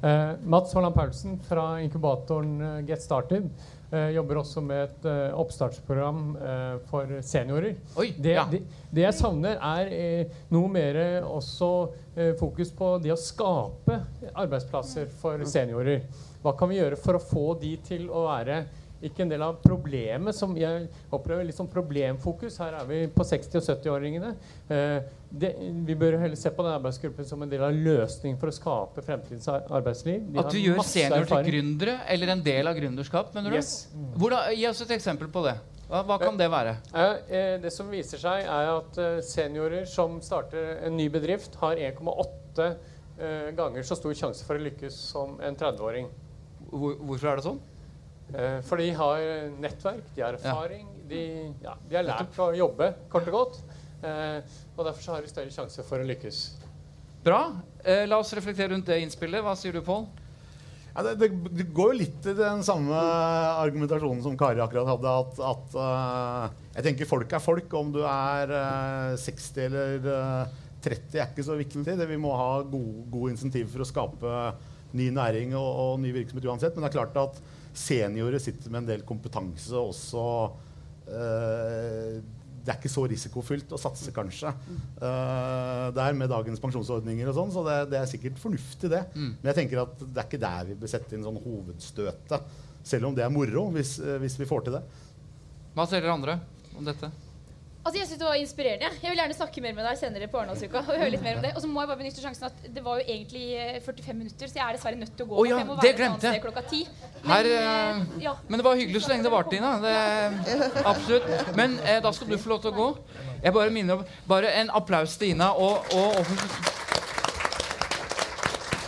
Eh, 0.05 0.35
Mats 0.51 0.75
Holland 0.77 0.99
Paulsen 0.99 1.39
fra 1.47 1.69
inkubatoren 1.85 2.55
eh, 2.61 2.81
Get 2.91 3.03
Started. 3.07 3.47
Eh, 3.95 4.11
jobber 4.17 4.41
også 4.41 4.63
med 4.65 4.81
et 4.89 5.05
eh, 5.07 5.35
oppstartsprogram 5.39 6.23
eh, 6.35 6.63
for 6.89 7.11
seniorer. 7.23 7.77
Oi, 8.01 8.09
Det, 8.19 8.33
ja. 8.35 8.45
det, 8.51 8.65
det 8.91 9.05
jeg 9.05 9.15
savner, 9.15 9.61
er 9.61 9.93
eh, 9.95 10.39
noe 10.51 10.71
mer 10.73 10.99
også 11.23 11.71
fokus 12.39 12.71
på 12.75 12.93
det 13.03 13.11
å 13.11 13.19
skape 13.19 13.97
arbeidsplasser 14.31 15.09
for 15.19 15.43
seniorer. 15.51 16.05
Hva 16.43 16.53
kan 16.59 16.71
vi 16.71 16.77
gjøre 16.79 16.99
for 17.01 17.19
å 17.19 17.23
få 17.23 17.47
de 17.59 17.73
til 17.83 18.05
å 18.07 18.29
være 18.29 18.61
ikke 19.09 19.25
en 19.25 19.33
del 19.33 19.43
av 19.45 19.59
problemet, 19.63 20.37
som 20.37 20.55
jeg 20.59 20.87
opplever 21.15 21.47
litt 21.47 21.57
sånn 21.57 21.71
problemfokus. 21.71 22.57
Her 22.63 22.79
er 22.81 22.89
vi 22.89 23.01
på 23.13 23.27
60- 23.27 23.61
og 23.61 23.67
70-åringene. 23.67 24.33
Eh, 24.73 25.13
vi 25.89 25.97
bør 25.99 26.19
heller 26.23 26.39
se 26.39 26.53
på 26.55 26.65
den 26.65 26.77
arbeidsgruppen 26.77 27.27
som 27.29 27.43
en 27.43 27.51
del 27.51 27.65
av 27.67 27.75
løsningen 27.75 28.39
for 28.41 28.53
å 28.53 28.55
skape 28.55 29.05
fremtidens 29.05 29.49
arbeidsliv. 29.51 30.25
De 30.31 30.41
At 30.43 30.51
du 30.55 30.61
gjør 30.61 30.81
senior 30.87 31.29
til 31.31 31.51
gründere, 31.51 31.99
eller 32.15 32.35
en 32.37 32.43
del 32.47 32.71
av 32.71 32.79
gründerskap? 32.79 33.35
mener 33.35 33.51
du? 33.51 33.59
Yes. 33.59 33.89
Hvordan, 34.17 34.53
gi 34.55 34.67
oss 34.71 34.83
et 34.87 34.97
eksempel 34.97 35.31
på 35.35 35.45
det. 35.47 35.57
Hva, 35.89 36.01
hva 36.09 36.19
kan 36.23 36.39
det 36.41 36.49
være? 36.53 36.79
Eh, 36.95 37.17
eh, 37.29 37.55
det 37.61 37.73
som 37.75 37.91
viser 37.93 38.23
seg, 38.23 38.49
er 38.49 38.73
at 38.73 39.01
seniorer 39.27 39.85
som 39.91 40.21
starter 40.25 40.79
en 40.87 40.97
ny 40.97 41.11
bedrift, 41.13 41.59
har 41.61 41.77
1,8 41.77 42.71
eh, 43.19 43.51
ganger 43.59 43.85
så 43.85 43.99
stor 43.99 44.15
sjanse 44.17 44.47
for 44.47 44.57
å 44.57 44.65
lykkes 44.65 44.97
som 45.13 45.37
en 45.45 45.59
30-åring. 45.59 46.09
Hvorfor 46.71 47.31
er 47.31 47.39
det 47.39 47.47
sånn? 47.47 47.61
Eh, 48.33 48.59
for 48.65 48.81
de 48.81 48.89
har 48.97 49.29
nettverk, 49.61 50.09
de 50.17 50.25
har 50.25 50.39
erfaring, 50.39 50.89
de, 51.11 51.23
ja, 51.63 51.77
de 51.89 51.99
har 51.99 52.07
lært 52.09 52.41
å 52.41 52.51
jobbe, 52.57 52.91
kort 53.13 53.29
og 53.31 53.39
godt. 53.39 53.63
Eh, 54.05 54.59
og 54.75 54.85
derfor 54.85 55.03
så 55.05 55.17
har 55.17 55.25
de 55.25 55.33
større 55.33 55.53
sjanse 55.55 55.85
for 55.87 56.01
å 56.01 56.09
lykkes. 56.09 56.45
Bra. 57.25 57.41
Eh, 57.85 58.05
la 58.09 58.19
oss 58.21 58.35
reflektere 58.37 58.75
rundt 58.75 58.89
det 58.91 59.01
innspillet. 59.05 59.45
Hva 59.45 59.55
sier 59.57 59.77
du, 59.77 59.81
Pål? 59.85 60.05
Ja, 60.95 61.03
det, 61.03 61.15
det, 61.19 61.29
det 61.59 61.65
går 61.75 61.95
jo 61.95 62.01
litt 62.05 62.27
i 62.31 62.35
den 62.39 62.61
samme 62.63 62.95
argumentasjonen 62.95 64.21
som 64.23 64.37
Kari 64.39 64.61
akkurat 64.63 64.93
hadde. 64.93 65.15
At, 65.25 65.41
at 65.49 65.73
uh, 65.75 66.69
jeg 66.77 66.87
tenker 66.87 67.09
folk 67.11 67.33
er 67.35 67.43
folk. 67.43 67.73
Om 67.75 67.91
du 67.97 68.05
er 68.07 68.53
uh, 68.55 69.17
60 69.19 69.65
eller 69.65 70.07
uh, 70.07 70.61
30 70.85 71.19
er 71.19 71.33
ikke 71.33 71.47
så 71.49 71.57
viktig. 71.59 71.83
Det, 71.89 72.07
vi 72.07 72.21
må 72.21 72.37
ha 72.39 72.61
gode, 72.63 73.09
gode 73.11 73.35
insentiv 73.35 73.73
for 73.73 73.83
å 73.83 73.89
skape 73.89 74.37
ny 74.95 75.09
næring 75.17 75.57
og, 75.59 75.67
og 75.67 75.99
ny 76.05 76.15
virksomhet 76.15 76.47
uansett. 76.47 76.77
Men 76.77 76.87
det 76.87 76.93
er 76.93 76.99
klart 77.01 77.19
at 77.25 77.43
seniorer 77.75 78.39
sitter 78.43 78.71
med 78.71 78.85
en 78.85 78.89
del 78.95 79.03
kompetanse 79.07 79.75
også. 79.77 80.25
eh, 81.09 82.23
det 82.65 82.73
er 82.73 82.79
ikke 82.81 82.89
så 82.89 83.03
risikofylt 83.11 83.73
å 83.77 83.79
satse, 83.81 84.09
kanskje. 84.17 84.49
eh, 85.05 85.89
der 85.93 86.15
med 86.17 86.31
dagens 86.33 86.63
pensjonsordninger 86.63 87.29
og 87.29 87.35
sånn, 87.37 87.51
så 87.53 87.65
det, 87.67 87.75
det 87.93 87.99
er 88.01 88.07
sikkert 88.09 88.39
fornuftig, 88.41 88.89
det. 88.95 89.03
Men 89.15 89.51
jeg 89.51 89.59
tenker 89.59 89.83
at 89.83 89.99
det 90.01 90.23
er 90.23 90.29
ikke 90.31 90.41
der 90.47 90.71
vi 90.71 90.79
bør 90.81 90.93
sette 90.95 91.13
inn 91.19 91.27
sånn 91.27 91.43
hovedstøtet. 91.45 92.47
Selv 92.85 93.11
om 93.11 93.15
det 93.17 93.25
er 93.27 93.33
moro, 93.33 93.67
hvis, 93.75 93.99
eh, 94.01 94.17
hvis 94.23 94.39
vi 94.41 94.49
får 94.49 94.65
til 94.65 94.79
det. 94.79 94.83
Hva 95.77 95.85
sier 95.91 96.01
dere 96.01 96.15
andre 96.17 96.39
om 96.79 96.85
dette? 96.89 97.11
Altså, 97.85 97.99
jeg 97.99 98.07
synes 98.09 98.19
Det 98.21 98.27
var 98.27 98.35
inspirerende. 98.41 98.89
Jeg 99.03 99.11
vil 99.13 99.19
gjerne 99.21 99.35
snakke 99.37 99.61
mer 99.61 99.75
med 99.77 99.85
deg 99.85 99.99
senere 100.01 100.29
på 100.33 100.39
Arendalsuka. 100.41 100.81
Og 100.81 100.87
høre 100.97 101.11
litt 101.13 101.25
mer 101.25 101.37
om 101.37 101.43
det. 101.45 101.51
Og 101.53 101.61
så 101.61 101.69
må 101.69 101.83
jeg 101.83 101.91
bare 101.91 102.01
benytte 102.01 102.23
sjansen 102.25 102.47
at 102.49 102.63
det 102.77 102.85
var 102.85 103.01
jo 103.01 103.05
egentlig 103.05 103.43
eh, 103.61 103.81
45 103.85 104.17
minutter, 104.23 104.49
så 104.49 104.57
jeg 104.57 104.65
er 104.65 104.79
dessverre 104.79 105.01
nødt 105.03 105.13
til 105.19 105.27
å 105.27 105.29
gå. 105.29 105.41
Oh, 105.43 105.49
ja, 105.49 105.59
jeg 105.61 105.69
må 105.69 105.77
det 105.77 105.91
være 105.91 105.99
glemte 105.99 106.31
jeg. 106.33 106.43
klokka 106.47 106.63
ti. 106.71 106.81
Her, 106.87 107.29
Men, 107.29 107.51
eh, 107.51 107.59
eh, 107.59 108.23
ja. 108.25 108.33
Men 108.49 108.63
det 108.63 108.67
var 108.71 108.81
hyggelig 108.81 109.03
så 109.05 109.13
lenge 109.13 109.27
det 109.29 109.35
varte, 109.35 109.59
Ina. 109.61 109.75
Det, 109.85 109.93
absolutt. 110.95 111.29
Men 111.61 111.77
eh, 111.85 112.01
da 112.07 112.13
skal 112.17 112.33
du 112.33 112.39
få 112.41 112.55
lov 112.55 112.65
til 112.65 112.73
å 112.73 112.79
gå. 112.79 112.89
Jeg 113.45 113.53
bare 113.59 113.75
minner 113.75 114.01
om 114.01 114.07
Bare 114.29 114.55
en 114.63 114.73
applaus 114.73 115.19
til 115.21 115.35
Ina 115.35 115.51
og, 115.53 115.93
og 115.93 116.23
og 116.23 116.33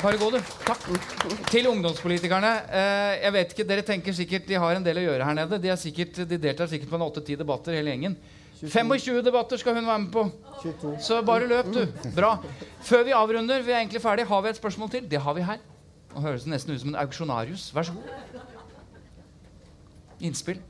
Bare 0.02 0.18
gå, 0.20 0.28
du. 0.30 0.40
Takk. 0.66 0.82
Til 1.50 1.66
ungdomspolitikerne. 1.70 2.50
Eh, 2.68 3.12
jeg 3.24 3.32
vet 3.36 3.52
ikke, 3.54 3.64
Dere 3.66 3.84
tenker 3.86 4.14
sikkert 4.16 4.48
de 4.48 4.58
har 4.60 4.76
en 4.76 4.84
del 4.84 5.00
å 5.00 5.04
gjøre 5.06 5.28
her 5.28 5.36
nede. 5.38 5.58
De, 5.62 5.70
er 5.72 5.80
sikkert, 5.80 6.20
de 6.28 6.38
deltar 6.40 6.68
sikkert 6.70 6.92
på 6.92 6.98
en 6.98 7.06
åtte-ti 7.08 7.36
debatter, 7.40 7.76
hele 7.78 7.94
gjengen. 7.94 8.16
25 8.60 9.22
debatter 9.22 9.60
skal 9.60 9.74
hun 9.76 9.86
være 9.86 9.98
med 9.98 10.12
på. 10.12 10.22
22. 10.62 10.96
Så 11.04 11.22
bare 11.22 11.48
løp, 11.48 11.66
du. 11.74 11.82
Bra. 12.16 12.36
Før 12.80 13.02
vi 13.04 13.12
avrunder, 13.12 13.62
vi 13.62 13.72
er 13.72 13.82
egentlig 13.82 14.00
ferdig, 14.02 14.26
har 14.26 14.40
vi 14.42 14.48
et 14.48 14.56
spørsmål 14.56 14.90
til? 14.90 15.10
Det 15.10 15.20
har 15.20 15.34
vi 15.34 15.42
her. 15.44 15.58
Nå 16.14 16.20
høres 16.24 16.46
det 16.46 16.54
nesten 16.54 16.72
ut 16.72 16.80
som 16.80 16.94
en 16.94 16.96
auksjonarius. 17.02 17.68
Vær 17.76 17.82
så 17.82 17.92
god. 17.92 18.40
Innspill? 20.24 20.62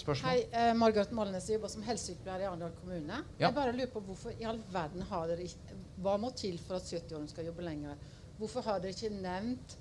Spørsmål? 0.00 0.30
Hei, 0.30 0.46
eh, 0.56 0.72
Margaret 0.76 1.12
Molnes 1.12 1.48
jeg 1.48 1.58
jobber 1.58 1.68
som 1.68 1.82
helsesykepleier 1.84 2.46
i 2.46 2.48
Arendal 2.48 2.72
kommune. 2.80 3.18
Ja. 3.38 3.46
Jeg 3.46 3.54
bare 3.54 3.72
lurer 3.76 3.92
på 3.92 4.00
hvorfor 4.00 4.32
i 4.40 4.46
all 4.48 4.62
verden 4.72 5.02
har 5.10 5.26
dere 5.28 5.44
ikke 5.44 5.78
Hva 6.00 6.16
må 6.16 6.30
til 6.32 6.56
for 6.64 6.78
at 6.78 6.88
70-åringen 6.88 7.28
skal 7.28 7.44
jobbe 7.44 7.62
lenger? 7.66 7.98
Hvorfor 8.38 8.64
har 8.64 8.78
dere 8.80 8.94
ikke 8.96 9.12
nevnt 9.12 9.76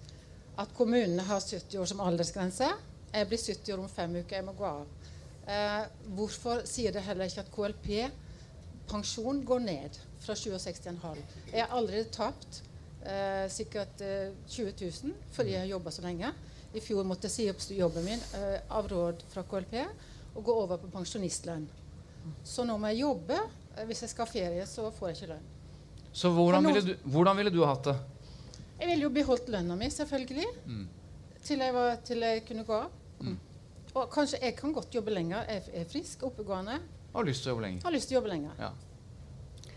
at 0.59 0.73
kommunene 0.75 1.23
har 1.23 1.39
70 1.39 1.79
år 1.79 1.85
som 1.85 2.01
aldersgrense? 2.03 2.67
Jeg 3.13 3.27
blir 3.27 3.39
70 3.39 3.73
år 3.73 3.79
om 3.79 3.87
fem 3.89 4.15
uker, 4.19 4.35
jeg 4.35 4.45
må 4.45 4.51
gå 4.57 4.65
av. 4.67 4.83
Eh, 5.50 5.86
hvorfor 6.14 6.62
sier 6.70 6.93
det 6.93 7.02
heller 7.08 7.30
ikke 7.30 7.41
at 7.41 7.54
KLP 7.54 7.88
pensjon 8.89 9.41
går 9.45 9.64
ned 9.66 9.97
fra 10.22 10.36
67,5? 10.38 11.24
Jeg 11.54 11.64
har 11.64 11.74
allerede 11.74 12.12
tapt 12.14 12.62
eh, 13.02 13.47
sikkert 13.50 14.04
eh, 14.06 14.36
20 14.47 14.76
000 14.78 15.16
fordi 15.34 15.56
jeg 15.56 15.66
har 15.66 15.72
jobba 15.74 15.93
så 15.95 16.06
lenge. 16.06 16.32
I 16.70 16.84
fjor 16.86 17.08
måtte 17.08 17.26
jeg 17.26 17.34
si 17.34 17.47
opp 17.50 17.64
jobben 17.74 18.06
min 18.06 18.26
eh, 18.38 18.60
av 18.70 18.89
råd 18.91 19.26
fra 19.32 19.45
KLP 19.50 19.76
og 20.36 20.43
gå 20.45 20.58
over 20.66 20.78
på 20.82 20.91
pensjonistlønn. 20.93 21.66
Så 22.45 22.66
nå 22.68 22.76
må 22.78 22.91
jeg 22.91 23.02
jobbe. 23.08 23.39
Eh, 23.76 23.88
hvis 23.89 24.04
jeg 24.06 24.14
skal 24.14 24.28
ha 24.28 24.32
ferie, 24.32 24.70
så 24.70 24.91
får 24.93 25.12
jeg 25.12 25.18
ikke 25.18 25.32
lønn. 25.34 25.50
Så 26.14 26.30
hvordan 26.34 26.66
ville, 26.66 26.86
du, 26.86 27.10
hvordan 27.10 27.38
ville 27.38 27.54
du 27.54 27.64
hatt 27.66 27.89
det? 27.89 27.97
Jeg 28.80 28.88
ville 28.91 29.06
jo 29.06 29.12
beholdt 29.14 29.50
lønna 29.52 29.76
mi, 29.78 29.89
selvfølgelig. 29.91 30.47
Mm. 30.66 30.88
Til, 31.43 31.62
jeg 31.66 31.74
var, 31.76 31.97
til 32.06 32.26
jeg 32.26 32.45
kunne 32.47 32.66
gå 32.68 32.78
av. 32.86 32.99
Og 34.00 34.08
kanskje 34.14 34.39
jeg 34.43 34.56
kan 34.56 34.72
godt 34.76 34.95
jobbe 34.95 35.12
lenger. 35.12 35.43
Jeg 35.50 35.68
er 35.82 35.88
frisk, 35.89 36.24
oppegående. 36.30 36.80
Har 37.14 37.28
lyst 37.28 37.43
til 37.43 37.52
å 37.52 37.56
jobbe 37.56 37.66
lenger. 37.66 37.84
Har 37.84 37.95
lyst 37.95 38.10
til 38.10 38.16
å 38.16 38.20
jobbe 38.20 38.32
lenger. 38.32 38.60
Ja. 38.62 38.72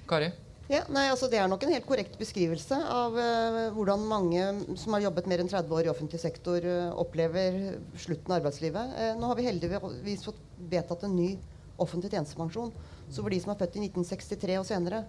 Kari? 0.08 0.30
Ja, 0.70 0.84
nei, 0.94 1.08
altså 1.10 1.26
Det 1.28 1.40
er 1.42 1.48
nok 1.50 1.64
en 1.66 1.72
helt 1.74 1.88
korrekt 1.88 2.14
beskrivelse 2.20 2.76
av 2.94 3.16
uh, 3.18 3.72
hvordan 3.74 4.04
mange 4.08 4.44
som 4.78 4.94
har 4.94 5.02
jobbet 5.08 5.26
mer 5.28 5.42
enn 5.42 5.50
30 5.50 5.74
år 5.74 5.88
i 5.88 5.90
offentlig 5.90 6.20
sektor, 6.22 6.62
uh, 6.62 6.94
opplever 7.02 7.80
slutten 7.98 8.30
av 8.30 8.38
arbeidslivet. 8.38 8.94
Uh, 8.94 9.10
nå 9.18 9.28
har 9.28 9.40
vi 9.40 9.48
heldigvis 9.48 10.22
fått 10.28 10.38
vedtatt 10.70 11.02
en 11.08 11.18
ny 11.18 11.34
offentlig 11.82 12.12
tjenestepensjon. 12.12 12.70
Så 13.10 13.24
for 13.24 13.34
de 13.34 13.42
som 13.42 13.52
er 13.52 13.58
født 13.60 13.76
i 13.80 13.84
1963 13.88 14.56
og 14.60 14.68
senere, 14.68 15.02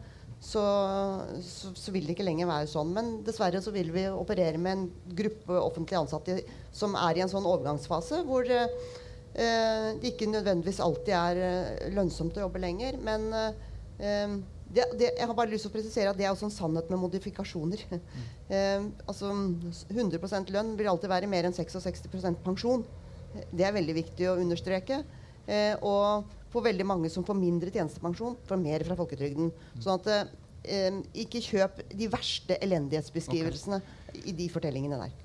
så, 0.43 0.63
så, 1.45 1.71
så 1.77 1.93
vil 1.93 2.09
det 2.09 2.17
ikke 2.17 2.25
lenger 2.27 2.49
være 2.49 2.67
sånn. 2.71 2.91
Men 2.95 3.13
dessverre 3.23 3.61
så 3.63 3.71
vil 3.75 3.93
vi 3.93 4.07
operere 4.09 4.59
med 4.59 4.73
en 4.75 5.15
gruppe 5.21 5.61
offentlig 5.61 6.01
ansatte 6.01 6.41
som 6.75 6.97
er 6.99 7.19
i 7.19 7.23
en 7.23 7.31
sånn 7.31 7.47
overgangsfase 7.47 8.23
hvor 8.27 8.49
det 9.33 10.11
ikke 10.11 10.29
nødvendigvis 10.29 10.81
alltid 10.83 11.13
er 11.17 11.39
eh, 11.41 11.87
lønnsomt 11.95 12.37
å 12.37 12.43
jobbe 12.45 12.61
lenger. 12.61 12.99
Men 13.01 13.29
eh, 13.33 14.35
det, 14.73 14.85
det, 14.97 15.09
jeg 15.17 15.29
har 15.29 15.37
bare 15.37 15.51
lyst 15.51 15.67
til 15.67 15.71
å 15.71 15.75
presisere 15.75 16.11
at 16.11 16.17
det 16.17 16.25
er 16.25 16.33
også 16.33 16.47
en 16.49 16.55
sannhet 16.55 16.93
med 16.93 17.01
modifikasjoner. 17.07 17.87
Eh, 18.53 18.83
altså 19.09 19.31
100% 19.31 20.49
lønn 20.53 20.73
vil 20.77 20.89
alltid 20.91 21.09
være 21.09 21.29
mer 21.31 21.47
enn 21.47 21.55
66% 21.55 22.41
pensjon. 22.43 22.83
Det 23.49 23.65
er 23.65 23.73
veldig 23.73 23.95
viktig 23.95 24.27
å 24.29 24.35
understreke. 24.37 24.99
Eh, 25.47 25.73
og 25.79 26.27
for 26.53 26.67
veldig 26.67 26.85
mange 26.85 27.09
som 27.09 27.25
får 27.25 27.39
mindre 27.39 27.71
tjenestepensjon, 27.73 28.35
får 28.45 28.59
mer 28.61 28.85
fra 28.85 28.97
folketrygden. 28.99 29.49
Sånn 29.81 29.95
at 29.95 30.11
eh, 30.67 30.99
ikke 31.23 31.41
kjøp 31.47 31.81
de 31.95 32.11
verste 32.13 32.59
elendighetsbeskrivelsene 32.67 33.79
i 34.21 34.35
de 34.37 34.49
fortellingene 34.53 34.99
der. 35.01 35.22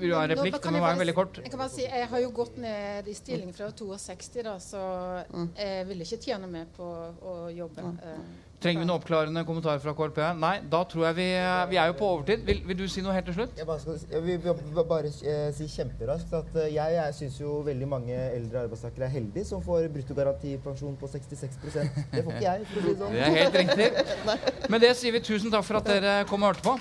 Vil 0.00 0.10
du 0.10 0.16
ha 0.16 0.24
en 0.24 0.30
Nå 0.32 0.36
replikk? 0.36 0.60
kan 0.62 0.72
Det 0.72 0.80
må 0.80 0.86
være 0.86 0.98
veldig 1.04 1.14
kort. 1.20 1.40
Jeg 1.44 1.50
kan 1.54 1.58
bare 1.64 1.74
si, 1.76 1.82
jeg 1.86 2.08
har 2.08 2.20
jo 2.24 2.30
gått 2.40 2.56
ned 2.58 3.08
i 3.08 3.14
stilling 3.14 3.52
fra 3.56 3.70
62, 3.72 4.42
da, 4.42 4.56
så 4.58 5.24
Mm. 5.30 5.48
jeg 5.58 5.86
ville 5.88 6.04
ikke 6.04 6.22
tjene 6.24 6.46
mer 6.50 6.66
på 6.76 6.86
å 7.22 7.34
jobbe. 7.54 7.78
eh. 8.02 8.22
Trenger 8.60 8.80
vi 8.82 8.86
noen 8.86 9.00
oppklarende 9.00 9.40
kommentarer 9.48 9.80
fra 9.80 9.94
KLP? 9.96 10.18
Nei, 10.36 10.60
da 10.68 10.82
tror 10.84 11.06
jeg 11.06 11.14
vi 11.16 11.28
Vi 11.70 11.76
er 11.80 11.86
jo 11.88 11.94
på 11.96 12.08
overtid. 12.12 12.42
Vil, 12.44 12.58
vil 12.68 12.76
du 12.76 12.88
si 12.88 13.00
noe 13.00 13.14
helt 13.16 13.24
til 13.24 13.34
slutt? 13.38 13.56
Jeg, 13.56 13.66
bare 13.66 13.80
skal, 13.80 13.96
jeg 14.10 14.22
vil 14.22 14.84
bare 14.84 15.06
eh, 15.06 15.52
si 15.56 15.64
kjemperaskt 15.66 16.34
at 16.36 16.56
eh, 16.56 16.74
jeg, 16.74 16.92
jeg 16.98 17.14
syns 17.14 17.38
jo 17.40 17.62
veldig 17.64 17.88
mange 17.88 18.12
eldre 18.12 18.66
arbeidstakere 18.66 19.06
er 19.08 19.14
heldige 19.14 19.46
som 19.48 19.62
får 19.64 19.88
bruttogarantipensjon 19.94 20.96
på 21.00 21.08
66% 21.08 21.88
Det 22.12 22.24
får 22.24 22.32
ikke 22.36 22.44
jeg, 22.44 22.66
for 22.66 22.80
å 22.80 22.84
si 22.84 22.92
det 22.92 22.98
sånn. 23.00 23.12
Det 23.16 23.24
er 23.24 23.38
helt 23.40 23.56
riktig. 23.62 23.88
Med 24.76 24.80
det 24.84 24.92
sier 25.00 25.12
vi 25.16 25.20
tusen 25.24 25.50
takk 25.50 25.64
for 25.64 25.80
at 25.80 25.88
dere 25.88 26.18
kom 26.28 26.42
og 26.44 26.52
hørte 26.52 26.62
på. 26.68 26.76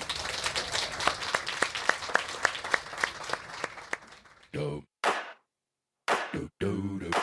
Do 4.51 4.83
do 6.33 6.49
do 6.59 7.18